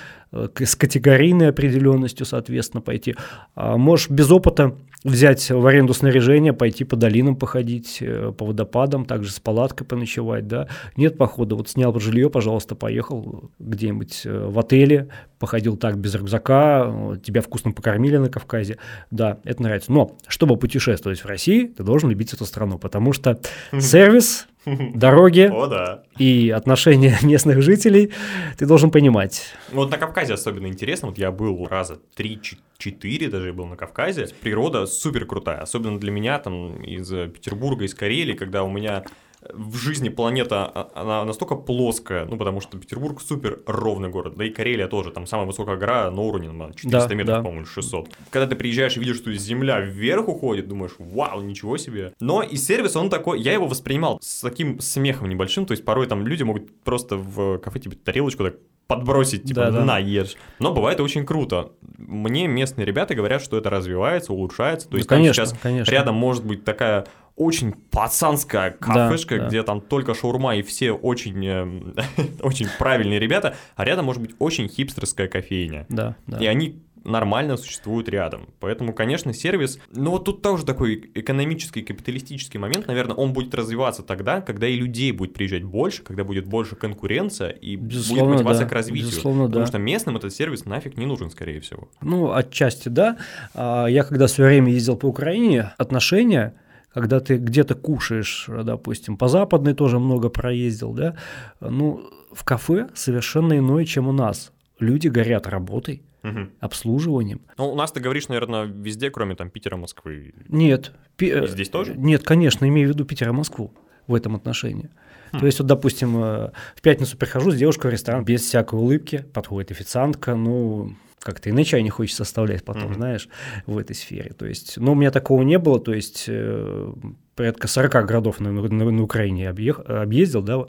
с 0.58 0.76
категорийной 0.76 1.48
определенностью, 1.48 2.26
соответственно, 2.26 2.80
пойти. 2.80 3.14
А 3.54 3.76
можешь 3.76 4.10
без 4.10 4.30
опыта 4.30 4.74
взять 5.04 5.50
в 5.50 5.66
аренду 5.66 5.92
снаряжение, 5.92 6.54
пойти 6.54 6.84
по 6.84 6.96
долинам 6.96 7.36
походить, 7.36 7.98
э, 8.00 8.32
по 8.36 8.46
водопадам, 8.46 9.04
также 9.04 9.30
с 9.30 9.38
палаткой 9.38 9.86
поночевать, 9.86 10.48
да. 10.48 10.68
Нет 10.96 11.18
похода, 11.18 11.54
вот 11.54 11.68
снял 11.68 11.98
жилье, 12.00 12.30
пожалуйста, 12.30 12.74
поехал 12.74 13.50
где-нибудь 13.58 14.22
э, 14.24 14.46
в 14.48 14.58
отеле, 14.58 15.08
походил 15.38 15.76
так 15.76 15.98
без 15.98 16.14
рюкзака, 16.14 17.18
тебя 17.22 17.42
вкусно 17.42 17.72
покормили 17.72 18.16
на 18.16 18.30
Кавказе, 18.30 18.78
да, 19.10 19.38
это 19.44 19.62
нравится. 19.62 19.92
Но 19.92 20.16
чтобы 20.26 20.56
путешествовать 20.56 21.20
в 21.20 21.26
России, 21.26 21.66
ты 21.66 21.82
должен 21.82 22.08
любить 22.08 22.32
эту 22.32 22.46
страну, 22.46 22.78
потому 22.78 23.12
что 23.12 23.38
сервис, 23.78 24.46
дороги 24.94 25.50
О, 25.52 25.66
да. 25.66 26.02
и 26.18 26.50
отношения 26.50 27.16
местных 27.22 27.62
жителей 27.62 28.12
ты 28.56 28.66
должен 28.66 28.90
понимать. 28.90 29.52
Вот 29.72 29.90
на 29.90 29.98
Кавказе 29.98 30.34
особенно 30.34 30.66
интересно, 30.66 31.08
вот 31.08 31.18
я 31.18 31.30
был 31.30 31.66
раза 31.66 31.98
3-4 32.16 33.28
даже 33.28 33.52
был 33.52 33.66
на 33.66 33.76
Кавказе, 33.76 34.28
природа 34.40 34.86
супер 34.86 35.26
крутая, 35.26 35.58
особенно 35.58 35.98
для 35.98 36.10
меня 36.10 36.38
там 36.38 36.82
из 36.82 37.08
Петербурга, 37.08 37.84
из 37.84 37.94
Карелии, 37.94 38.34
когда 38.34 38.64
у 38.64 38.70
меня 38.70 39.04
в 39.52 39.76
жизни 39.76 40.08
планета, 40.08 40.66
а, 40.66 40.90
она 40.94 41.24
настолько 41.24 41.54
плоская, 41.56 42.24
ну, 42.24 42.36
потому 42.36 42.60
что 42.60 42.78
Петербург 42.78 43.20
супер 43.20 43.60
ровный 43.66 44.08
город, 44.08 44.34
да 44.36 44.44
и 44.44 44.50
Карелия 44.50 44.88
тоже, 44.88 45.10
там 45.10 45.26
самая 45.26 45.46
высокая 45.46 45.76
гора 45.76 46.10
на 46.10 46.22
уровне, 46.22 46.48
400 46.74 47.08
да, 47.08 47.14
метров, 47.14 47.36
да. 47.36 47.42
по-моему, 47.42 47.66
600. 47.66 48.08
Когда 48.30 48.46
ты 48.46 48.56
приезжаешь 48.56 48.96
и 48.96 49.00
видишь, 49.00 49.16
что 49.16 49.32
земля 49.32 49.80
вверх 49.80 50.28
уходит, 50.28 50.68
думаешь, 50.68 50.92
вау, 50.98 51.40
ничего 51.42 51.76
себе. 51.76 52.12
Но 52.20 52.42
и 52.42 52.56
сервис, 52.56 52.96
он 52.96 53.10
такой, 53.10 53.40
я 53.40 53.52
его 53.52 53.66
воспринимал 53.66 54.18
с 54.22 54.40
таким 54.40 54.80
смехом 54.80 55.28
небольшим, 55.28 55.66
то 55.66 55.72
есть 55.72 55.84
порой 55.84 56.06
там 56.06 56.26
люди 56.26 56.42
могут 56.42 56.82
просто 56.82 57.16
в 57.16 57.58
кафе, 57.58 57.80
типа, 57.80 57.96
тарелочку 57.96 58.44
так 58.44 58.56
подбросить, 58.86 59.44
типа, 59.44 59.70
да, 59.70 59.84
на, 59.84 59.98
ешь. 59.98 60.36
Но 60.58 60.72
бывает 60.72 61.00
очень 61.00 61.24
круто. 61.24 61.72
Мне 61.98 62.46
местные 62.46 62.84
ребята 62.84 63.14
говорят, 63.14 63.42
что 63.42 63.56
это 63.56 63.70
развивается, 63.70 64.32
улучшается. 64.32 64.88
То 64.88 64.96
есть 64.96 65.08
ну, 65.08 65.16
конечно, 65.16 65.44
там 65.44 65.46
сейчас 65.52 65.62
конечно. 65.62 65.90
рядом 65.90 66.14
может 66.16 66.44
быть 66.44 66.64
такая 66.64 67.06
очень 67.36 67.72
пацанская 67.72 68.70
кафешка, 68.70 69.36
да, 69.36 69.42
да. 69.42 69.48
где 69.48 69.62
там 69.62 69.80
только 69.80 70.14
шаурма 70.14 70.56
и 70.56 70.62
все 70.62 70.92
очень, 70.92 71.44
э, 71.44 71.66
очень 72.42 72.68
правильные 72.78 73.18
ребята, 73.18 73.56
а 73.74 73.84
рядом 73.84 74.04
может 74.04 74.22
быть 74.22 74.36
очень 74.38 74.68
хипстерская 74.68 75.26
кофейня. 75.26 75.86
Да, 75.88 76.14
да. 76.26 76.38
И 76.38 76.46
они 76.46 76.80
нормально 77.04 77.56
существуют 77.56 78.08
рядом. 78.08 78.48
Поэтому, 78.60 78.92
конечно, 78.92 79.32
сервис... 79.32 79.78
Ну, 79.92 80.10
вот 80.10 80.24
тут 80.24 80.42
тоже 80.42 80.64
такой 80.64 81.10
экономический, 81.14 81.82
капиталистический 81.82 82.58
момент, 82.58 82.86
наверное, 82.86 83.14
он 83.16 83.32
будет 83.32 83.54
развиваться 83.54 84.02
тогда, 84.02 84.40
когда 84.40 84.66
и 84.66 84.76
людей 84.76 85.12
будет 85.12 85.34
приезжать 85.34 85.64
больше, 85.64 86.02
когда 86.02 86.24
будет 86.24 86.46
больше 86.46 86.76
конкуренция 86.76 87.50
и 87.50 87.76
Безусловно, 87.76 88.24
будет 88.24 88.34
мотивация 88.36 88.64
да. 88.64 88.68
к 88.68 88.72
развитию. 88.72 89.10
Безусловно, 89.10 89.44
Потому 89.46 89.64
да. 89.64 89.68
что 89.68 89.78
местным 89.78 90.16
этот 90.16 90.34
сервис 90.34 90.64
нафиг 90.64 90.96
не 90.96 91.06
нужен, 91.06 91.30
скорее 91.30 91.60
всего. 91.60 91.88
Ну, 92.00 92.32
отчасти, 92.32 92.88
да. 92.88 93.16
А, 93.54 93.86
я 93.86 94.04
когда 94.04 94.26
в 94.26 94.30
свое 94.30 94.50
время 94.50 94.72
ездил 94.72 94.96
по 94.96 95.06
Украине, 95.06 95.72
отношения 95.78 96.54
когда 96.92 97.18
ты 97.18 97.38
где-то 97.38 97.74
кушаешь, 97.74 98.48
допустим, 98.48 99.16
по 99.16 99.26
западной 99.26 99.74
тоже 99.74 99.98
много 99.98 100.28
проездил, 100.28 100.92
да, 100.92 101.16
ну, 101.60 102.08
в 102.32 102.44
кафе 102.44 102.88
совершенно 102.94 103.58
иное, 103.58 103.84
чем 103.84 104.06
у 104.06 104.12
нас. 104.12 104.52
Люди 104.78 105.08
горят 105.08 105.46
работой, 105.46 106.02
угу. 106.22 106.48
обслуживанием. 106.60 107.42
Ну, 107.58 107.70
у 107.70 107.76
нас 107.76 107.92
ты 107.92 108.00
говоришь, 108.00 108.28
наверное, 108.28 108.64
везде, 108.64 109.10
кроме 109.10 109.36
там 109.36 109.50
Питера, 109.50 109.76
Москвы. 109.76 110.34
Нет. 110.48 110.92
Пи... 111.16 111.28
И 111.28 111.46
здесь 111.46 111.68
тоже? 111.68 111.94
Нет, 111.96 112.22
конечно, 112.22 112.68
имею 112.68 112.88
в 112.88 112.92
виду 112.92 113.04
Питер 113.04 113.28
и 113.28 113.32
Москву 113.32 113.72
в 114.06 114.14
этом 114.14 114.34
отношении. 114.34 114.90
Хм. 115.32 115.40
То 115.40 115.46
есть, 115.46 115.58
вот, 115.58 115.66
допустим, 115.66 116.16
э, 116.16 116.50
в 116.74 116.82
пятницу 116.82 117.16
прихожу 117.16 117.50
с 117.50 117.56
девушкой 117.56 117.88
в 117.88 117.90
ресторан 117.90 118.24
без 118.24 118.42
всякой 118.42 118.78
улыбки, 118.78 119.24
подходит 119.32 119.70
официантка, 119.70 120.34
ну, 120.34 120.94
как-то 121.20 121.50
иначе 121.50 121.70
чай 121.70 121.82
не 121.82 121.90
хочется 121.90 122.22
оставлять 122.22 122.64
потом, 122.64 122.90
mm-hmm. 122.90 122.94
знаешь, 122.94 123.28
в 123.66 123.78
этой 123.78 123.96
сфере. 123.96 124.32
То 124.36 124.46
есть, 124.46 124.76
ну, 124.76 124.92
у 124.92 124.94
меня 124.94 125.10
такого 125.10 125.42
не 125.42 125.58
было, 125.58 125.80
то 125.80 125.94
есть 125.94 126.26
э, 126.28 126.92
порядка 127.34 127.68
40 127.68 128.06
городов 128.06 128.40
на, 128.40 128.52
на, 128.52 128.68
на 128.68 129.02
Украине 129.02 129.48
объех, 129.48 129.80
объездил, 129.86 130.42
да, 130.42 130.64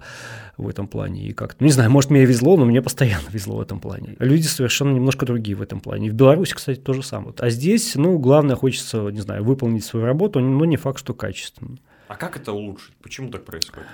в 0.58 0.70
этом 0.70 0.88
плане. 0.88 1.28
И 1.28 1.34
как-то, 1.34 1.64
не 1.64 1.72
знаю, 1.72 1.92
может, 1.92 2.10
мне 2.10 2.26
везло, 2.26 2.58
но 2.58 2.66
мне 2.66 2.82
постоянно 2.82 3.28
везло 3.30 3.58
в 3.58 3.62
этом 3.62 3.80
плане. 3.80 4.16
Люди 4.20 4.48
совершенно 4.48 4.94
немножко 4.94 5.26
другие 5.26 5.56
в 5.56 5.62
этом 5.62 5.80
плане. 5.80 6.08
И 6.08 6.10
в 6.10 6.14
Беларуси, 6.14 6.54
кстати, 6.54 6.80
то 6.80 6.94
же 6.94 7.04
самое. 7.04 7.34
А 7.38 7.50
здесь, 7.50 7.96
ну, 7.96 8.18
главное, 8.18 8.56
хочется, 8.56 9.10
не 9.10 9.22
знаю, 9.22 9.44
выполнить 9.44 9.84
свою 9.84 10.06
работу, 10.06 10.40
но 10.40 10.66
не 10.66 10.78
факт, 10.78 11.00
что 11.00 11.14
качественно. 11.14 11.78
А 12.08 12.16
как 12.16 12.38
это 12.38 12.52
улучшить? 12.52 12.94
Почему 13.02 13.30
так 13.30 13.46
происходит? 13.46 13.88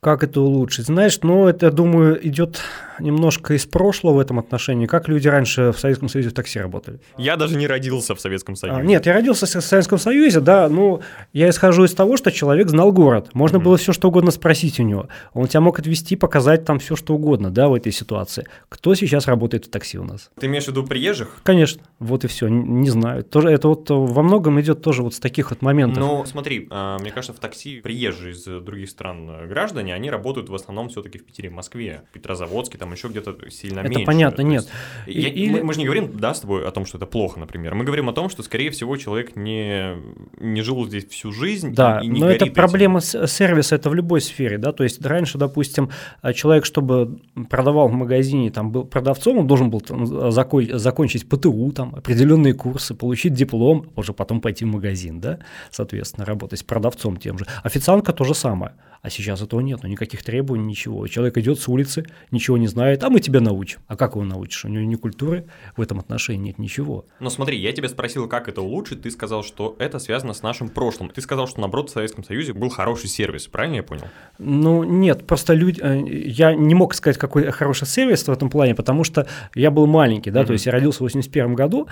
Как 0.00 0.24
это 0.24 0.40
улучшить? 0.40 0.86
Знаешь, 0.86 1.20
ну, 1.22 1.46
это, 1.46 1.70
думаю, 1.70 2.26
идет 2.26 2.60
немножко 3.02 3.54
из 3.54 3.66
прошлого 3.66 4.14
в 4.14 4.18
этом 4.18 4.38
отношении, 4.38 4.86
как 4.86 5.08
люди 5.08 5.28
раньше 5.28 5.72
в 5.72 5.78
Советском 5.78 6.08
Союзе 6.08 6.30
в 6.30 6.32
такси 6.32 6.58
работали. 6.58 7.00
Я 7.18 7.36
даже 7.36 7.56
не 7.56 7.66
родился 7.66 8.14
в 8.14 8.20
Советском 8.20 8.56
Союзе. 8.56 8.80
А, 8.80 8.82
нет, 8.82 9.06
я 9.06 9.12
родился 9.12 9.46
в 9.46 9.64
Советском 9.64 9.98
Союзе, 9.98 10.40
да, 10.40 10.68
ну, 10.68 11.00
я 11.32 11.48
исхожу 11.50 11.84
из 11.84 11.94
того, 11.94 12.16
что 12.16 12.30
человек 12.30 12.68
знал 12.68 12.92
город. 12.92 13.30
Можно 13.34 13.56
mm-hmm. 13.56 13.62
было 13.62 13.76
все 13.76 13.92
что 13.92 14.08
угодно 14.08 14.30
спросить 14.30 14.80
у 14.80 14.82
него. 14.82 15.08
Он 15.34 15.46
тебя 15.46 15.60
мог 15.60 15.78
отвести, 15.78 16.16
показать 16.16 16.64
там 16.64 16.78
все 16.78 16.96
что 16.96 17.14
угодно, 17.14 17.50
да, 17.50 17.68
в 17.68 17.74
этой 17.74 17.92
ситуации. 17.92 18.46
Кто 18.68 18.94
сейчас 18.94 19.26
работает 19.26 19.66
в 19.66 19.70
такси 19.70 19.98
у 19.98 20.04
нас? 20.04 20.30
Ты 20.38 20.46
имеешь 20.46 20.64
в 20.64 20.68
виду 20.68 20.84
приезжих? 20.84 21.40
Конечно, 21.42 21.82
вот 21.98 22.24
и 22.24 22.28
все, 22.28 22.48
не 22.48 22.90
знаю. 22.90 23.24
Тоже, 23.24 23.50
это 23.50 23.68
вот 23.68 23.90
во 23.90 24.22
многом 24.22 24.60
идет 24.60 24.82
тоже 24.82 25.02
вот 25.02 25.14
с 25.14 25.20
таких 25.20 25.50
вот 25.50 25.62
моментов. 25.62 25.98
Ну, 25.98 26.24
смотри, 26.24 26.68
а, 26.70 26.98
мне 26.98 27.10
кажется, 27.10 27.32
в 27.32 27.40
такси 27.40 27.80
приезжие 27.80 28.34
из 28.34 28.44
других 28.44 28.90
стран 28.90 29.28
э, 29.30 29.46
граждане, 29.46 29.94
они 29.94 30.10
работают 30.10 30.48
в 30.48 30.54
основном 30.54 30.88
все-таки 30.88 31.18
в 31.18 31.24
Питере, 31.24 31.50
Москве, 31.50 32.02
Петрозаводске, 32.12 32.78
там 32.78 32.91
еще 32.92 33.08
где-то 33.08 33.36
сильно 33.50 33.80
это 33.80 33.88
меньше. 33.88 34.02
Это 34.02 34.06
понятно, 34.06 34.42
нет. 34.42 34.68
Я, 35.06 35.28
Или... 35.28 35.50
мы, 35.50 35.62
мы 35.64 35.72
же 35.74 35.80
не 35.80 35.84
говорим, 35.84 36.16
да, 36.18 36.34
с 36.34 36.40
тобой 36.40 36.66
о 36.66 36.70
том, 36.70 36.86
что 36.86 36.98
это 36.98 37.06
плохо, 37.06 37.40
например. 37.40 37.74
Мы 37.74 37.84
говорим 37.84 38.08
о 38.08 38.12
том, 38.12 38.28
что, 38.28 38.42
скорее 38.42 38.70
всего, 38.70 38.96
человек 38.96 39.36
не, 39.36 39.96
не 40.38 40.62
жил 40.62 40.86
здесь 40.86 41.06
всю 41.08 41.32
жизнь 41.32 41.74
да, 41.74 42.00
и, 42.00 42.06
и 42.06 42.08
не 42.08 42.20
но 42.20 42.30
это 42.30 42.44
этим. 42.46 42.54
проблема 42.54 43.00
сервиса, 43.00 43.74
это 43.74 43.90
в 43.90 43.94
любой 43.94 44.20
сфере, 44.20 44.58
да, 44.58 44.72
то 44.72 44.84
есть 44.84 45.04
раньше, 45.04 45.38
допустим, 45.38 45.90
человек, 46.34 46.64
чтобы 46.64 47.20
продавал 47.50 47.88
в 47.88 47.92
магазине, 47.92 48.50
там 48.50 48.70
был 48.70 48.84
продавцом, 48.84 49.38
он 49.38 49.46
должен 49.46 49.70
был 49.70 49.80
там, 49.80 50.32
закон, 50.32 50.66
закончить 50.72 51.28
ПТУ, 51.28 51.72
там, 51.72 51.94
определенные 51.94 52.54
курсы, 52.54 52.94
получить 52.94 53.34
диплом, 53.34 53.90
уже 53.96 54.12
потом 54.12 54.40
пойти 54.40 54.64
в 54.64 54.68
магазин, 54.68 55.20
да, 55.20 55.38
соответственно, 55.70 56.26
работать 56.26 56.60
с 56.60 56.62
продавцом 56.62 57.16
тем 57.16 57.38
же. 57.38 57.46
Официантка 57.62 58.12
то 58.12 58.24
же 58.24 58.34
самое. 58.34 58.72
А 59.02 59.10
сейчас 59.10 59.42
этого 59.42 59.58
нет, 59.58 59.80
ну 59.82 59.88
никаких 59.88 60.22
требований, 60.22 60.64
ничего. 60.64 61.08
Человек 61.08 61.36
идет 61.36 61.58
с 61.58 61.66
улицы, 61.66 62.06
ничего 62.30 62.56
не 62.56 62.68
знает, 62.68 63.02
а 63.02 63.10
мы 63.10 63.18
тебя 63.18 63.40
научим. 63.40 63.80
А 63.88 63.96
как 63.96 64.12
его 64.12 64.24
научишь? 64.24 64.64
У 64.64 64.68
него 64.68 64.84
ни 64.84 64.94
культуры 64.94 65.46
в 65.76 65.80
этом 65.80 65.98
отношении 65.98 66.50
нет 66.50 66.58
ничего. 66.58 67.04
Но 67.18 67.28
смотри, 67.28 67.58
я 67.58 67.72
тебя 67.72 67.88
спросил, 67.88 68.28
как 68.28 68.48
это 68.48 68.62
улучшить, 68.62 69.02
ты 69.02 69.10
сказал, 69.10 69.42
что 69.42 69.74
это 69.80 69.98
связано 69.98 70.34
с 70.34 70.42
нашим 70.44 70.68
прошлым. 70.68 71.08
Ты 71.08 71.20
сказал, 71.20 71.48
что 71.48 71.60
наоборот 71.60 71.90
в 71.90 71.92
Советском 71.92 72.22
Союзе 72.22 72.52
был 72.52 72.68
хороший 72.68 73.08
сервис, 73.08 73.48
правильно 73.48 73.76
я 73.76 73.82
понял? 73.82 74.04
Ну 74.38 74.84
нет, 74.84 75.26
просто 75.26 75.54
люди, 75.54 75.80
э, 75.82 76.00
я 76.08 76.54
не 76.54 76.76
мог 76.76 76.94
сказать, 76.94 77.18
какой 77.18 77.50
хороший 77.50 77.88
сервис 77.88 78.28
в 78.28 78.30
этом 78.30 78.50
плане, 78.50 78.76
потому 78.76 79.02
что 79.02 79.26
я 79.56 79.72
был 79.72 79.88
маленький, 79.88 80.30
да, 80.30 80.42
mm-hmm. 80.42 80.46
то 80.46 80.52
есть 80.52 80.66
я 80.66 80.70
родился 80.70 80.98
в 80.98 81.02
81 81.02 81.54
году, 81.56 81.88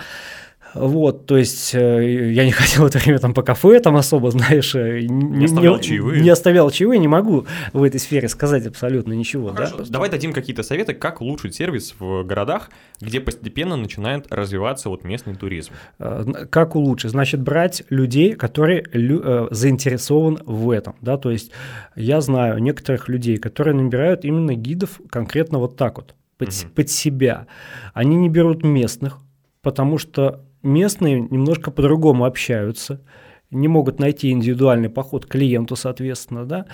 вот, 0.73 1.25
то 1.25 1.37
есть 1.37 1.75
э, 1.75 2.31
я 2.31 2.45
не 2.45 2.51
ходил 2.51 2.83
в 2.83 2.87
это 2.87 2.99
время 2.99 3.19
там 3.19 3.33
по 3.33 3.43
кафе, 3.43 3.79
там 3.79 3.95
особо, 3.95 4.31
знаешь, 4.31 4.73
э, 4.75 5.01
не, 5.01 5.45
оставлял 5.45 5.77
не, 5.77 5.83
чаевые. 5.83 6.21
Не 6.21 6.29
оставлял 6.29 6.69
чаевые, 6.71 6.99
не 6.99 7.07
могу 7.07 7.45
в 7.73 7.83
этой 7.83 7.99
сфере 7.99 8.29
сказать 8.29 8.65
абсолютно 8.65 9.13
ничего. 9.13 9.49
Ну, 9.49 9.55
да? 9.55 9.65
Хорошо. 9.67 9.91
Давай 9.91 10.09
дадим 10.09 10.33
какие-то 10.33 10.63
советы, 10.63 10.93
как 10.93 11.21
улучшить 11.21 11.55
сервис 11.55 11.95
в 11.99 12.23
городах, 12.23 12.69
где 13.01 13.19
постепенно 13.19 13.75
начинает 13.75 14.31
развиваться 14.31 14.89
вот 14.89 15.03
местный 15.03 15.35
туризм. 15.35 15.73
Э, 15.99 16.23
как 16.49 16.75
улучшить? 16.75 17.11
Значит, 17.11 17.41
брать 17.41 17.83
людей, 17.89 18.33
которые 18.33 18.85
лю- 18.93 19.47
заинтересован 19.51 20.39
в 20.45 20.69
этом, 20.69 20.95
да, 21.01 21.17
то 21.17 21.31
есть 21.31 21.51
я 21.95 22.21
знаю 22.21 22.59
некоторых 22.59 23.09
людей, 23.09 23.37
которые 23.37 23.75
набирают 23.75 24.23
именно 24.23 24.55
гидов 24.55 25.01
конкретно 25.09 25.59
вот 25.59 25.75
так 25.75 25.97
вот, 25.97 26.15
под, 26.37 26.49
угу. 26.49 26.71
под 26.75 26.89
себя. 26.89 27.47
Они 27.93 28.15
не 28.15 28.29
берут 28.29 28.63
местных, 28.63 29.17
потому 29.61 29.97
что 29.97 30.45
местные 30.63 31.21
немножко 31.21 31.71
по-другому 31.71 32.25
общаются, 32.25 33.01
не 33.51 33.67
могут 33.67 33.99
найти 33.99 34.31
индивидуальный 34.31 34.89
поход 34.89 35.25
к 35.25 35.29
клиенту, 35.29 35.75
соответственно, 35.75 36.45
да, 36.45 36.65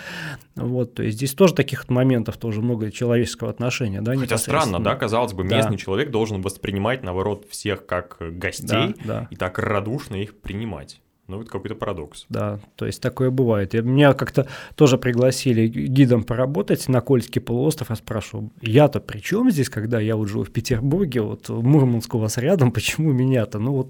вот, 0.56 0.94
то 0.94 1.04
есть 1.04 1.18
здесь 1.18 1.34
тоже 1.34 1.56
таких 1.56 1.90
моментов 1.90 2.38
тоже 2.38 2.62
много 2.62 2.92
человеческого 2.92 3.50
отношения, 3.50 4.02
да, 4.02 4.16
Хотя 4.16 4.38
странно, 4.38 4.80
да, 4.80 4.96
казалось 4.96 5.34
бы, 5.34 5.44
местный 5.44 5.78
да. 5.78 5.84
человек 5.84 6.12
должен 6.12 6.42
воспринимать, 6.42 7.04
наоборот, 7.04 7.48
всех 7.50 7.86
как 7.86 8.18
гостей 8.20 8.68
да, 8.68 8.94
да. 9.06 9.28
и 9.32 9.36
так 9.36 9.58
радушно 9.58 10.16
их 10.16 10.40
принимать. 10.40 11.02
Ну, 11.28 11.42
это 11.42 11.52
какой-то 11.52 11.76
парадокс. 11.76 12.26
Да, 12.30 12.60
то 12.78 12.86
есть 12.86 13.02
такое 13.02 13.30
бывает. 13.32 13.76
И 13.76 13.82
меня 13.82 14.14
как-то 14.14 14.48
тоже 14.76 14.98
пригласили 14.98 15.68
гидом 15.68 16.24
поработать 16.24 16.88
на 16.88 17.02
Кольский 17.02 17.42
полуостров. 17.42 17.90
Я 17.90 17.98
спрашиваю, 17.98 18.50
я-то 18.62 19.02
при 19.02 19.20
чем 19.20 19.52
здесь, 19.52 19.70
когда 19.70 20.00
я 20.00 20.16
вот 20.16 20.30
живу 20.30 20.46
в 20.46 20.52
Петербурге, 20.52 21.22
вот 21.22 21.50
Мурманск 21.50 22.16
у 22.16 22.20
вас 22.20 22.38
рядом, 22.38 22.72
почему 22.78 23.12
меня-то? 23.12 23.60
Ну, 23.60 23.74
вот 23.74 23.90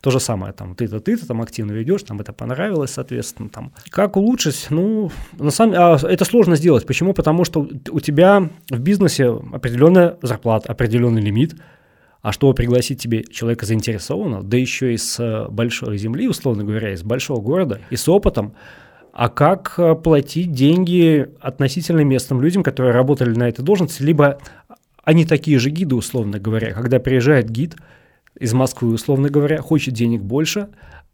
то 0.00 0.12
же 0.12 0.20
самое, 0.20 0.52
там, 0.52 0.76
ты-то, 0.76 1.00
ты-то 1.00 1.26
там 1.26 1.42
активно 1.42 1.72
ведешь, 1.72 2.04
там 2.04 2.20
это 2.20 2.32
понравилось, 2.32 2.92
соответственно, 2.92 3.48
там. 3.48 3.72
Как 3.90 4.16
улучшить? 4.16 4.68
Ну, 4.70 5.10
на 5.32 5.50
самом 5.50 5.74
а, 5.76 5.98
это 6.02 6.24
сложно 6.24 6.54
сделать. 6.54 6.86
Почему? 6.86 7.14
Потому 7.14 7.44
что 7.44 7.68
у 7.90 7.98
тебя 7.98 8.48
в 8.70 8.78
бизнесе 8.78 9.26
определенная 9.52 10.18
зарплата, 10.22 10.70
определенный 10.70 11.20
лимит, 11.20 11.56
а 12.22 12.32
чтобы 12.32 12.54
пригласить 12.54 13.00
тебе 13.00 13.24
человека 13.24 13.66
заинтересованного, 13.66 14.42
да 14.42 14.56
еще 14.56 14.94
из 14.94 15.18
э, 15.20 15.46
большой 15.48 15.98
земли, 15.98 16.28
условно 16.28 16.64
говоря, 16.64 16.92
из 16.92 17.02
большого 17.02 17.40
города, 17.40 17.80
и 17.90 17.96
с 17.96 18.08
опытом, 18.08 18.54
а 19.12 19.28
как 19.28 19.74
э, 19.78 19.94
платить 19.94 20.52
деньги 20.52 21.28
относительно 21.40 22.00
местным 22.00 22.40
людям, 22.40 22.62
которые 22.62 22.92
работали 22.92 23.30
на 23.34 23.48
этой 23.48 23.64
должности, 23.64 24.02
либо 24.02 24.38
они 25.04 25.24
такие 25.24 25.58
же 25.58 25.70
гиды, 25.70 25.94
условно 25.94 26.38
говоря, 26.38 26.72
когда 26.72 26.98
приезжает 26.98 27.48
гид 27.48 27.76
из 28.38 28.52
Москвы, 28.52 28.92
условно 28.92 29.28
говоря, 29.30 29.62
хочет 29.62 29.94
денег 29.94 30.22
больше, 30.22 30.68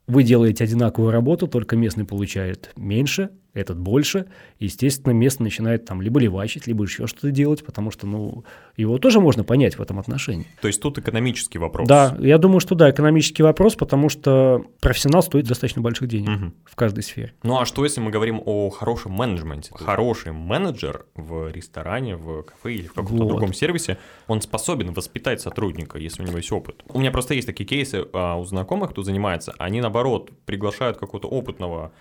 вы 0.06 0.22
делаете 0.22 0.64
одинаковую 0.64 1.12
работу, 1.12 1.46
только 1.46 1.76
местный 1.76 2.04
получает 2.04 2.72
меньше, 2.76 3.30
этот 3.54 3.78
больше. 3.78 4.26
естественно, 4.58 5.12
местный 5.12 5.44
начинает 5.44 5.84
там 5.84 6.00
либо 6.00 6.20
левачить, 6.20 6.66
либо 6.66 6.84
еще 6.84 7.06
что-то 7.06 7.30
делать, 7.30 7.64
потому 7.64 7.90
что, 7.90 8.06
ну, 8.06 8.44
его 8.76 8.98
тоже 8.98 9.20
можно 9.20 9.44
понять 9.44 9.76
в 9.76 9.82
этом 9.82 9.98
отношении. 9.98 10.46
То 10.60 10.68
есть 10.68 10.80
тут 10.80 10.98
экономический 10.98 11.58
вопрос. 11.58 11.86
Да, 11.86 12.16
я 12.20 12.38
думаю, 12.38 12.60
что 12.60 12.74
да, 12.74 12.90
экономический 12.90 13.42
вопрос, 13.42 13.74
потому 13.74 14.08
что 14.08 14.64
профессионал 14.80 15.22
стоит 15.22 15.46
достаточно 15.46 15.82
больших 15.82 16.08
денег 16.08 16.28
угу. 16.28 16.52
в 16.64 16.76
каждой 16.76 17.02
сфере. 17.02 17.34
Ну 17.42 17.60
а 17.60 17.66
что, 17.66 17.84
если 17.84 18.00
мы 18.00 18.10
говорим 18.10 18.40
о 18.44 18.70
хорошем 18.70 19.12
менеджменте? 19.12 19.70
Хороший 19.74 20.32
менеджер 20.32 21.04
в 21.14 21.50
ресторане, 21.50 22.16
в 22.16 22.42
кафе 22.42 22.74
или 22.74 22.86
в 22.86 22.94
каком-то 22.94 23.24
вот. 23.24 23.28
другом 23.28 23.52
сервисе, 23.52 23.98
он 24.28 24.40
способен 24.40 24.92
воспитать 24.92 25.40
сотрудника, 25.40 25.98
если 25.98 26.22
у 26.22 26.26
него 26.26 26.38
есть 26.38 26.52
опыт. 26.52 26.82
У 26.88 26.98
меня 26.98 27.10
просто 27.10 27.34
есть 27.34 27.46
такие 27.46 27.66
кейсы 27.66 28.06
а, 28.12 28.36
у 28.36 28.44
знакомых, 28.44 28.90
кто 28.90 29.02
занимается, 29.02 29.54
они 29.58 29.80
наоборот 29.80 30.30
приглашают 30.46 30.96
какого-то 30.96 31.28
опытного 31.28 31.92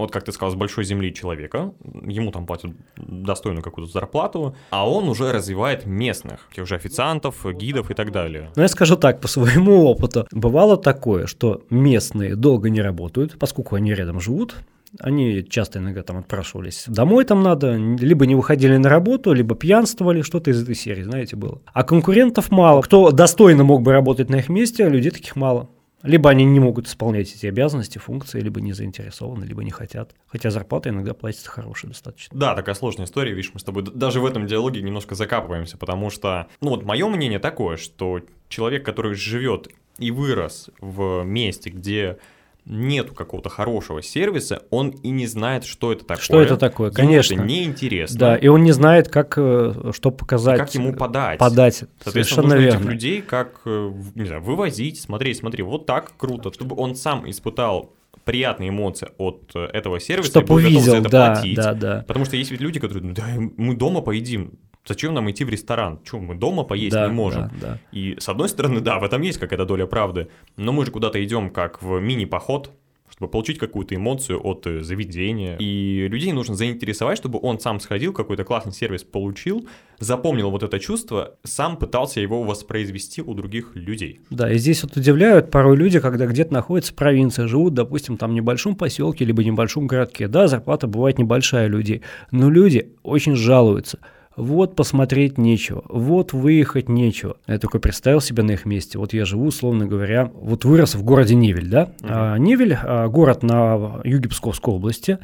вот 0.00 0.10
как 0.10 0.24
ты 0.24 0.32
сказал, 0.32 0.52
с 0.52 0.54
большой 0.54 0.84
земли 0.84 1.12
человека, 1.12 1.72
ему 2.04 2.30
там 2.30 2.46
платят 2.46 2.72
достойную 2.96 3.62
какую-то 3.62 3.92
зарплату, 3.92 4.54
а 4.70 4.88
он 4.88 5.08
уже 5.08 5.32
развивает 5.32 5.86
местных, 5.86 6.48
тех 6.54 6.66
же 6.66 6.74
официантов, 6.74 7.44
гидов 7.56 7.90
и 7.90 7.94
так 7.94 8.12
далее. 8.12 8.50
Ну, 8.56 8.62
я 8.62 8.68
скажу 8.68 8.96
так, 8.96 9.20
по 9.20 9.28
своему 9.28 9.84
опыту, 9.90 10.26
бывало 10.32 10.76
такое, 10.76 11.26
что 11.26 11.62
местные 11.70 12.36
долго 12.36 12.70
не 12.70 12.82
работают, 12.82 13.38
поскольку 13.38 13.76
они 13.76 13.94
рядом 13.94 14.20
живут, 14.20 14.56
они 15.00 15.44
часто 15.48 15.78
иногда 15.78 16.02
там 16.02 16.18
отпрашивались 16.18 16.84
домой 16.86 17.24
там 17.24 17.42
надо, 17.42 17.74
либо 17.74 18.26
не 18.26 18.34
выходили 18.34 18.76
на 18.76 18.88
работу, 18.88 19.32
либо 19.32 19.54
пьянствовали, 19.54 20.22
что-то 20.22 20.50
из 20.50 20.62
этой 20.62 20.74
серии, 20.74 21.02
знаете, 21.02 21.36
было. 21.36 21.60
А 21.72 21.82
конкурентов 21.82 22.50
мало. 22.50 22.82
Кто 22.82 23.10
достойно 23.10 23.64
мог 23.64 23.82
бы 23.82 23.92
работать 23.92 24.30
на 24.30 24.36
их 24.36 24.48
месте, 24.48 24.88
людей 24.88 25.10
таких 25.10 25.36
мало. 25.36 25.68
Либо 26.06 26.30
они 26.30 26.44
не 26.44 26.60
могут 26.60 26.86
исполнять 26.86 27.34
эти 27.34 27.46
обязанности, 27.46 27.98
функции, 27.98 28.40
либо 28.40 28.60
не 28.60 28.72
заинтересованы, 28.72 29.44
либо 29.44 29.62
не 29.64 29.70
хотят. 29.70 30.14
Хотя 30.26 30.50
зарплата 30.50 30.88
иногда 30.88 31.14
платится 31.14 31.50
хорошая 31.50 31.90
достаточно. 31.90 32.38
Да, 32.38 32.54
такая 32.54 32.74
сложная 32.74 33.06
история. 33.06 33.32
Видишь, 33.32 33.50
мы 33.52 33.60
с 33.60 33.64
тобой 33.64 33.82
даже 33.82 34.20
в 34.20 34.26
этом 34.26 34.46
диалоге 34.46 34.82
немножко 34.82 35.14
закапываемся, 35.14 35.76
потому 35.76 36.10
что, 36.10 36.48
ну 36.60 36.70
вот 36.70 36.84
мое 36.84 37.08
мнение 37.08 37.38
такое, 37.38 37.76
что 37.76 38.20
человек, 38.48 38.84
который 38.84 39.14
живет 39.14 39.68
и 39.98 40.10
вырос 40.10 40.70
в 40.80 41.24
месте, 41.24 41.70
где 41.70 42.18
нету 42.66 43.14
какого-то 43.14 43.48
хорошего 43.48 44.02
сервиса, 44.02 44.62
он 44.70 44.90
и 44.90 45.10
не 45.10 45.26
знает, 45.26 45.64
что 45.64 45.92
это 45.92 46.04
такое. 46.04 46.22
Что 46.22 46.40
это 46.42 46.56
такое, 46.56 46.88
ему 46.88 46.96
конечно. 46.96 47.34
это 47.34 47.42
неинтересно. 47.44 48.18
Да, 48.18 48.36
и 48.36 48.48
он 48.48 48.64
не 48.64 48.72
знает, 48.72 49.08
как, 49.08 49.34
э, 49.36 49.92
что 49.94 50.10
показать. 50.10 50.56
И 50.56 50.58
как 50.58 50.74
ему 50.74 50.92
подать. 50.92 51.38
Подать, 51.38 51.84
Соответственно, 52.02 52.42
нужно 52.42 52.58
верно. 52.58 52.78
этих 52.78 52.90
людей 52.90 53.22
как, 53.22 53.60
э, 53.64 53.92
не 54.14 54.26
знаю, 54.26 54.42
вывозить, 54.42 55.00
смотреть, 55.00 55.38
смотри, 55.38 55.62
вот 55.62 55.86
так 55.86 56.16
круто, 56.16 56.52
чтобы 56.52 56.76
он 56.76 56.96
сам 56.96 57.28
испытал 57.30 57.92
приятные 58.24 58.70
эмоции 58.70 59.08
от 59.18 59.52
э, 59.54 59.66
этого 59.72 60.00
сервиса, 60.00 60.30
Чтобы 60.30 60.56
увидел, 60.56 60.80
за 60.80 60.96
это 60.96 61.08
да, 61.08 61.32
платить. 61.32 61.56
Да, 61.56 61.74
да. 61.74 62.04
Потому 62.08 62.24
что 62.24 62.36
есть 62.36 62.50
ведь 62.50 62.60
люди, 62.60 62.80
которые, 62.80 63.14
да, 63.14 63.24
мы 63.56 63.76
дома 63.76 64.00
поедим, 64.00 64.58
Зачем 64.86 65.14
нам 65.14 65.30
идти 65.30 65.44
в 65.44 65.48
ресторан? 65.48 66.00
Чем 66.04 66.24
мы 66.24 66.34
дома 66.34 66.62
поесть 66.62 66.94
да, 66.94 67.06
не 67.06 67.12
можем? 67.12 67.50
Да, 67.60 67.68
да. 67.68 67.78
И 67.92 68.16
с 68.18 68.28
одной 68.28 68.48
стороны, 68.48 68.80
да, 68.80 68.98
в 68.98 69.04
этом 69.04 69.20
есть 69.22 69.38
какая-то 69.38 69.64
доля 69.64 69.86
правды, 69.86 70.28
но 70.56 70.72
мы 70.72 70.84
же 70.84 70.92
куда-то 70.92 71.22
идем 71.24 71.50
как 71.50 71.82
в 71.82 71.98
мини-поход, 71.98 72.72
чтобы 73.10 73.30
получить 73.30 73.58
какую-то 73.58 73.94
эмоцию 73.94 74.40
от 74.44 74.66
э, 74.66 74.82
заведения. 74.82 75.56
И 75.58 76.06
людей 76.08 76.32
нужно 76.32 76.54
заинтересовать, 76.54 77.18
чтобы 77.18 77.38
он 77.42 77.58
сам 77.58 77.80
сходил, 77.80 78.12
какой-то 78.12 78.44
классный 78.44 78.72
сервис 78.72 79.04
получил, 79.04 79.66
запомнил 79.98 80.50
вот 80.50 80.62
это 80.62 80.78
чувство, 80.78 81.34
сам 81.42 81.76
пытался 81.78 82.20
его 82.20 82.42
воспроизвести 82.42 83.22
у 83.22 83.34
других 83.34 83.74
людей. 83.74 84.20
Да, 84.30 84.52
и 84.52 84.58
здесь 84.58 84.82
вот 84.82 84.96
удивляют 84.96 85.50
порой 85.50 85.76
люди, 85.76 85.98
когда 85.98 86.26
где-то 86.26 86.52
находятся 86.52 86.92
в 86.92 86.96
провинции, 86.96 87.46
живут, 87.46 87.74
допустим, 87.74 88.16
там 88.18 88.32
в 88.32 88.34
небольшом 88.34 88.76
поселке, 88.76 89.24
либо 89.24 89.42
небольшом 89.42 89.86
городке. 89.86 90.28
Да, 90.28 90.46
зарплата 90.46 90.86
бывает 90.86 91.18
небольшая 91.18 91.68
у 91.68 91.70
людей, 91.70 92.02
но 92.30 92.50
люди 92.50 92.92
очень 93.02 93.34
жалуются– 93.34 93.98
вот 94.36 94.76
посмотреть 94.76 95.38
нечего, 95.38 95.82
вот 95.88 96.32
выехать 96.32 96.88
нечего. 96.88 97.36
Я 97.46 97.58
только 97.58 97.78
представил 97.78 98.20
себя 98.20 98.42
на 98.42 98.52
их 98.52 98.64
месте. 98.64 98.98
Вот 98.98 99.12
я 99.12 99.24
живу, 99.24 99.46
условно 99.46 99.86
говоря, 99.86 100.30
вот 100.34 100.64
вырос 100.64 100.94
в 100.94 101.02
городе 101.02 101.34
Невель, 101.34 101.68
да? 101.68 101.92
Uh-huh. 102.00 102.06
А, 102.08 102.36
Невель 102.36 102.76
а, 102.80 103.08
город 103.08 103.42
на 103.42 104.00
юге 104.04 104.28
Псковской 104.28 104.74
области, 104.74 105.18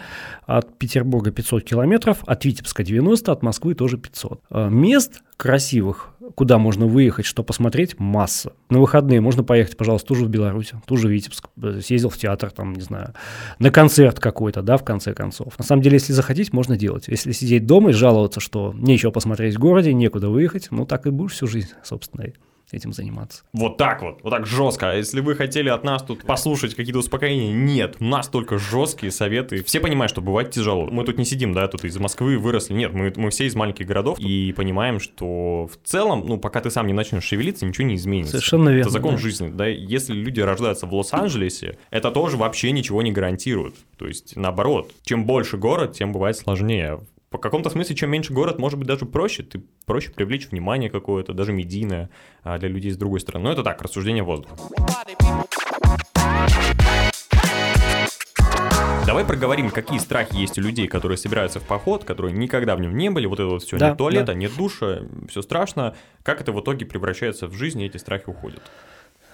от 0.47 0.79
Петербурга 0.79 1.31
500 1.31 1.65
километров, 1.65 2.19
от 2.27 2.45
Витебска 2.45 2.83
90, 2.83 3.31
от 3.31 3.43
Москвы 3.43 3.75
тоже 3.75 3.99
500. 3.99 4.41
А, 4.51 4.69
мест 4.69 5.23
красивых, 5.37 6.11
куда 6.35 6.59
можно 6.59 6.87
выехать, 6.87 7.27
что 7.27 7.43
посмотреть, 7.43 7.99
масса. 7.99 8.53
На 8.71 8.81
выходные 8.81 9.21
можно 9.21 9.43
поехать, 9.43 9.77
пожалуйста, 9.77 10.09
тоже 10.09 10.25
в 10.25 10.29
Беларусь, 10.29 10.73
тоже 10.87 11.09
в 11.09 11.11
Витебск, 11.11 11.49
съездил 11.81 12.11
в 12.11 12.17
театр, 12.17 12.51
там, 12.51 12.73
не 12.73 12.81
знаю, 12.81 13.15
на 13.59 13.71
концерт 13.71 14.21
какой-то, 14.21 14.63
да, 14.63 14.77
в 14.77 14.85
конце 14.85 15.15
концов. 15.15 15.59
На 15.59 15.65
самом 15.65 15.83
деле, 15.83 15.95
если 15.95 16.13
захотеть, 16.13 16.53
можно 16.53 16.77
делать. 16.77 17.09
Если 17.09 17.33
сидеть 17.33 17.67
дома 17.67 17.91
и 17.91 17.93
жаловаться, 17.93 18.41
что 18.41 18.75
нечего 18.77 19.11
посмотреть 19.11 19.57
в 19.57 19.59
городе, 19.59 19.93
некуда 19.93 20.29
выехать, 20.29 20.69
ну, 20.71 20.87
так 20.87 21.07
и 21.07 21.11
будешь 21.11 21.33
всю 21.33 21.47
жизнь, 21.47 21.71
собственно, 21.83 22.25
этим 22.73 22.93
заниматься. 22.93 23.43
Вот 23.53 23.77
так 23.77 24.03
вот, 24.03 24.21
вот 24.23 24.31
так 24.31 24.47
жестко. 24.47 24.91
А 24.91 24.95
если 24.95 25.21
вы 25.21 25.35
хотели 25.35 25.69
от 25.69 25.85
нас 25.85 26.03
тут 26.03 26.25
послушать 26.25 26.75
какие-то 26.75 26.99
успокоения, 26.99 27.53
нет, 27.53 27.97
у 28.01 28.05
нас 28.05 28.29
только 28.29 28.59
жесткие 28.59 29.13
советы. 29.13 29.63
Все 29.63 29.81
понимают, 29.81 30.11
что 30.11 30.21
бывает 30.21 30.51
тяжело. 30.51 30.87
Мы 30.87 31.05
тут 31.05 31.19
не 31.19 31.25
сидим, 31.25 31.53
да, 31.53 31.69
тут 31.69 31.85
из 31.85 31.97
Москвы 31.99 32.39
выросли. 32.39 32.75
Нет, 32.75 32.93
мы, 32.93 33.13
мы 33.17 33.31
все 33.31 33.47
из 33.47 33.55
маленьких 33.55 33.87
городов 33.87 34.19
и 34.19 34.53
понимаем, 34.57 34.99
что 35.01 35.69
в 35.69 35.87
целом, 35.87 36.25
ну, 36.27 36.39
пока 36.39 36.61
ты 36.61 36.71
сам 36.71 36.87
не 36.87 36.93
начнешь 36.93 37.25
шевелиться, 37.25 37.67
ничего 37.67 37.87
не 37.87 37.97
изменится. 37.97 38.33
Совершенно 38.33 38.71
верно. 38.71 38.81
Это 38.81 38.91
закон 38.91 39.15
да. 39.15 39.21
жизни, 39.21 39.51
да. 39.51 39.67
Если 39.67 40.15
люди 40.15 40.41
рождаются 40.41 40.87
в 40.87 40.95
Лос-Анджелесе, 40.95 41.79
это 41.91 42.11
тоже 42.11 42.37
вообще 42.37 42.73
ничего 42.73 43.03
не 43.03 43.13
гарантирует. 43.13 43.75
То 43.99 44.07
есть, 44.07 44.37
наоборот, 44.37 44.93
чем 45.05 45.27
больше 45.27 45.59
город, 45.59 45.93
тем 45.93 46.13
бывает 46.13 46.37
сложнее 46.37 47.01
по 47.33 47.39
каком-то 47.39 47.71
смысле, 47.71 47.97
чем 47.97 48.11
меньше 48.11 48.33
город, 48.33 48.59
может 48.59 48.79
быть 48.79 48.87
даже 48.87 49.07
проще, 49.07 49.43
ты 49.43 49.63
проще 49.87 50.11
привлечь 50.11 50.51
внимание 50.51 50.91
какое-то, 50.91 51.33
даже 51.33 51.53
медийное 51.53 52.11
а, 52.45 52.59
для 52.59 52.69
людей 52.69 52.93
с 52.93 52.97
другой 52.97 53.21
стороны. 53.21 53.47
Но 53.47 53.53
это 53.53 53.65
так, 53.65 53.81
рассуждение 53.81 54.23
воздуха. 54.23 54.55
Давай 59.07 59.25
проговорим, 59.25 59.71
какие 59.71 59.99
страхи 59.99 60.37
есть 60.37 60.59
у 60.59 60.61
людей, 60.61 60.87
которые 60.87 61.19
собираются 61.19 61.59
в 61.59 61.65
поход, 61.65 62.05
которые 62.05 62.33
никогда 62.33 62.77
в 62.77 62.81
нем 62.81 62.97
не 62.97 63.11
были. 63.11 63.27
Вот 63.27 63.41
это 63.41 63.49
вот 63.49 63.63
все, 63.63 63.79
да, 63.79 63.89
нет 63.89 63.99
туалета, 63.99 64.27
да. 64.27 64.35
нет 64.35 64.53
душа, 64.57 65.01
все 65.29 65.43
страшно. 65.43 65.97
Как 66.23 66.41
это 66.41 66.53
в 66.53 66.61
итоге 66.61 66.87
превращается 66.87 67.47
в 67.47 67.55
жизнь, 67.55 67.81
и 67.81 67.87
эти 67.87 67.97
страхи 67.97 68.25
уходят? 68.27 68.63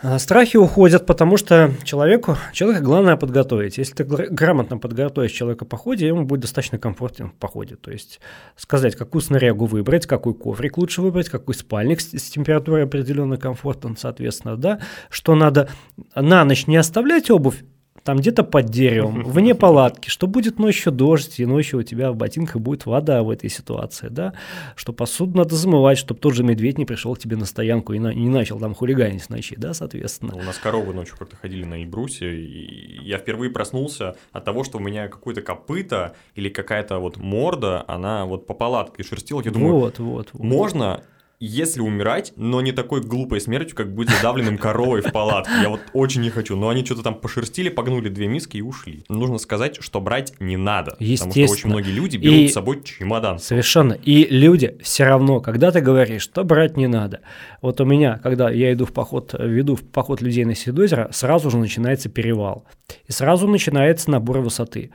А, 0.01 0.19
страхи 0.21 0.57
уходят, 0.57 1.07
потому 1.07 1.37
что 1.37 1.73
человеку, 1.83 2.37
человека 2.53 2.85
главное 2.85 3.17
подготовить. 3.17 3.79
Если 3.79 3.95
ты 3.95 4.05
грамотно 4.05 4.79
подготовишь 4.79 5.33
человека 5.33 5.65
в 5.65 5.69
походе, 5.69 6.07
ему 6.07 6.25
будет 6.25 6.41
достаточно 6.41 6.79
комфортен 6.79 7.31
в 7.31 7.35
походе. 7.35 7.75
То 7.75 7.91
есть 7.91 8.21
сказать, 8.57 8.95
какую 8.95 9.23
снарягу 9.23 9.67
выбрать, 9.67 10.07
какой 10.07 10.35
коврик 10.35 10.79
лучше 10.79 11.03
выбрать, 11.03 11.29
какой 11.29 11.55
спальник 11.55 12.01
с, 12.01 12.11
с 12.17 12.31
температурой 12.31 12.85
определенно 12.85 13.39
комфортен, 13.39 13.97
соответственно, 13.97 14.57
да, 14.57 14.81
что 15.11 15.35
надо 15.35 15.69
на 16.15 16.45
ночь 16.45 16.69
не 16.69 16.77
оставлять 16.77 17.29
обувь 17.31 17.65
там 18.05 18.19
где-то 18.19 18.45
под 18.45 18.67
деревом, 18.67 19.23
вне 19.27 19.55
палатки, 19.55 20.09
что 20.09 20.27
будет 20.27 20.59
ночью 20.59 20.93
дождь, 20.93 21.41
и 21.41 21.47
ночью 21.47 21.81
у 21.81 21.83
тебя 21.83 22.13
в 22.13 22.17
ботинках 22.17 22.61
будет 22.61 22.87
вода 22.87 23.23
в 23.23 23.31
этой 23.31 23.51
ситуации, 23.51 24.09
да, 24.09 24.35
что 24.77 24.93
посуду 24.93 25.39
надо 25.39 25.55
замывать, 25.55 25.99
чтобы 25.99 26.21
тот 26.21 26.35
же 26.35 26.43
медведь 26.43 26.79
не 26.79 26.85
пришел 26.85 27.15
к 27.15 27.19
тебе 27.19 27.37
на 27.37 27.45
стоянку 27.45 27.93
и 27.93 27.99
на, 27.99 28.13
не 28.13 28.29
начал 28.29 28.59
там 28.59 28.75
хулиганить 28.75 29.29
ночи, 29.31 29.57
да, 29.57 29.75
соответственно. 29.75 30.33
Ну, 30.35 30.41
у 30.41 30.45
нас 30.45 30.59
коровы 30.59 30.95
ночью 30.95 31.17
как-то 31.19 31.37
ходили 31.37 31.65
на 31.65 31.83
Ибрусе, 31.83 32.35
и 32.35 33.01
я 33.03 33.19
впервые 33.19 33.51
проснулся 33.51 34.17
от 34.33 34.45
того, 34.45 34.65
что 34.65 34.79
у 34.79 34.81
меня 34.81 35.09
какое-то 35.09 35.43
копыто 35.43 36.15
или 36.35 36.49
какая-то 36.49 36.99
вот 36.99 37.17
морда, 37.17 37.85
она 37.87 38.27
вот 38.27 38.47
по 38.47 38.55
палатке 38.55 39.03
шерстила, 39.03 39.43
я 39.45 39.51
думаю, 39.51 39.75
вот, 39.75 39.99
вот, 39.99 40.29
вот. 40.33 40.43
можно 40.43 41.03
если 41.41 41.81
умирать, 41.81 42.33
но 42.37 42.61
не 42.61 42.73
такой 42.73 43.01
глупой 43.01 43.41
смертью, 43.41 43.77
как 43.77 43.95
быть 43.95 44.09
задавленным 44.11 44.59
коровой 44.59 45.03
в 45.03 45.13
палатке. 45.13 45.53
Я 45.63 45.69
вот 45.69 45.81
очень 45.93 46.21
не 46.21 46.31
хочу. 46.31 46.57
Но 46.57 46.69
они 46.69 46.85
что-то 46.85 47.03
там 47.03 47.15
пошерстили, 47.15 47.69
погнули 47.69 48.09
две 48.09 48.27
миски 48.27 48.57
и 48.57 48.63
ушли. 48.63 49.05
Нужно 49.09 49.39
сказать, 49.39 49.79
что 49.81 50.01
брать 50.01 50.35
не 50.41 50.57
надо. 50.57 50.93
Потому 50.93 51.31
что 51.33 51.53
очень 51.53 51.69
многие 51.69 51.93
люди 51.93 52.17
берут 52.17 52.39
и... 52.39 52.49
с 52.49 52.55
собой 52.55 52.83
чемодан. 52.83 53.39
Совершенно. 53.39 53.93
И 53.93 54.27
люди 54.29 54.77
все 54.83 55.05
равно, 55.05 55.41
когда 55.41 55.71
ты 55.71 55.81
говоришь, 55.81 56.23
что 56.23 56.43
брать 56.43 56.77
не 56.77 56.89
надо. 56.89 57.21
Вот 57.63 57.81
у 57.81 57.85
меня, 57.85 58.19
когда 58.19 58.51
я 58.51 58.73
иду 58.73 58.85
в 58.85 58.93
поход, 58.93 59.35
веду 59.39 59.77
в 59.77 59.83
поход 59.83 60.21
людей 60.21 60.45
на 60.45 60.55
Седозеро, 60.55 61.09
сразу 61.13 61.51
же 61.51 61.59
начинается 61.59 62.09
перевал. 62.09 62.65
И 63.07 63.13
сразу 63.13 63.47
начинается 63.47 64.11
набор 64.11 64.39
высоты. 64.41 64.91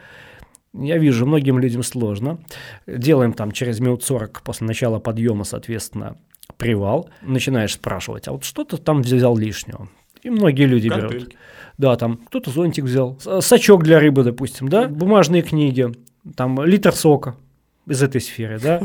Я 0.74 0.98
вижу, 0.98 1.26
многим 1.26 1.60
людям 1.60 1.84
сложно. 1.84 2.40
Делаем 2.88 3.34
там 3.34 3.52
через 3.52 3.80
минут 3.80 4.04
40 4.04 4.42
после 4.44 4.66
начала 4.66 5.00
подъема, 5.00 5.44
соответственно, 5.44 6.18
привал, 6.58 7.10
начинаешь 7.22 7.74
спрашивать, 7.74 8.28
а 8.28 8.32
вот 8.32 8.44
что 8.44 8.64
ты 8.64 8.78
там 8.78 9.02
взял 9.02 9.38
лишнего? 9.38 9.90
И 10.22 10.30
многие 10.30 10.66
люди 10.66 10.90
Картельки. 10.90 11.14
берут. 11.16 11.36
Да, 11.78 11.96
там 11.96 12.18
кто-то 12.18 12.50
зонтик 12.50 12.86
взял, 12.86 13.20
сачок 13.42 13.84
для 13.84 14.00
рыбы, 14.00 14.24
допустим, 14.24 14.70
да, 14.70 14.88
бумажные 14.88 15.42
книги, 15.42 15.92
там 16.36 16.64
литр 16.64 16.94
сока 16.94 17.36
из 17.88 18.02
этой 18.02 18.22
сферы, 18.22 18.60
да. 18.60 18.82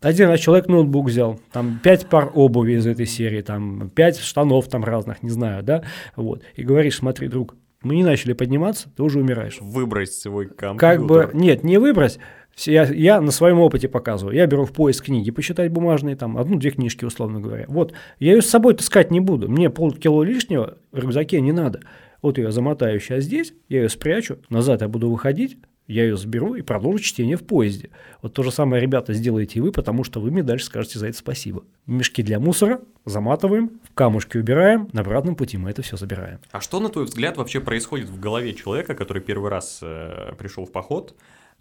Один 0.00 0.36
человек 0.36 0.68
ноутбук 0.68 1.06
взял, 1.06 1.40
там 1.50 1.80
пять 1.82 2.06
пар 2.08 2.30
обуви 2.34 2.74
из 2.74 2.86
этой 2.86 3.06
серии, 3.06 3.40
там 3.40 3.88
пять 3.88 4.18
штанов 4.18 4.68
там 4.68 4.84
разных, 4.84 5.22
не 5.22 5.30
знаю, 5.30 5.62
да, 5.62 5.82
вот. 6.14 6.42
И 6.56 6.62
говоришь, 6.62 6.96
смотри, 6.98 7.28
друг, 7.28 7.56
мы 7.82 7.96
не 7.96 8.04
начали 8.04 8.34
подниматься, 8.34 8.90
ты 8.94 9.02
уже 9.02 9.18
умираешь. 9.18 9.58
Выбрось 9.60 10.20
свой 10.20 10.46
компьютер. 10.46 10.78
Как 10.78 11.06
бы, 11.06 11.30
нет, 11.32 11.64
не 11.64 11.78
выбрось, 11.78 12.18
я, 12.66 12.84
я 12.84 13.20
на 13.20 13.30
своем 13.30 13.58
опыте 13.60 13.88
показываю. 13.88 14.36
Я 14.36 14.46
беру 14.46 14.64
в 14.64 14.72
поиск 14.72 15.06
книги, 15.06 15.30
посчитать 15.30 15.70
бумажные, 15.70 16.16
там, 16.16 16.38
одну-две 16.38 16.70
книжки, 16.70 17.04
условно 17.04 17.40
говоря. 17.40 17.64
Вот, 17.68 17.92
я 18.18 18.32
ее 18.32 18.42
с 18.42 18.48
собой 18.48 18.74
таскать 18.74 19.10
не 19.10 19.20
буду. 19.20 19.48
Мне 19.48 19.70
полкило 19.70 20.22
лишнего 20.22 20.78
в 20.92 20.98
рюкзаке 20.98 21.40
не 21.40 21.52
надо. 21.52 21.80
Вот 22.22 22.38
я 22.38 22.50
замотаю 22.50 23.00
сейчас 23.00 23.24
здесь, 23.24 23.52
я 23.68 23.82
ее 23.82 23.88
спрячу, 23.90 24.38
назад 24.48 24.80
я 24.80 24.88
буду 24.88 25.10
выходить, 25.10 25.58
я 25.86 26.04
ее 26.04 26.16
заберу 26.16 26.54
и 26.54 26.62
продолжу 26.62 27.00
чтение 27.00 27.36
в 27.36 27.44
поезде. 27.44 27.90
Вот 28.22 28.32
то 28.32 28.42
же 28.42 28.50
самое, 28.50 28.80
ребята, 28.80 29.12
сделаете 29.12 29.58
и 29.58 29.60
вы, 29.62 29.72
потому 29.72 30.04
что 30.04 30.20
вы 30.20 30.30
мне 30.30 30.42
дальше 30.42 30.64
скажете 30.64 30.98
за 30.98 31.08
это 31.08 31.18
спасибо. 31.18 31.64
Мешки 31.86 32.22
для 32.22 32.40
мусора 32.40 32.80
заматываем, 33.04 33.72
в 33.82 33.92
камушки 33.92 34.38
убираем, 34.38 34.88
на 34.92 35.02
обратном 35.02 35.36
пути 35.36 35.58
мы 35.58 35.70
это 35.70 35.82
все 35.82 35.98
забираем. 35.98 36.38
А 36.50 36.60
что, 36.60 36.80
на 36.80 36.88
твой 36.88 37.04
взгляд, 37.04 37.36
вообще 37.36 37.60
происходит 37.60 38.08
в 38.08 38.18
голове 38.18 38.54
человека, 38.54 38.94
который 38.94 39.20
первый 39.20 39.50
раз 39.50 39.80
э, 39.82 40.32
пришел 40.38 40.64
в 40.64 40.72
поход, 40.72 41.14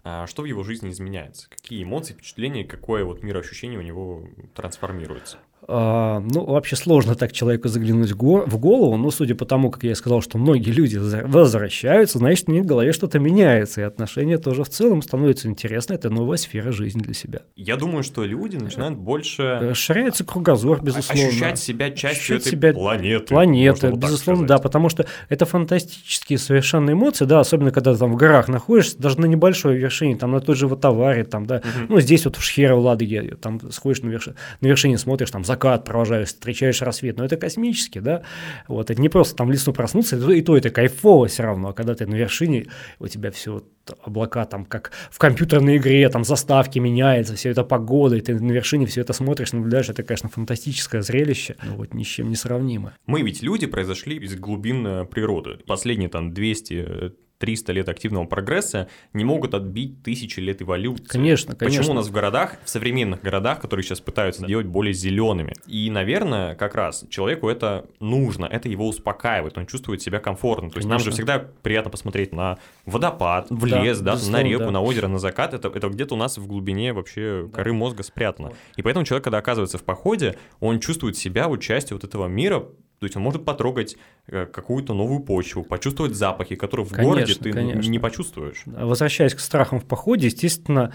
что 0.04 0.42
в 0.42 0.46
его 0.46 0.64
жизни 0.64 0.90
изменяется? 0.90 1.50
Какие 1.50 1.84
эмоции, 1.84 2.14
впечатления, 2.14 2.66
какое 2.66 3.06
вот 3.06 3.24
мироощущение 3.24 3.80
у 3.80 3.84
него 3.84 4.28
трансформируется? 4.54 5.40
А, 5.68 6.20
ну, 6.20 6.46
вообще 6.46 6.76
сложно 6.76 7.16
так 7.16 7.32
человеку 7.32 7.68
заглянуть 7.68 8.12
в 8.12 8.58
голову, 8.58 8.98
но 8.98 9.12
судя 9.12 9.36
по 9.36 9.46
тому, 9.46 9.72
как 9.72 9.84
я 9.84 9.96
сказал, 9.96 10.22
что 10.22 10.38
многие 10.38 10.72
люди 10.72 10.98
возвращаются, 10.98 12.18
значит, 12.18 12.50
у 12.50 12.52
них 12.52 12.64
в 12.64 12.66
голове 12.66 12.92
что-то 12.92 13.20
меняется, 13.20 13.82
и 13.82 13.84
отношения 13.84 14.38
тоже 14.38 14.64
в 14.64 14.70
целом 14.70 15.02
становятся 15.02 15.48
интересны, 15.48 15.94
это 15.94 16.10
новая 16.10 16.38
сфера 16.38 16.72
жизни 16.72 17.02
для 17.02 17.14
себя. 17.14 17.42
Я 17.56 17.78
думаю, 17.78 18.04
что 18.04 18.26
люди 18.26 18.58
начинают 18.58 18.98
больше... 18.98 19.60
Расширяется 19.62 20.26
кругозор, 20.26 20.82
безусловно. 20.84 21.28
Ощущать 21.28 21.60
себя 21.60 21.92
частью 21.92 22.38
ощущать 22.38 22.42
этой 22.42 22.52
себя 22.52 22.74
планеты. 22.74 23.26
Планеты, 23.26 23.92
безусловно, 23.92 24.48
да, 24.48 24.58
потому 24.58 24.90
что 24.90 25.06
это 25.30 25.46
фантастические 25.46 26.40
совершенно 26.40 26.92
эмоции, 26.92 27.26
да, 27.26 27.40
особенно 27.40 27.72
когда 27.72 27.94
ты 27.94 28.00
там 28.00 28.12
в 28.12 28.16
горах 28.16 28.48
находишься, 28.48 28.98
даже 29.00 29.20
на 29.20 29.26
небольшой 29.26 29.78
вершине, 29.78 30.16
там 30.16 30.32
на 30.32 30.40
той 30.40 30.56
же 30.56 30.68
Ватаваре, 30.68 31.24
там, 31.24 31.46
да, 31.46 31.58
угу. 31.58 31.86
ну, 31.90 32.00
здесь 32.00 32.26
вот 32.26 32.36
в 32.36 32.44
Шхере, 32.44 32.74
в 32.74 32.80
Ладоге, 32.80 33.38
там 33.42 33.60
сходишь 33.72 34.02
на, 34.02 34.10
верш... 34.10 34.30
на 34.62 34.68
вершине, 34.68 34.98
смотришь, 34.98 35.32
там, 35.32 35.44
закат 35.54 35.86
провожаешь, 35.86 36.30
встречаешь 36.30 36.82
рассвет, 36.82 37.18
но 37.18 37.26
это 37.26 37.38
космически, 37.38 38.00
да, 38.00 38.24
вот, 38.68 38.90
это 38.90 39.00
не 39.02 39.10
просто 39.10 39.36
там 39.36 39.48
в 39.48 39.52
лесу 39.52 39.72
проснуться, 39.74 40.18
и 40.32 40.42
то 40.42 40.58
это 40.58 40.70
кайфово 40.70 41.28
все 41.28 41.44
равно, 41.44 41.70
а 41.70 41.74
когда 41.74 41.94
ты 41.94 42.08
на 42.08 42.16
вершине, 42.16 42.66
у 43.00 43.08
тебя 43.08 43.30
все 43.32 43.54
вот 43.54 43.66
облака 44.04 44.46
там, 44.46 44.66
как 44.66 44.92
в 45.12 45.20
компьютерной 45.20 45.78
игре, 45.78 46.10
там 46.10 46.24
заставки 46.24 46.80
меняются, 46.80 47.36
все 47.36 47.50
это 47.50 47.64
погода, 47.64 48.16
и 48.16 48.22
ты 48.22 48.34
на 48.40 48.52
вершине 48.52 48.86
все 48.86 49.02
это 49.02 49.14
смотришь, 49.14 49.54
наблюдаешь, 49.54 49.90
это, 49.90 50.04
конечно, 50.04 50.30
фантастическое 50.30 51.02
зрелище, 51.02 51.56
но 51.64 51.76
вот 51.76 51.94
ни 51.94 52.04
с 52.04 52.08
чем 52.08 52.30
не 52.30 52.36
сравнимо. 52.36 52.94
Мы 53.06 53.22
ведь 53.22 53.44
люди 53.44 53.68
произошли 53.68 54.18
из 54.18 54.36
глубин 54.36 54.88
э, 54.88 55.06
природы. 55.06 55.58
Последние 55.68 56.10
там 56.10 56.34
200 56.34 57.14
300 57.40 57.74
лет 57.74 57.90
активного 57.90 58.26
прогресса 58.26 58.88
не 59.14 59.26
могут 59.26 59.54
отбить 59.54 60.02
тысячи 60.04 60.40
лет 60.40 60.62
эволюции. 60.62 61.06
Конечно, 61.06 61.56
конечно. 61.56 61.80
Почему 61.80 61.94
у 61.94 61.96
нас 61.96 62.08
в 62.08 62.12
городах, 62.12 62.58
в 62.64 62.70
современных 62.70 63.22
городах, 63.22 63.60
которые 63.60 63.84
сейчас 63.84 64.00
пытаются 64.00 64.46
делать 64.46 64.66
более 64.66 64.94
зелеными? 64.94 65.54
И, 65.68 65.90
наверное, 65.90 66.56
как 66.56 66.76
раз 66.76 67.06
человеку 67.10 67.50
это 67.50 67.86
нужно, 68.00 68.46
это 68.46 68.70
его 68.70 68.88
успокаивает, 68.88 69.58
он 69.58 69.66
чувствует 69.66 70.02
себя 70.02 70.20
комфортно. 70.20 70.70
То 70.70 70.78
есть 70.78 70.88
конечно. 70.88 70.90
нам 70.90 71.00
же 71.00 71.12
всегда 71.12 71.40
приятно 71.40 71.92
посмотреть 71.92 72.32
на 72.34 72.60
водопад, 72.86 73.48
в 73.50 73.70
да, 73.70 73.84
лес, 73.84 74.00
да, 74.00 74.18
на 74.30 74.42
реку, 74.42 74.66
да. 74.66 74.72
на 74.72 74.82
озеро, 74.82 75.08
на 75.08 75.20
закат. 75.20 75.54
Это, 75.54 75.68
это 75.68 75.90
где-то 75.90 76.16
у 76.16 76.18
нас 76.18 76.38
в 76.38 76.48
глубине 76.48 76.94
вообще 76.94 77.48
да. 77.48 77.58
коры 77.58 77.74
мозга 77.74 78.04
спрятано. 78.04 78.54
И 78.78 78.82
поэтому 78.82 79.06
человек, 79.06 79.24
когда 79.24 79.40
оказывается 79.40 79.78
в 79.78 79.84
походе, 79.84 80.38
он 80.60 80.80
чувствует 80.80 81.18
себя 81.18 81.48
вот 81.48 81.62
частью 81.62 81.98
вот 81.98 82.04
этого 82.04 82.28
мира, 82.28 82.66
то 83.04 83.08
есть 83.08 83.18
он 83.18 83.24
может 83.24 83.44
потрогать 83.44 83.98
э, 84.28 84.46
какую-то 84.46 84.94
новую 84.94 85.20
почву, 85.20 85.66
почувствовать 85.66 86.16
запахи, 86.16 86.56
которые 86.56 86.86
в 86.86 86.92
конечно, 86.92 87.10
городе 87.10 87.36
ты 87.36 87.52
конечно. 87.52 87.92
не 87.92 88.00
почувствуешь. 88.00 88.64
Возвращаясь 88.66 89.34
к 89.34 89.42
страхам 89.42 89.82
в 89.82 89.84
походе, 89.84 90.28
естественно, 90.28 90.94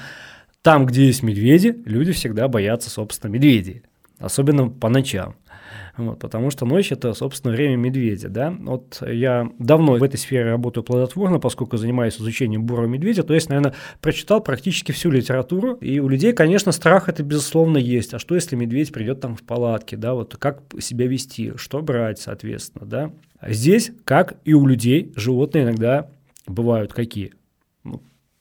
там, 0.62 0.86
где 0.86 1.04
есть 1.04 1.22
медведи, 1.22 1.76
люди 1.84 2.12
всегда 2.12 2.48
боятся, 2.48 2.88
собственно, 2.88 3.30
медведей, 3.30 3.82
особенно 4.18 4.70
по 4.70 4.88
ночам. 4.88 5.36
Вот, 5.98 6.20
потому 6.20 6.50
что 6.50 6.64
ночь– 6.64 6.92
это, 6.92 7.12
собственно, 7.12 7.52
время 7.52 7.76
медведя. 7.76 8.28
Да? 8.28 8.54
Вот 8.56 9.02
я 9.06 9.50
давно 9.58 9.96
в 9.96 10.02
этой 10.02 10.16
сфере 10.16 10.44
работаю 10.44 10.84
плодотворно, 10.84 11.40
поскольку 11.40 11.76
занимаюсь 11.76 12.16
изучением 12.18 12.62
бурого 12.62 12.86
медведя, 12.86 13.24
то 13.24 13.34
есть, 13.34 13.48
наверное, 13.48 13.74
прочитал 14.00 14.40
практически 14.40 14.92
всю 14.92 15.10
литературу, 15.10 15.74
и 15.74 15.98
у 15.98 16.08
людей, 16.08 16.32
конечно, 16.32 16.70
страх 16.70 17.08
это, 17.08 17.24
безусловно, 17.24 17.78
есть. 17.78 18.14
А 18.14 18.20
что, 18.20 18.36
если 18.36 18.54
медведь 18.54 18.92
придет 18.92 19.20
там 19.20 19.34
в 19.34 19.42
палатке, 19.42 19.96
да, 19.96 20.14
вот 20.14 20.36
как 20.36 20.62
себя 20.78 21.08
вести, 21.08 21.52
что 21.56 21.82
брать, 21.82 22.20
соответственно, 22.20 22.86
да? 22.86 23.12
Здесь, 23.44 23.90
как 24.04 24.36
и 24.44 24.54
у 24.54 24.66
людей, 24.66 25.12
животные 25.16 25.64
иногда 25.64 26.08
бывают 26.46 26.92
какие? 26.92 27.32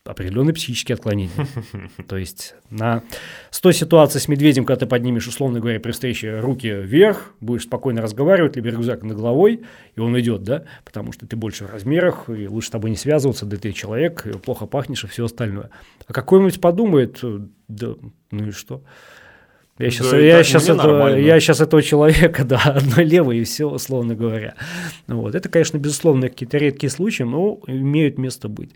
Определенные 0.08 0.54
психические 0.54 0.96
отклонения. 0.96 1.48
То 2.08 2.18
есть 2.18 2.56
на 2.70 3.04
100 3.52 3.72
ситуаций 3.74 4.22
с 4.22 4.28
медведем, 4.28 4.66
когда 4.66 4.82
ты 4.82 4.86
поднимешь, 4.86 5.28
условно 5.28 5.60
говоря, 5.60 5.80
при 5.80 5.92
встрече 5.92 6.40
руки 6.40 6.70
вверх, 6.70 7.34
будешь 7.40 7.64
спокойно 7.64 8.02
разговаривать, 8.02 8.56
либо 8.56 8.70
рюкзак 8.70 9.04
над 9.04 9.18
головой, 9.18 9.64
и 9.96 10.00
он 10.00 10.20
идет, 10.20 10.44
да, 10.44 10.64
потому 10.86 11.12
что 11.12 11.28
ты 11.28 11.36
больше 11.36 11.66
в 11.66 11.72
размерах, 11.72 12.30
и 12.30 12.48
лучше 12.48 12.68
с 12.68 12.72
тобой 12.72 12.90
не 12.90 12.98
связываться, 12.98 13.46
да 13.46 13.58
ты 13.58 13.72
человек, 13.74 14.26
и 14.26 14.38
плохо 14.38 14.66
пахнешь 14.66 15.04
и 15.04 15.08
все 15.08 15.26
остальное. 15.26 15.70
А 16.08 16.14
какой-нибудь 16.14 16.62
подумает, 16.62 17.20
да, 17.68 17.96
ну 18.32 18.48
и 18.48 18.52
что? 18.52 18.84
Я 19.80 19.92
сейчас, 19.92 20.10
да, 20.10 20.18
я, 20.18 20.44
сейчас 20.44 20.70
этого, 20.70 21.16
я 21.16 21.40
сейчас 21.40 21.62
этого 21.62 21.84
человека, 21.84 22.44
да, 22.46 22.58
одно 22.58 23.04
лево 23.04 23.32
и 23.32 23.44
все, 23.44 23.70
условно 23.70 24.16
говоря. 24.16 24.56
Вот. 25.08 25.36
Это, 25.36 25.50
конечно, 25.50 25.78
безусловно, 25.78 26.30
какие-то 26.30 26.58
редкие 26.58 26.90
случаи, 26.90 27.24
но 27.24 27.60
имеют 27.68 28.18
место 28.18 28.50
быть. 28.50 28.72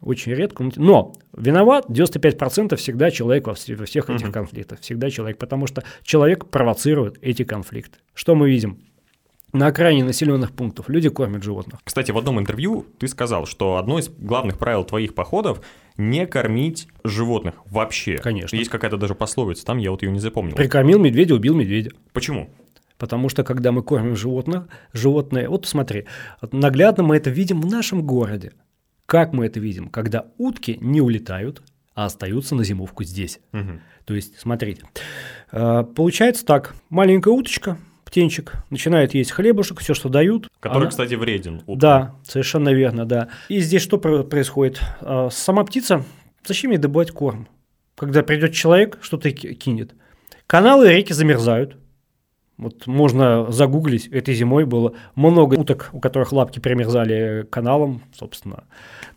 Очень 0.00 0.34
редко. 0.34 0.68
Но 0.76 1.12
виноват 1.36 1.86
95% 1.88 2.76
всегда 2.76 3.10
человек 3.10 3.46
во 3.46 3.54
всех 3.54 3.80
этих 3.80 4.04
uh-huh. 4.04 4.32
конфликтах. 4.32 4.80
Всегда 4.80 5.10
человек, 5.10 5.38
потому 5.38 5.66
что 5.66 5.82
человек 6.02 6.46
провоцирует 6.46 7.18
эти 7.20 7.44
конфликты. 7.44 7.98
Что 8.14 8.34
мы 8.34 8.48
видим? 8.48 8.78
На 9.52 9.68
окраине 9.68 10.04
населенных 10.04 10.52
пунктов 10.52 10.90
люди 10.90 11.08
кормят 11.08 11.42
животных. 11.42 11.80
Кстати, 11.82 12.10
в 12.10 12.18
одном 12.18 12.38
интервью 12.38 12.84
ты 12.98 13.08
сказал, 13.08 13.46
что 13.46 13.76
одно 13.76 13.98
из 13.98 14.10
главных 14.10 14.58
правил 14.58 14.84
твоих 14.84 15.14
походов 15.14 15.62
не 15.96 16.26
кормить 16.26 16.86
животных 17.02 17.54
вообще. 17.64 18.18
Конечно. 18.18 18.54
Есть 18.56 18.70
какая-то 18.70 18.98
даже 18.98 19.14
пословица, 19.14 19.64
там 19.64 19.78
я 19.78 19.90
вот 19.90 20.02
ее 20.02 20.12
не 20.12 20.20
запомнил. 20.20 20.54
Прикормил 20.54 20.98
медведя, 20.98 21.34
убил 21.34 21.54
медведя. 21.54 21.92
Почему? 22.12 22.50
Потому 22.98 23.30
что 23.30 23.42
когда 23.42 23.72
мы 23.72 23.82
кормим 23.82 24.16
животных, 24.16 24.68
животные, 24.92 25.48
вот 25.48 25.64
смотри, 25.64 26.04
наглядно 26.52 27.04
мы 27.04 27.16
это 27.16 27.30
видим 27.30 27.62
в 27.62 27.66
нашем 27.66 28.02
городе. 28.02 28.52
Как 29.08 29.32
мы 29.32 29.46
это 29.46 29.58
видим? 29.58 29.88
Когда 29.88 30.26
утки 30.36 30.76
не 30.82 31.00
улетают, 31.00 31.62
а 31.94 32.04
остаются 32.04 32.54
на 32.54 32.62
зимовку 32.62 33.04
здесь. 33.04 33.40
Угу. 33.54 33.80
То 34.04 34.14
есть, 34.14 34.38
смотрите, 34.38 34.82
э, 35.50 35.84
получается 35.96 36.44
так, 36.44 36.74
маленькая 36.90 37.30
уточка, 37.30 37.78
птенчик, 38.04 38.52
начинает 38.68 39.14
есть 39.14 39.30
хлебушек, 39.30 39.80
все, 39.80 39.94
что 39.94 40.10
дают. 40.10 40.48
Который, 40.60 40.82
она... 40.82 40.90
кстати, 40.90 41.14
вреден. 41.14 41.62
Утка. 41.66 41.80
Да, 41.80 42.14
совершенно 42.22 42.68
верно, 42.68 43.06
да. 43.06 43.30
И 43.48 43.60
здесь 43.60 43.80
что 43.80 43.96
происходит? 43.96 44.82
Э, 45.00 45.30
сама 45.32 45.64
птица, 45.64 46.04
зачем 46.44 46.72
ей 46.72 46.78
добывать 46.78 47.10
корм? 47.10 47.48
Когда 47.96 48.22
придет 48.22 48.52
человек, 48.52 48.98
что-то 49.00 49.30
кинет. 49.30 49.94
Каналы 50.46 50.92
реки 50.92 51.14
замерзают, 51.14 51.78
вот 52.58 52.86
можно 52.86 53.50
загуглить, 53.50 54.08
этой 54.08 54.34
зимой 54.34 54.66
было 54.66 54.94
много 55.14 55.54
уток, 55.54 55.90
у 55.92 56.00
которых 56.00 56.32
лапки 56.32 56.58
примерзали 56.58 57.46
каналом, 57.48 58.02
собственно, 58.12 58.64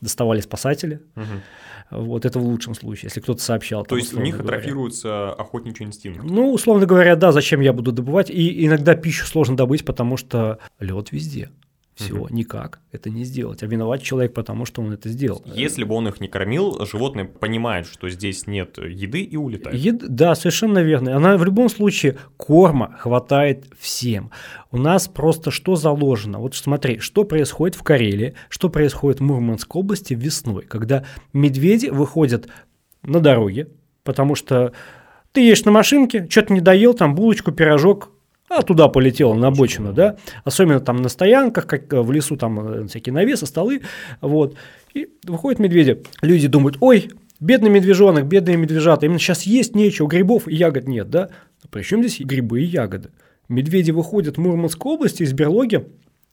доставали 0.00 0.40
спасатели. 0.40 1.00
Угу. 1.16 2.02
Вот 2.04 2.24
это 2.24 2.38
в 2.38 2.44
лучшем 2.44 2.74
случае, 2.74 3.08
если 3.08 3.20
кто-то 3.20 3.42
сообщал. 3.42 3.82
То 3.82 3.90
там, 3.90 3.98
есть 3.98 4.14
у 4.14 4.20
них 4.20 4.38
говоря. 4.38 4.56
атрофируется 4.56 5.32
охотничий 5.32 5.84
инстинкт? 5.84 6.22
Ну, 6.24 6.52
условно 6.52 6.86
говоря, 6.86 7.16
да, 7.16 7.32
зачем 7.32 7.60
я 7.60 7.72
буду 7.72 7.92
добывать. 7.92 8.30
И 8.30 8.64
иногда 8.64 8.94
пищу 8.94 9.26
сложно 9.26 9.56
добыть, 9.56 9.84
потому 9.84 10.16
что 10.16 10.58
лед 10.78 11.12
везде. 11.12 11.50
Все, 11.94 12.14
угу. 12.14 12.28
никак 12.30 12.80
это 12.90 13.10
не 13.10 13.24
сделать. 13.24 13.62
А 13.62 13.66
виноват 13.66 14.02
человек, 14.02 14.32
потому 14.32 14.64
что 14.64 14.80
он 14.80 14.92
это 14.92 15.10
сделал. 15.10 15.42
Если 15.44 15.84
бы 15.84 15.94
он 15.94 16.08
их 16.08 16.20
не 16.20 16.28
кормил, 16.28 16.84
животные 16.86 17.26
понимают, 17.26 17.86
что 17.86 18.08
здесь 18.08 18.46
нет 18.46 18.78
еды 18.78 19.20
и 19.20 19.36
улетают. 19.36 19.78
Ед... 19.78 19.98
Да, 20.08 20.34
совершенно 20.34 20.78
верно. 20.78 21.14
Она 21.14 21.36
в 21.36 21.44
любом 21.44 21.68
случае 21.68 22.16
корма 22.38 22.96
хватает 22.98 23.66
всем. 23.78 24.30
У 24.70 24.78
нас 24.78 25.06
просто 25.06 25.50
что 25.50 25.76
заложено? 25.76 26.38
Вот 26.38 26.54
смотри, 26.54 26.98
что 26.98 27.24
происходит 27.24 27.76
в 27.76 27.82
Карелии, 27.82 28.34
что 28.48 28.70
происходит 28.70 29.20
в 29.20 29.24
Мурманской 29.24 29.80
области 29.80 30.14
весной, 30.14 30.64
когда 30.64 31.04
медведи 31.34 31.88
выходят 31.88 32.48
на 33.02 33.20
дороге, 33.20 33.68
потому 34.02 34.34
что 34.34 34.72
ты 35.32 35.42
едешь 35.42 35.64
на 35.64 35.72
машинке, 35.72 36.26
что-то 36.28 36.54
не 36.54 36.62
доел, 36.62 36.94
там 36.94 37.14
булочку, 37.14 37.52
пирожок, 37.52 38.10
а 38.58 38.62
туда 38.62 38.88
полетела 38.88 39.34
на 39.34 39.48
обочину, 39.48 39.92
да, 39.92 40.16
особенно 40.44 40.80
там 40.80 41.02
на 41.02 41.08
стоянках, 41.08 41.66
как 41.66 41.92
в 41.92 42.12
лесу, 42.12 42.36
там 42.36 42.60
э, 42.60 42.86
всякие 42.86 43.12
навесы, 43.12 43.46
столы, 43.46 43.82
вот, 44.20 44.56
и 44.94 45.08
выходят 45.26 45.58
медведи, 45.58 46.02
люди 46.20 46.48
думают, 46.48 46.76
ой, 46.80 47.10
бедный 47.40 47.70
медвежонок, 47.70 48.26
бедные 48.26 48.56
медвежата, 48.56 49.06
именно 49.06 49.18
сейчас 49.18 49.42
есть 49.42 49.74
нечего, 49.74 50.06
грибов 50.06 50.48
и 50.48 50.54
ягод 50.54 50.86
нет, 50.86 51.10
да, 51.10 51.30
причем 51.70 52.02
здесь 52.02 52.20
грибы 52.20 52.62
и 52.62 52.64
ягоды? 52.64 53.10
Медведи 53.48 53.90
выходят 53.90 54.36
в 54.36 54.40
Мурманской 54.40 54.92
области 54.92 55.22
из 55.22 55.32
берлоги 55.32 55.86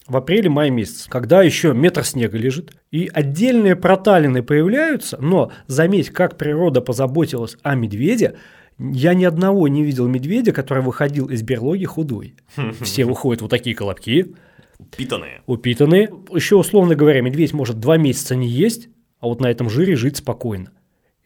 в 0.07 0.17
апреле-мае 0.17 0.71
месяц, 0.71 1.05
когда 1.07 1.43
еще 1.43 1.73
метр 1.73 2.03
снега 2.03 2.37
лежит, 2.37 2.73
и 2.91 3.09
отдельные 3.13 3.75
проталины 3.75 4.41
появляются, 4.41 5.17
но 5.21 5.51
заметь, 5.67 6.09
как 6.09 6.37
природа 6.37 6.81
позаботилась 6.81 7.57
о 7.61 7.75
медведе, 7.75 8.35
я 8.79 9.13
ни 9.13 9.25
одного 9.25 9.67
не 9.67 9.83
видел 9.83 10.07
медведя, 10.07 10.51
который 10.51 10.83
выходил 10.83 11.27
из 11.27 11.43
берлоги 11.43 11.85
худой. 11.85 12.35
Все 12.81 13.05
выходят 13.05 13.41
вот 13.41 13.51
такие 13.51 13.75
колобки. 13.75 14.33
Упитанные. 14.77 15.41
Упитанные. 15.45 16.09
Еще, 16.33 16.55
условно 16.55 16.95
говоря, 16.95 17.21
медведь 17.21 17.53
может 17.53 17.79
два 17.79 17.97
месяца 17.97 18.35
не 18.35 18.47
есть, 18.47 18.89
а 19.19 19.27
вот 19.27 19.41
на 19.41 19.47
этом 19.47 19.69
жире 19.69 19.95
жить 19.95 20.17
спокойно 20.17 20.71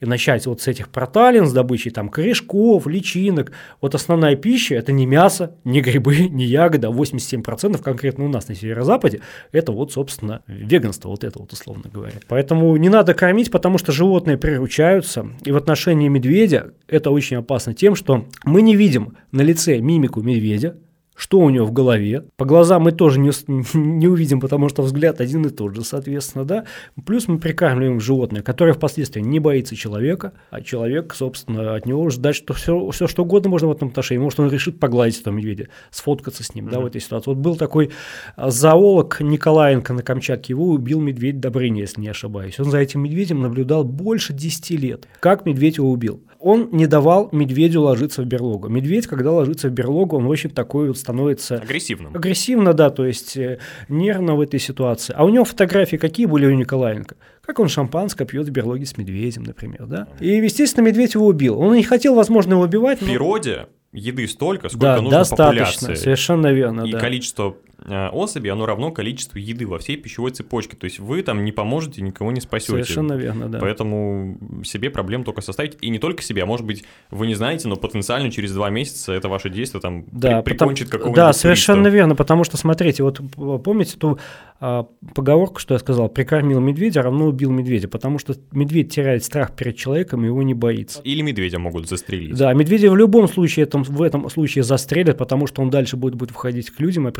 начать 0.06 0.46
вот 0.46 0.60
с 0.60 0.68
этих 0.68 0.88
проталин, 0.88 1.46
с 1.46 1.52
добычей 1.52 1.90
там 1.90 2.08
корешков, 2.08 2.86
личинок. 2.86 3.52
Вот 3.80 3.94
основная 3.94 4.36
пища– 4.36 4.74
это 4.76 4.92
не 4.92 5.06
мясо, 5.06 5.56
не 5.64 5.80
грибы, 5.80 6.16
не 6.30 6.44
ягода, 6.44 6.88
87% 6.88 7.82
конкретно 7.82 8.24
у 8.24 8.28
нас 8.28 8.48
на 8.48 8.54
северо-западе– 8.54 9.20
это 9.52 9.72
вот, 9.72 9.92
собственно, 9.92 10.42
веганство, 10.46 11.08
вот 11.08 11.24
это 11.24 11.38
вот 11.38 11.52
условно 11.52 11.90
говоря. 11.92 12.16
Поэтому 12.28 12.76
не 12.76 12.88
надо 12.88 13.14
кормить, 13.14 13.50
потому 13.50 13.78
что 13.78 13.92
животные 13.92 14.38
приручаются, 14.38 15.28
и 15.44 15.52
в 15.52 15.56
отношении 15.56 16.08
медведя 16.08 16.72
это 16.88 17.10
очень 17.10 17.38
опасно 17.38 17.74
тем, 17.74 17.94
что 17.94 18.26
мы 18.44 18.62
не 18.62 18.76
видим 18.76 19.16
на 19.32 19.42
лице 19.42 19.78
мимику 19.78 20.22
медведя, 20.22 20.76
что 21.14 21.38
у 21.38 21.50
него 21.50 21.66
в 21.66 21.72
голове. 21.72 22.24
По 22.36 22.44
глазам 22.44 22.82
мы 22.82 22.92
тоже 22.92 23.20
не, 23.20 23.30
не 23.74 24.08
увидим, 24.08 24.40
потому 24.40 24.68
что 24.68 24.82
взгляд 24.82 25.20
один 25.20 25.46
и 25.46 25.50
тот 25.50 25.74
же, 25.74 25.84
соответственно, 25.84 26.44
да. 26.44 26.64
Плюс 27.06 27.28
мы 27.28 27.38
прикармливаем 27.38 28.00
животное, 28.00 28.42
которое 28.42 28.72
впоследствии 28.72 29.20
не 29.20 29.38
боится 29.38 29.76
человека, 29.76 30.32
а 30.50 30.60
человек, 30.60 31.14
собственно, 31.14 31.74
от 31.74 31.86
него 31.86 32.08
ждать, 32.10 32.36
что 32.36 32.52
все, 32.54 32.90
все 32.90 33.06
что 33.06 33.22
угодно 33.22 33.50
можно 33.50 33.68
в 33.68 33.72
этом 33.72 33.88
отношении. 33.88 34.22
Может, 34.22 34.40
он 34.40 34.50
решит 34.50 34.80
погладить 34.80 35.20
этого 35.20 35.34
медведя, 35.34 35.68
сфоткаться 35.90 36.42
с 36.42 36.54
ним, 36.54 36.66
mm-hmm. 36.66 36.72
да, 36.72 36.80
в 36.80 36.86
этой 36.86 37.00
ситуации. 37.00 37.30
Вот 37.30 37.38
был 37.38 37.56
такой 37.56 37.90
а, 38.36 38.50
зоолог 38.50 39.20
Николаенко 39.20 39.92
на 39.92 40.02
Камчатке, 40.02 40.52
его 40.52 40.68
убил 40.68 41.00
медведь 41.00 41.40
Добрыня, 41.40 41.82
если 41.82 42.00
не 42.00 42.08
ошибаюсь. 42.08 42.58
Он 42.58 42.70
за 42.70 42.78
этим 42.78 43.02
медведем 43.02 43.40
наблюдал 43.40 43.84
больше 43.84 44.32
10 44.32 44.70
лет. 44.70 45.08
Как 45.20 45.46
медведь 45.46 45.76
его 45.76 45.90
убил? 45.90 46.22
Он 46.44 46.68
не 46.72 46.86
давал 46.86 47.30
медведю 47.32 47.80
ложиться 47.80 48.20
в 48.20 48.26
берлогу. 48.26 48.68
Медведь, 48.68 49.06
когда 49.06 49.32
ложится 49.32 49.70
в 49.70 49.72
берлогу, 49.72 50.18
он 50.18 50.26
очень 50.26 50.50
такой 50.50 50.88
вот 50.88 50.98
становится... 50.98 51.54
Агрессивным. 51.56 52.14
Агрессивно, 52.14 52.74
да, 52.74 52.90
то 52.90 53.06
есть 53.06 53.34
э, 53.38 53.60
нервно 53.88 54.34
в 54.34 54.42
этой 54.42 54.60
ситуации. 54.60 55.14
А 55.16 55.24
у 55.24 55.30
него 55.30 55.46
фотографии 55.46 55.96
какие 55.96 56.26
были 56.26 56.44
у 56.44 56.50
Николаенко? 56.50 57.16
Как 57.40 57.60
он 57.60 57.68
шампанское 57.68 58.26
пьет 58.26 58.46
в 58.46 58.50
берлоге 58.50 58.84
с 58.84 58.98
медведем, 58.98 59.44
например, 59.44 59.86
да? 59.86 60.06
И, 60.20 60.28
естественно, 60.28 60.84
медведь 60.84 61.14
его 61.14 61.26
убил. 61.26 61.58
Он 61.58 61.74
не 61.76 61.82
хотел, 61.82 62.14
возможно, 62.14 62.52
его 62.52 62.64
убивать. 62.64 63.00
В 63.00 63.06
природе 63.06 63.68
еды 63.94 64.28
столько, 64.28 64.68
сколько 64.68 64.84
да, 64.84 64.96
нужно 65.00 65.18
достаточно, 65.20 65.80
популяции. 65.80 65.94
совершенно 65.94 66.52
верно, 66.52 66.82
И 66.82 66.92
да. 66.92 67.00
количество 67.00 67.56
э, 67.78 68.08
особей, 68.08 68.50
оно 68.50 68.66
равно 68.66 68.90
количеству 68.90 69.38
еды 69.38 69.66
во 69.66 69.78
всей 69.78 69.96
пищевой 69.96 70.30
цепочке. 70.30 70.76
То 70.76 70.84
есть 70.84 70.98
вы 70.98 71.22
там 71.22 71.44
не 71.44 71.52
поможете, 71.52 72.02
никого 72.02 72.32
не 72.32 72.40
спасете. 72.40 72.72
Совершенно 72.72 73.14
верно, 73.14 73.48
да. 73.48 73.58
Поэтому 73.58 74.38
себе 74.64 74.90
проблем 74.90 75.24
только 75.24 75.40
составить. 75.40 75.76
И 75.80 75.88
не 75.90 75.98
только 75.98 76.22
себе, 76.22 76.42
а 76.42 76.46
может 76.46 76.66
быть, 76.66 76.84
вы 77.10 77.26
не 77.26 77.34
знаете, 77.34 77.68
но 77.68 77.76
потенциально 77.76 78.30
через 78.30 78.52
два 78.52 78.70
месяца 78.70 79.12
это 79.12 79.28
ваше 79.28 79.50
действие 79.50 79.80
там 79.80 80.04
да, 80.10 80.42
при, 80.42 80.52
прикончит 80.52 80.88
какого-нибудь 80.88 81.16
Да, 81.16 81.32
совершенно 81.32 81.84
туриста. 81.84 81.96
верно, 81.96 82.14
потому 82.16 82.44
что, 82.44 82.56
смотрите, 82.56 83.02
вот 83.02 83.20
помните 83.62 83.96
ту 83.98 84.18
а, 84.60 84.86
поговорку, 85.14 85.58
что 85.58 85.74
я 85.74 85.80
сказал, 85.80 86.08
прикормил 86.08 86.60
медведя, 86.60 87.02
равно 87.02 87.26
убил 87.26 87.50
медведя, 87.50 87.88
потому 87.88 88.18
что 88.18 88.34
медведь 88.52 88.94
теряет 88.94 89.24
страх 89.24 89.54
перед 89.54 89.76
человеком 89.76 90.22
и 90.22 90.26
его 90.26 90.42
не 90.42 90.54
боится. 90.54 91.02
Или 91.02 91.22
медведя 91.22 91.58
могут 91.58 91.88
застрелить. 91.88 92.36
Да, 92.36 92.52
медведя 92.54 92.90
в 92.90 92.96
любом 92.96 93.28
случае, 93.28 93.64
этом, 93.64 93.82
в 93.82 94.00
этом 94.00 94.30
случае 94.30 94.64
застрелят, 94.64 95.18
потому 95.18 95.46
что 95.48 95.60
он 95.60 95.70
дальше 95.70 95.96
будет, 95.96 96.14
будет 96.14 96.30
входить 96.30 96.70
к 96.70 96.80
людям 96.80 97.08
и 97.08 97.10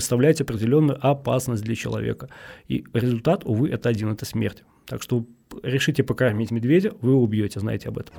представлять 0.00 0.40
определенную 0.40 0.98
опасность 1.06 1.62
для 1.62 1.74
человека. 1.74 2.30
И 2.68 2.84
результат, 2.94 3.42
увы, 3.44 3.68
это 3.68 3.90
один, 3.90 4.10
это 4.10 4.24
смерть. 4.24 4.64
Так 4.86 5.02
что 5.02 5.26
решите 5.62 6.02
покормить 6.02 6.50
медведя, 6.50 6.94
вы 7.02 7.14
убьете, 7.14 7.60
знаете 7.60 7.90
об 7.90 7.98
этом. 7.98 8.14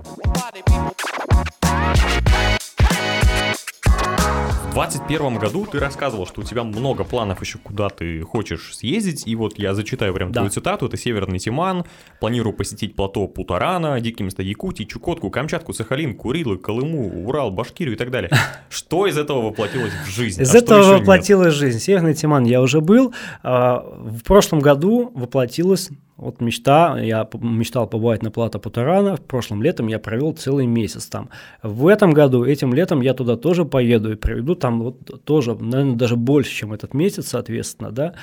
В 4.71 4.73
2021 4.73 5.37
году 5.37 5.67
ты 5.69 5.79
рассказывал, 5.79 6.25
что 6.25 6.39
у 6.39 6.43
тебя 6.45 6.63
много 6.63 7.03
планов 7.03 7.41
еще 7.41 7.57
куда 7.57 7.89
ты 7.89 8.21
хочешь 8.21 8.73
съездить, 8.73 9.27
и 9.27 9.35
вот 9.35 9.59
я 9.59 9.73
зачитаю 9.73 10.13
прям 10.13 10.31
Да. 10.31 10.39
твою 10.39 10.49
цитату, 10.49 10.85
это 10.85 10.95
Северный 10.95 11.39
Тиман, 11.39 11.83
планирую 12.21 12.53
посетить 12.53 12.95
плато 12.95 13.27
Путарана, 13.27 13.99
дикие 13.99 14.25
места 14.25 14.43
Якутии, 14.43 14.85
Чукотку, 14.85 15.29
Камчатку, 15.29 15.73
Сахалин, 15.73 16.15
Курилы, 16.15 16.57
Колыму, 16.57 17.27
Урал, 17.27 17.51
Башкирию 17.51 17.95
и 17.95 17.97
так 17.97 18.11
далее. 18.11 18.31
Что 18.69 19.07
из 19.07 19.17
этого 19.17 19.41
воплотилось 19.41 19.91
в 20.05 20.09
жизнь? 20.09 20.41
Из 20.41 20.55
а 20.55 20.59
этого 20.59 20.79
нет? 20.93 21.01
воплотилась 21.01 21.53
жизнь. 21.53 21.79
Северный 21.79 22.13
Тиман 22.13 22.45
я 22.45 22.61
уже 22.61 22.79
был. 22.79 23.13
А, 23.43 23.85
В 23.97 24.23
прошлом 24.23 24.61
году 24.61 25.11
воплотилась 25.13 25.89
вот 26.21 26.39
мечта. 26.39 26.99
Я 26.99 27.27
мечтал 27.41 27.87
побывать 27.87 28.21
на 28.21 28.31
плато 28.31 28.59
Путарана. 28.59 29.17
В 29.17 29.21
прошлом 29.21 29.63
летом 29.63 29.87
я 29.87 29.99
провел 29.99 30.33
целый 30.33 30.67
месяц 30.67 31.07
там. 31.07 31.29
В 31.63 31.87
этом 31.87 32.13
году, 32.13 32.45
этим 32.45 32.73
летом 32.73 33.01
я 33.01 33.13
туда 33.13 33.35
тоже 33.35 33.65
поеду 33.65 34.11
и 34.11 34.15
проведу 34.15 34.55
там 34.55 34.81
вот 34.81 35.25
тоже, 35.25 35.55
наверное, 35.55 35.95
даже 35.95 36.15
больше, 36.15 36.51
чем 36.51 36.73
этот 36.73 36.93
месяц, 36.93 37.27
соответственно, 37.27 37.91
да. 37.91 38.13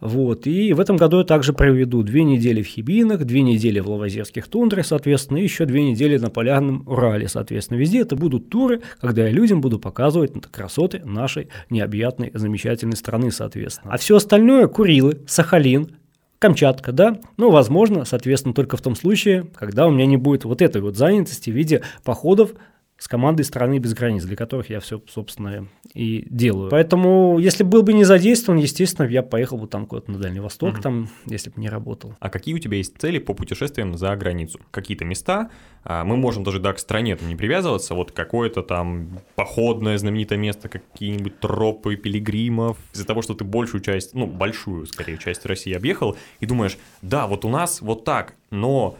Вот. 0.00 0.46
И 0.46 0.74
в 0.74 0.80
этом 0.80 0.96
году 0.96 1.18
я 1.18 1.24
также 1.24 1.52
проведу 1.54 2.02
две 2.02 2.22
недели 2.22 2.62
в 2.62 2.66
Хибинах, 2.66 3.24
две 3.24 3.40
недели 3.40 3.80
в 3.80 3.88
Лавазерских 3.88 4.46
тундрах, 4.48 4.86
соответственно, 4.86 5.38
и 5.38 5.42
еще 5.42 5.64
две 5.64 5.90
недели 5.90 6.18
на 6.18 6.28
Полярном 6.30 6.84
Урале, 6.86 7.28
соответственно. 7.28 7.78
Везде 7.78 8.00
это 8.00 8.14
будут 8.14 8.50
туры, 8.50 8.82
когда 9.00 9.26
я 9.26 9.30
людям 9.30 9.62
буду 9.62 9.78
показывать 9.78 10.32
красоты 10.52 11.00
нашей 11.04 11.48
необъятной, 11.70 12.30
замечательной 12.34 12.96
страны, 12.96 13.30
соответственно. 13.30 13.94
А 13.94 13.96
все 13.96 14.16
остальное– 14.16 14.66
Курилы, 14.68 15.20
Сахалин, 15.26 15.96
Камчатка, 16.38 16.92
да, 16.92 17.18
ну, 17.36 17.50
возможно, 17.50 18.04
соответственно, 18.04 18.54
только 18.54 18.76
в 18.76 18.80
том 18.80 18.94
случае, 18.94 19.48
когда 19.56 19.88
у 19.88 19.90
меня 19.90 20.06
не 20.06 20.16
будет 20.16 20.44
вот 20.44 20.62
этой 20.62 20.80
вот 20.80 20.96
занятости 20.96 21.50
в 21.50 21.54
виде 21.54 21.82
походов 22.04 22.52
с 22.98 23.06
командой 23.06 23.42
страны 23.42 23.78
без 23.78 23.94
границ, 23.94 24.24
для 24.24 24.34
которых 24.34 24.70
я 24.70 24.80
все, 24.80 25.00
собственно, 25.08 25.68
и 25.94 26.26
делаю. 26.30 26.68
Поэтому, 26.68 27.38
если 27.38 27.62
был 27.62 27.84
бы 27.84 27.92
не 27.92 28.02
задействован, 28.02 28.58
естественно, 28.58 29.06
я 29.06 29.22
поехал 29.22 29.56
бы 29.56 29.68
там 29.68 29.86
куда-то 29.86 30.10
на 30.10 30.18
Дальний 30.18 30.40
Восток, 30.40 30.74
Мгм. 30.74 30.82
там, 30.82 31.08
если 31.26 31.50
бы 31.50 31.60
не 31.60 31.68
работал. 31.68 32.16
А 32.18 32.28
какие 32.28 32.54
у 32.56 32.58
тебя 32.58 32.76
есть 32.76 32.98
цели 32.98 33.18
по 33.20 33.34
путешествиям 33.34 33.96
за 33.96 34.14
границу? 34.16 34.58
Какие-то 34.72 35.04
места? 35.04 35.48
А, 35.84 36.04
Мы 36.04 36.16
можем 36.16 36.42
даже 36.42 36.58
да, 36.58 36.72
к 36.72 36.80
стране 36.80 37.16
не 37.20 37.36
привязываться. 37.36 37.94
Вот 37.94 38.10
какое-то 38.10 38.62
там 38.62 39.20
походное 39.36 39.96
знаменитое 39.96 40.36
место, 40.38 40.68
какие-нибудь 40.68 41.38
тропы 41.38 41.94
пилигримов. 41.94 42.78
Из-за 42.92 43.06
того, 43.06 43.22
что 43.22 43.34
ты 43.34 43.44
большую 43.44 43.80
часть, 43.80 44.12
ну, 44.14 44.26
большую, 44.26 44.86
скорее, 44.86 45.18
часть 45.18 45.46
России 45.46 45.72
объехал, 45.72 46.16
и 46.40 46.46
думаешь, 46.46 46.76
да, 47.02 47.28
вот 47.28 47.44
у 47.44 47.48
нас 47.48 47.80
вот 47.80 48.04
так, 48.04 48.34
но 48.50 48.96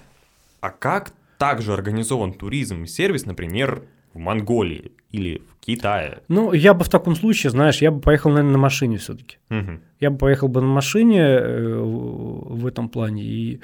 а 0.61 0.71
как 0.71 1.13
также 1.39 1.73
организован 1.73 2.33
туризм 2.33 2.83
и 2.83 2.87
сервис, 2.87 3.25
например, 3.25 3.85
в 4.13 4.19
Монголии 4.19 4.93
или 5.11 5.43
в 5.51 5.65
Китае? 5.65 6.19
Ну, 6.29 6.53
я 6.53 6.75
бы 6.75 6.85
в 6.85 6.89
таком 6.89 7.15
случае, 7.17 7.51
знаешь, 7.51 7.81
я 7.81 7.91
бы 7.91 8.01
поехал, 8.01 8.31
наверное, 8.31 8.53
на 8.53 8.59
машине 8.59 8.99
все-таки. 8.99 9.37
Мгм. 9.49 9.81
Я 10.01 10.11
бы 10.11 10.19
поехал 10.19 10.49
бы 10.49 10.61
на 10.61 10.67
машине 10.67 11.21
э, 11.21 11.81
в 11.81 12.67
этом 12.67 12.89
плане, 12.89 13.23
и, 13.23 13.61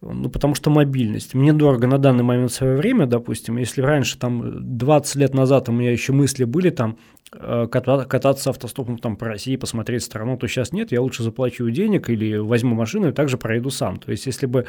ну, 0.00 0.30
потому 0.30 0.54
что 0.54 0.70
мобильность. 0.70 1.34
Мне 1.34 1.52
дорого 1.52 1.86
на 1.86 1.98
данный 1.98 2.24
момент 2.24 2.52
свое 2.52 2.76
время, 2.76 3.06
допустим, 3.06 3.58
если 3.58 3.82
раньше, 3.82 4.18
там, 4.18 4.78
20 4.78 5.16
лет 5.16 5.34
назад 5.34 5.68
у 5.68 5.72
меня 5.72 5.90
еще 5.90 6.12
мысли 6.12 6.44
были, 6.44 6.70
там, 6.70 6.96
кататься 7.30 8.50
автостопом 8.50 8.98
там 8.98 9.16
по 9.16 9.26
России, 9.26 9.54
посмотреть 9.54 10.02
страну, 10.02 10.36
то 10.36 10.48
сейчас 10.48 10.72
нет, 10.72 10.90
я 10.90 11.00
лучше 11.00 11.22
заплачу 11.22 11.68
денег 11.70 12.10
или 12.10 12.36
возьму 12.36 12.74
машину 12.74 13.10
и 13.10 13.12
также 13.12 13.38
проеду 13.38 13.70
сам. 13.70 13.98
То 13.98 14.10
есть, 14.10 14.26
если 14.26 14.46
бы, 14.46 14.66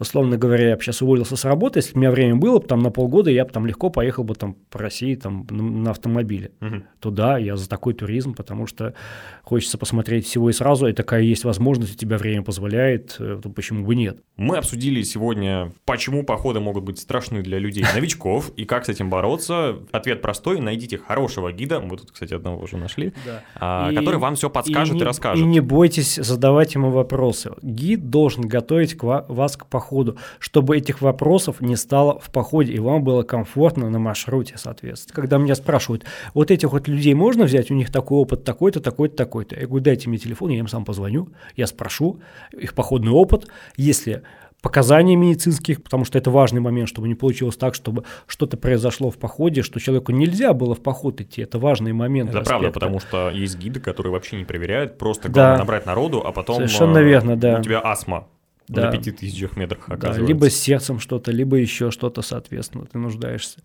условно 0.00 0.36
говоря, 0.36 0.70
я 0.70 0.76
бы 0.76 0.82
сейчас 0.82 1.02
уволился 1.02 1.36
с 1.36 1.44
работы, 1.44 1.78
если 1.78 1.92
бы 1.92 1.98
у 1.98 2.00
меня 2.00 2.10
время 2.10 2.34
было 2.34 2.58
бы 2.58 2.66
там 2.66 2.80
на 2.80 2.90
полгода, 2.90 3.30
я 3.30 3.44
бы 3.44 3.52
там 3.52 3.64
легко 3.64 3.90
поехал 3.90 4.24
бы 4.24 4.34
там 4.34 4.54
по 4.70 4.80
России 4.80 5.14
там 5.14 5.46
на, 5.50 5.90
автомобиле 5.90 6.50
Мгм. 6.60 6.84
то 6.98 7.10
да, 7.10 7.38
я 7.38 7.56
за 7.56 7.68
такой 7.68 7.94
туризм, 7.94 8.34
потому 8.34 8.66
что 8.66 8.94
хочется 9.42 9.78
посмотреть 9.78 10.26
всего 10.26 10.50
и 10.50 10.52
сразу, 10.52 10.86
и 10.88 10.92
такая 10.92 11.22
есть 11.22 11.44
возможность, 11.44 11.94
у 11.94 11.96
тебя 11.96 12.18
время 12.18 12.42
позволяет, 12.42 13.16
э, 13.18 13.38
то 13.42 13.48
почему 13.50 13.86
бы 13.86 13.94
нет? 13.94 14.18
Мы 14.36 14.56
обсудили 14.56 15.02
сегодня, 15.02 15.72
почему 15.84 16.24
походы 16.24 16.60
могут 16.60 16.84
быть 16.84 16.98
страшны 16.98 17.42
для 17.42 17.58
людей 17.58 17.84
новичков 17.94 18.50
и 18.56 18.64
как 18.64 18.86
с 18.86 18.88
этим 18.88 19.10
бороться. 19.10 19.78
Ответ 19.92 20.22
простой: 20.22 20.60
найдите 20.60 20.98
хорошего 20.98 21.52
гида. 21.52 21.80
Мы 21.90 21.96
тут, 21.96 22.10
кстати, 22.12 22.34
одного 22.34 22.62
уже 22.62 22.76
нашли, 22.76 23.12
а, 23.56 23.90
И- 23.90 23.94
который 23.96 24.18
вам 24.18 24.34
все 24.36 24.48
подскажет 24.50 24.94
и, 24.94 24.98
не, 24.98 25.04
расскажет. 25.04 25.44
И 25.44 25.46
не 25.48 25.60
бойтесь 25.60 26.14
задавать 26.16 26.74
ему 26.74 26.90
вопросы. 26.90 27.52
Гид 27.62 28.10
должен 28.10 28.46
готовить 28.48 28.94
к 28.94 29.02
ва- 29.02 29.24
вас 29.28 29.56
к 29.56 29.66
походу, 29.66 30.16
чтобы 30.38 30.76
этих 30.76 31.00
вопросов 31.00 31.60
не 31.60 31.76
стало 31.76 32.18
в 32.20 32.30
походе, 32.30 32.72
и 32.72 32.78
вам 32.78 33.02
было 33.02 33.22
комфортно 33.22 33.90
на 33.90 33.98
маршруте, 33.98 34.54
соответственно. 34.56 35.14
Когда 35.14 35.38
меня 35.38 35.54
спрашивают, 35.54 36.04
вот 36.34 36.50
этих 36.50 36.72
вот 36.72 36.88
людей 36.88 37.14
можно 37.14 37.44
взять, 37.44 37.70
у 37.70 37.74
них 37.74 37.90
такой 37.90 38.18
опыт 38.18 38.44
такой-то, 38.44 38.80
такой-то, 38.80 39.16
такой-то. 39.16 39.58
Я 39.58 39.66
говорю, 39.66 39.84
дайте 39.84 40.08
мне 40.08 40.18
телефон, 40.18 40.50
я 40.50 40.58
им 40.58 40.68
сам 40.68 40.84
позвоню, 40.84 41.28
я 41.56 41.66
спрошу 41.66 42.20
их 42.52 42.74
походный 42.74 43.10
опыт. 43.12 43.48
Если 43.76 44.22
показания 44.62 45.16
медицинских, 45.16 45.82
потому 45.82 46.04
что 46.04 46.18
это 46.18 46.30
важный 46.30 46.60
момент, 46.60 46.88
чтобы 46.88 47.08
не 47.08 47.14
получилось 47.14 47.56
так, 47.56 47.74
чтобы 47.74 48.04
что-то 48.26 48.56
произошло 48.56 49.10
в 49.10 49.18
походе, 49.18 49.62
что 49.62 49.80
человеку 49.80 50.12
нельзя 50.12 50.52
было 50.52 50.74
в 50.74 50.82
поход 50.82 51.20
идти. 51.20 51.42
Это 51.42 51.58
важный 51.58 51.92
момент. 51.92 52.30
Это 52.30 52.40
правда, 52.42 52.70
потому 52.70 53.00
что 53.00 53.30
есть 53.30 53.58
гиды, 53.58 53.80
которые 53.80 54.12
вообще 54.12 54.36
не 54.36 54.44
проверяют, 54.44 54.98
просто 54.98 55.28
Да. 55.28 55.32
главное 55.32 55.58
набрать 55.60 55.86
народу, 55.86 56.22
а 56.24 56.32
потом 56.32 56.56
Совершенно 56.56 56.98
э, 56.98 57.04
верно, 57.04 57.36
да. 57.36 57.58
у 57.58 57.62
тебя 57.62 57.80
астма 57.82 58.26
Да. 58.70 58.86
на 58.86 58.92
пяти 58.92 59.10
тысячах 59.10 59.56
метрах 59.56 59.84
Да, 59.88 59.94
оказывается. 59.94 60.26
либо 60.26 60.48
с 60.48 60.54
сердцем 60.54 61.00
что-то, 61.00 61.32
либо 61.32 61.56
еще 61.56 61.90
что-то, 61.90 62.22
соответственно, 62.22 62.86
ты 62.86 62.98
нуждаешься. 62.98 63.58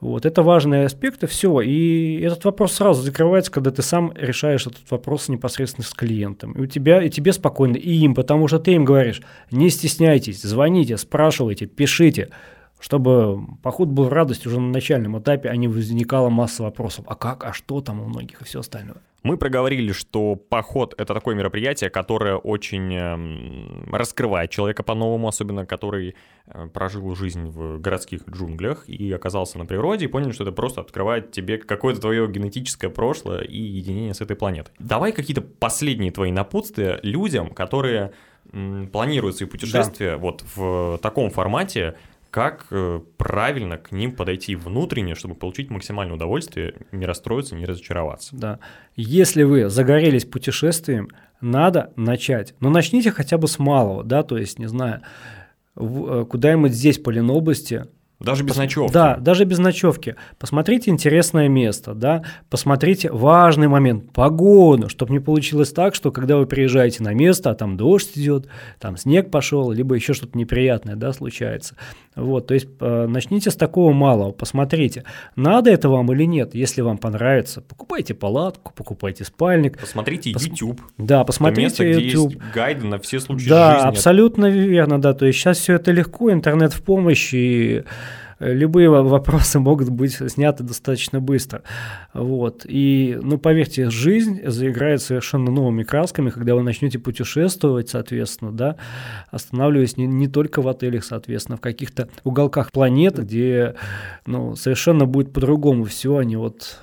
Вот, 0.00 0.24
это 0.24 0.42
важные 0.42 0.84
аспекты, 0.84 1.26
все. 1.26 1.60
И 1.60 2.20
этот 2.20 2.44
вопрос 2.44 2.74
сразу 2.74 3.02
закрывается, 3.02 3.50
когда 3.50 3.72
ты 3.72 3.82
сам 3.82 4.12
решаешь 4.14 4.66
этот 4.66 4.88
вопрос 4.90 5.28
непосредственно 5.28 5.84
с 5.84 5.92
клиентом. 5.92 6.52
И 6.52 6.60
у 6.60 6.66
тебя, 6.66 7.02
и 7.02 7.10
тебе 7.10 7.32
спокойно, 7.32 7.76
и 7.76 7.92
им, 7.92 8.14
потому 8.14 8.46
что 8.46 8.60
ты 8.60 8.72
им 8.72 8.84
говоришь, 8.84 9.20
не 9.50 9.68
стесняйтесь, 9.68 10.42
звоните, 10.42 10.96
спрашивайте, 10.96 11.66
пишите, 11.66 12.30
чтобы 12.78 13.40
поход 13.62 13.88
был 13.88 14.04
в 14.04 14.12
радость 14.12 14.46
уже 14.46 14.60
на 14.60 14.70
начальном 14.70 15.18
этапе, 15.18 15.48
а 15.48 15.56
не 15.56 15.66
возникала 15.66 16.28
масса 16.28 16.62
вопросов, 16.62 17.04
а 17.08 17.16
как, 17.16 17.44
а 17.44 17.52
что 17.52 17.80
там 17.80 18.00
у 18.00 18.04
многих 18.04 18.40
и 18.40 18.44
все 18.44 18.60
остальное. 18.60 19.02
Мы 19.22 19.36
проговорили, 19.36 19.92
что 19.92 20.34
поход— 20.34 20.94
это 20.98 21.14
такое 21.14 21.36
мероприятие, 21.36 21.90
которое 21.90 22.36
очень 22.36 22.92
эм, 22.94 23.88
раскрывает 23.92 24.50
человека 24.50 24.82
по-новому, 24.82 25.28
особенно 25.28 25.64
который 25.64 26.16
э, 26.46 26.68
прожил 26.72 27.14
жизнь 27.14 27.46
в 27.46 27.78
городских 27.78 28.22
джунглях 28.28 28.88
и 28.88 29.12
оказался 29.12 29.58
на 29.58 29.66
природе, 29.66 30.06
и 30.06 30.08
понял, 30.08 30.32
что 30.32 30.42
это 30.42 30.52
просто 30.52 30.80
открывает 30.80 31.30
тебе 31.30 31.58
какое-то 31.58 32.00
твое 32.00 32.26
генетическое 32.26 32.88
прошлое 32.88 33.42
и 33.42 33.58
единение 33.58 34.14
с 34.14 34.20
этой 34.20 34.34
планетой. 34.34 34.74
Давай 34.80 35.12
какие-то 35.12 35.42
последние 35.42 36.10
твои 36.10 36.32
напутствия 36.32 36.98
людям, 37.02 37.50
которые 37.50 38.12
планируют 38.92 39.36
свои 39.36 39.48
путешествия 39.48 40.16
вот 40.16 40.44
в 40.56 40.98
таком 41.00 41.30
формате, 41.30 41.94
как 42.32 42.64
э, 42.70 43.00
правильно 43.18 43.76
к 43.76 43.92
ним 43.92 44.16
подойти 44.16 44.56
внутренне, 44.56 45.14
чтобы 45.14 45.34
получить 45.34 45.68
максимальное 45.68 46.16
удовольствие, 46.16 46.74
не 46.90 47.04
расстроиться, 47.04 47.54
не 47.54 47.66
разочароваться. 47.66 48.34
Да. 48.34 48.58
Если 48.96 49.42
вы 49.42 49.68
загорелись 49.68 50.24
путешествием, 50.24 51.10
надо 51.42 51.92
начать. 51.94 52.54
Но 52.58 52.70
начните 52.70 53.10
хотя 53.10 53.36
бы 53.36 53.48
с 53.48 53.58
малого, 53.58 54.02
да, 54.02 54.22
то 54.22 54.38
есть, 54.38 54.58
не 54.58 54.66
знаю, 54.66 55.02
э, 55.76 56.24
куда-нибудь 56.28 56.72
здесь, 56.72 56.98
по 56.98 57.10
Ленобласти, 57.10 57.84
Даже 58.18 58.44
без 58.44 58.56
ночевки. 58.56 58.94
Да, 58.94 59.16
даже 59.16 59.44
без 59.44 59.58
ночевки. 59.58 60.14
Посмотрите 60.38 60.90
интересное 60.90 61.48
место, 61.48 61.92
да, 61.92 62.22
посмотрите 62.48 63.10
важный 63.10 63.68
момент, 63.68 64.12
погоду, 64.12 64.88
чтобы 64.88 65.12
не 65.12 65.18
получилось 65.18 65.72
так, 65.72 65.94
что 65.94 66.12
когда 66.12 66.38
вы 66.38 66.46
приезжаете 66.46 67.02
на 67.02 67.12
место, 67.12 67.50
а 67.50 67.54
там 67.54 67.76
дождь 67.76 68.12
идет, 68.16 68.46
там 68.80 68.96
снег 68.96 69.30
пошел, 69.30 69.70
либо 69.70 69.96
еще 69.96 70.14
что-то 70.14 70.38
неприятное, 70.38 70.96
да, 70.96 71.12
случается. 71.12 71.76
Вот, 72.14 72.46
то 72.46 72.54
есть 72.54 72.68
э, 72.80 73.06
начните 73.08 73.50
с 73.50 73.56
такого 73.56 73.92
малого, 73.92 74.32
посмотрите, 74.32 75.04
надо 75.34 75.70
это 75.70 75.88
вам 75.88 76.12
или 76.12 76.24
нет. 76.24 76.54
Если 76.54 76.82
вам 76.82 76.98
понравится, 76.98 77.62
покупайте 77.62 78.12
палатку, 78.14 78.72
покупайте 78.74 79.24
спальник, 79.24 79.78
Посмотрите 79.78 80.30
Пос- 80.32 80.48
YouTube. 80.48 80.80
да, 80.98 81.16
Это 81.16 81.24
посмотрите 81.24 81.62
место, 81.62 81.84
где 81.84 82.00
YouTube. 82.00 82.32
есть 82.34 82.54
гайды 82.54 82.86
на 82.86 82.98
все 82.98 83.18
случаи 83.18 83.48
Да, 83.48 83.74
жизни. 83.76 83.88
абсолютно 83.88 84.46
верно, 84.50 85.00
да. 85.00 85.14
То 85.14 85.24
есть 85.26 85.38
сейчас 85.38 85.58
все 85.58 85.74
это 85.76 85.90
легко, 85.90 86.30
интернет 86.32 86.72
в 86.74 86.82
помощь, 86.82 87.32
и 87.32 87.84
любые 88.42 88.90
во- 88.90 89.02
вопросы 89.02 89.58
могут 89.58 89.90
быть 89.90 90.12
сняты 90.12 90.64
достаточно 90.64 91.20
быстро. 91.20 91.62
Вот. 92.12 92.64
И, 92.68 93.18
ну, 93.22 93.38
поверьте, 93.38 93.90
жизнь 93.90 94.40
заиграет 94.44 95.02
совершенно 95.02 95.50
новыми 95.50 95.82
красками, 95.82 96.30
когда 96.30 96.54
вы 96.54 96.62
начнете 96.62 96.98
путешествовать, 96.98 97.88
соответственно, 97.90 98.52
да, 98.52 98.76
останавливаясь 99.30 99.96
не, 99.96 100.06
не 100.06 100.28
только 100.28 100.62
в 100.62 100.68
отелях, 100.68 101.04
соответственно, 101.04 101.56
в 101.56 101.60
каких-то 101.60 102.08
уголках 102.24 102.72
планеты, 102.72 103.22
где, 103.22 103.74
ну, 104.26 104.56
совершенно 104.56 105.06
будет 105.06 105.32
по-другому 105.32 105.84
все, 105.84 106.16
а 106.16 106.24
не 106.24 106.36
вот 106.36 106.78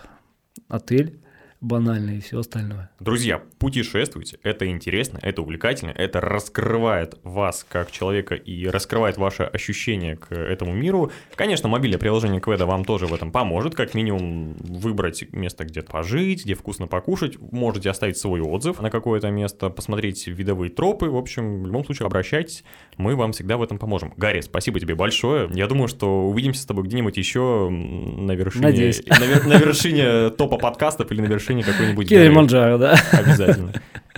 отель, 0.68 1.20
банальное 1.62 2.16
и 2.16 2.20
все 2.22 2.39
остальное. 2.39 2.89
Друзья, 2.99 3.41
путешествуйте, 3.60 4.39
это 4.43 4.68
интересно, 4.68 5.20
это 5.22 5.41
увлекательно, 5.41 5.91
это 5.91 6.22
раскрывает 6.22 7.18
вас 7.24 7.66
как 7.68 7.91
человека 7.91 8.36
и 8.36 8.68
раскрывает 8.68 9.18
ваше 9.18 9.43
ощущение 9.43 10.16
к 10.16 10.34
этому 10.34 10.74
миру. 10.74 11.12
Конечно, 11.36 11.68
мобильное 11.68 11.99
приложение 11.99 12.39
Кведа 12.39 12.66
вам 12.66 12.86
тоже 12.86 13.07
в 13.07 13.14
этом 13.14 13.32
поможет, 13.32 13.76
как 13.76 13.93
минимум 13.93 14.53
выбрать 14.60 15.32
место, 15.34 15.66
где 15.66 15.82
пожить, 15.82 16.45
где 16.45 16.53
вкусно 16.53 16.88
покушать, 16.88 17.38
можете 17.39 17.89
оставить 17.89 18.18
свой 18.18 18.39
отзыв 18.39 18.80
на 18.80 18.89
какое-то 18.89 19.30
место, 19.30 19.70
посмотреть 19.70 20.28
видовые 20.28 20.70
тропы, 20.70 21.10
в 21.10 21.18
общем, 21.18 21.64
в 21.64 21.68
любом 21.68 21.84
случае 21.84 22.05
обращайтесь, 22.05 22.64
мы 22.97 23.16
вам 23.16 23.34
всегда 23.34 23.57
в 23.57 23.64
этом 23.64 23.78
поможем. 23.80 24.14
Гарри, 24.16 24.41
спасибо 24.41 24.80
тебе 24.80 24.95
большое, 24.95 25.49
я 25.53 25.68
думаю, 25.68 25.89
что 25.89 26.30
увидимся 26.30 26.62
с 26.62 26.66
тобой 26.66 26.86
где-нибудь 26.86 27.18
еще 27.18 27.70
на 27.70 28.32
вершине, 28.32 28.66
Надеюсь. 28.66 29.05
на, 29.05 29.24
вер- 29.24 29.47
на 29.47 29.57
вершине 29.57 30.30
топа 30.30 30.57
подкастов 30.57 31.12
или 31.12 31.20
на 31.20 31.26
вершине 31.26 31.48
какой-нибудь 31.63 32.07
горы. 32.07 32.23
Килиманджаро, 32.23 32.77
да. 32.77 32.99
Обязательно. 33.11 33.73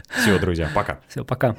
Все, 0.09 0.37
друзья, 0.39 0.69
пока. 0.73 0.99
Все, 1.07 1.23
пока. 1.23 1.55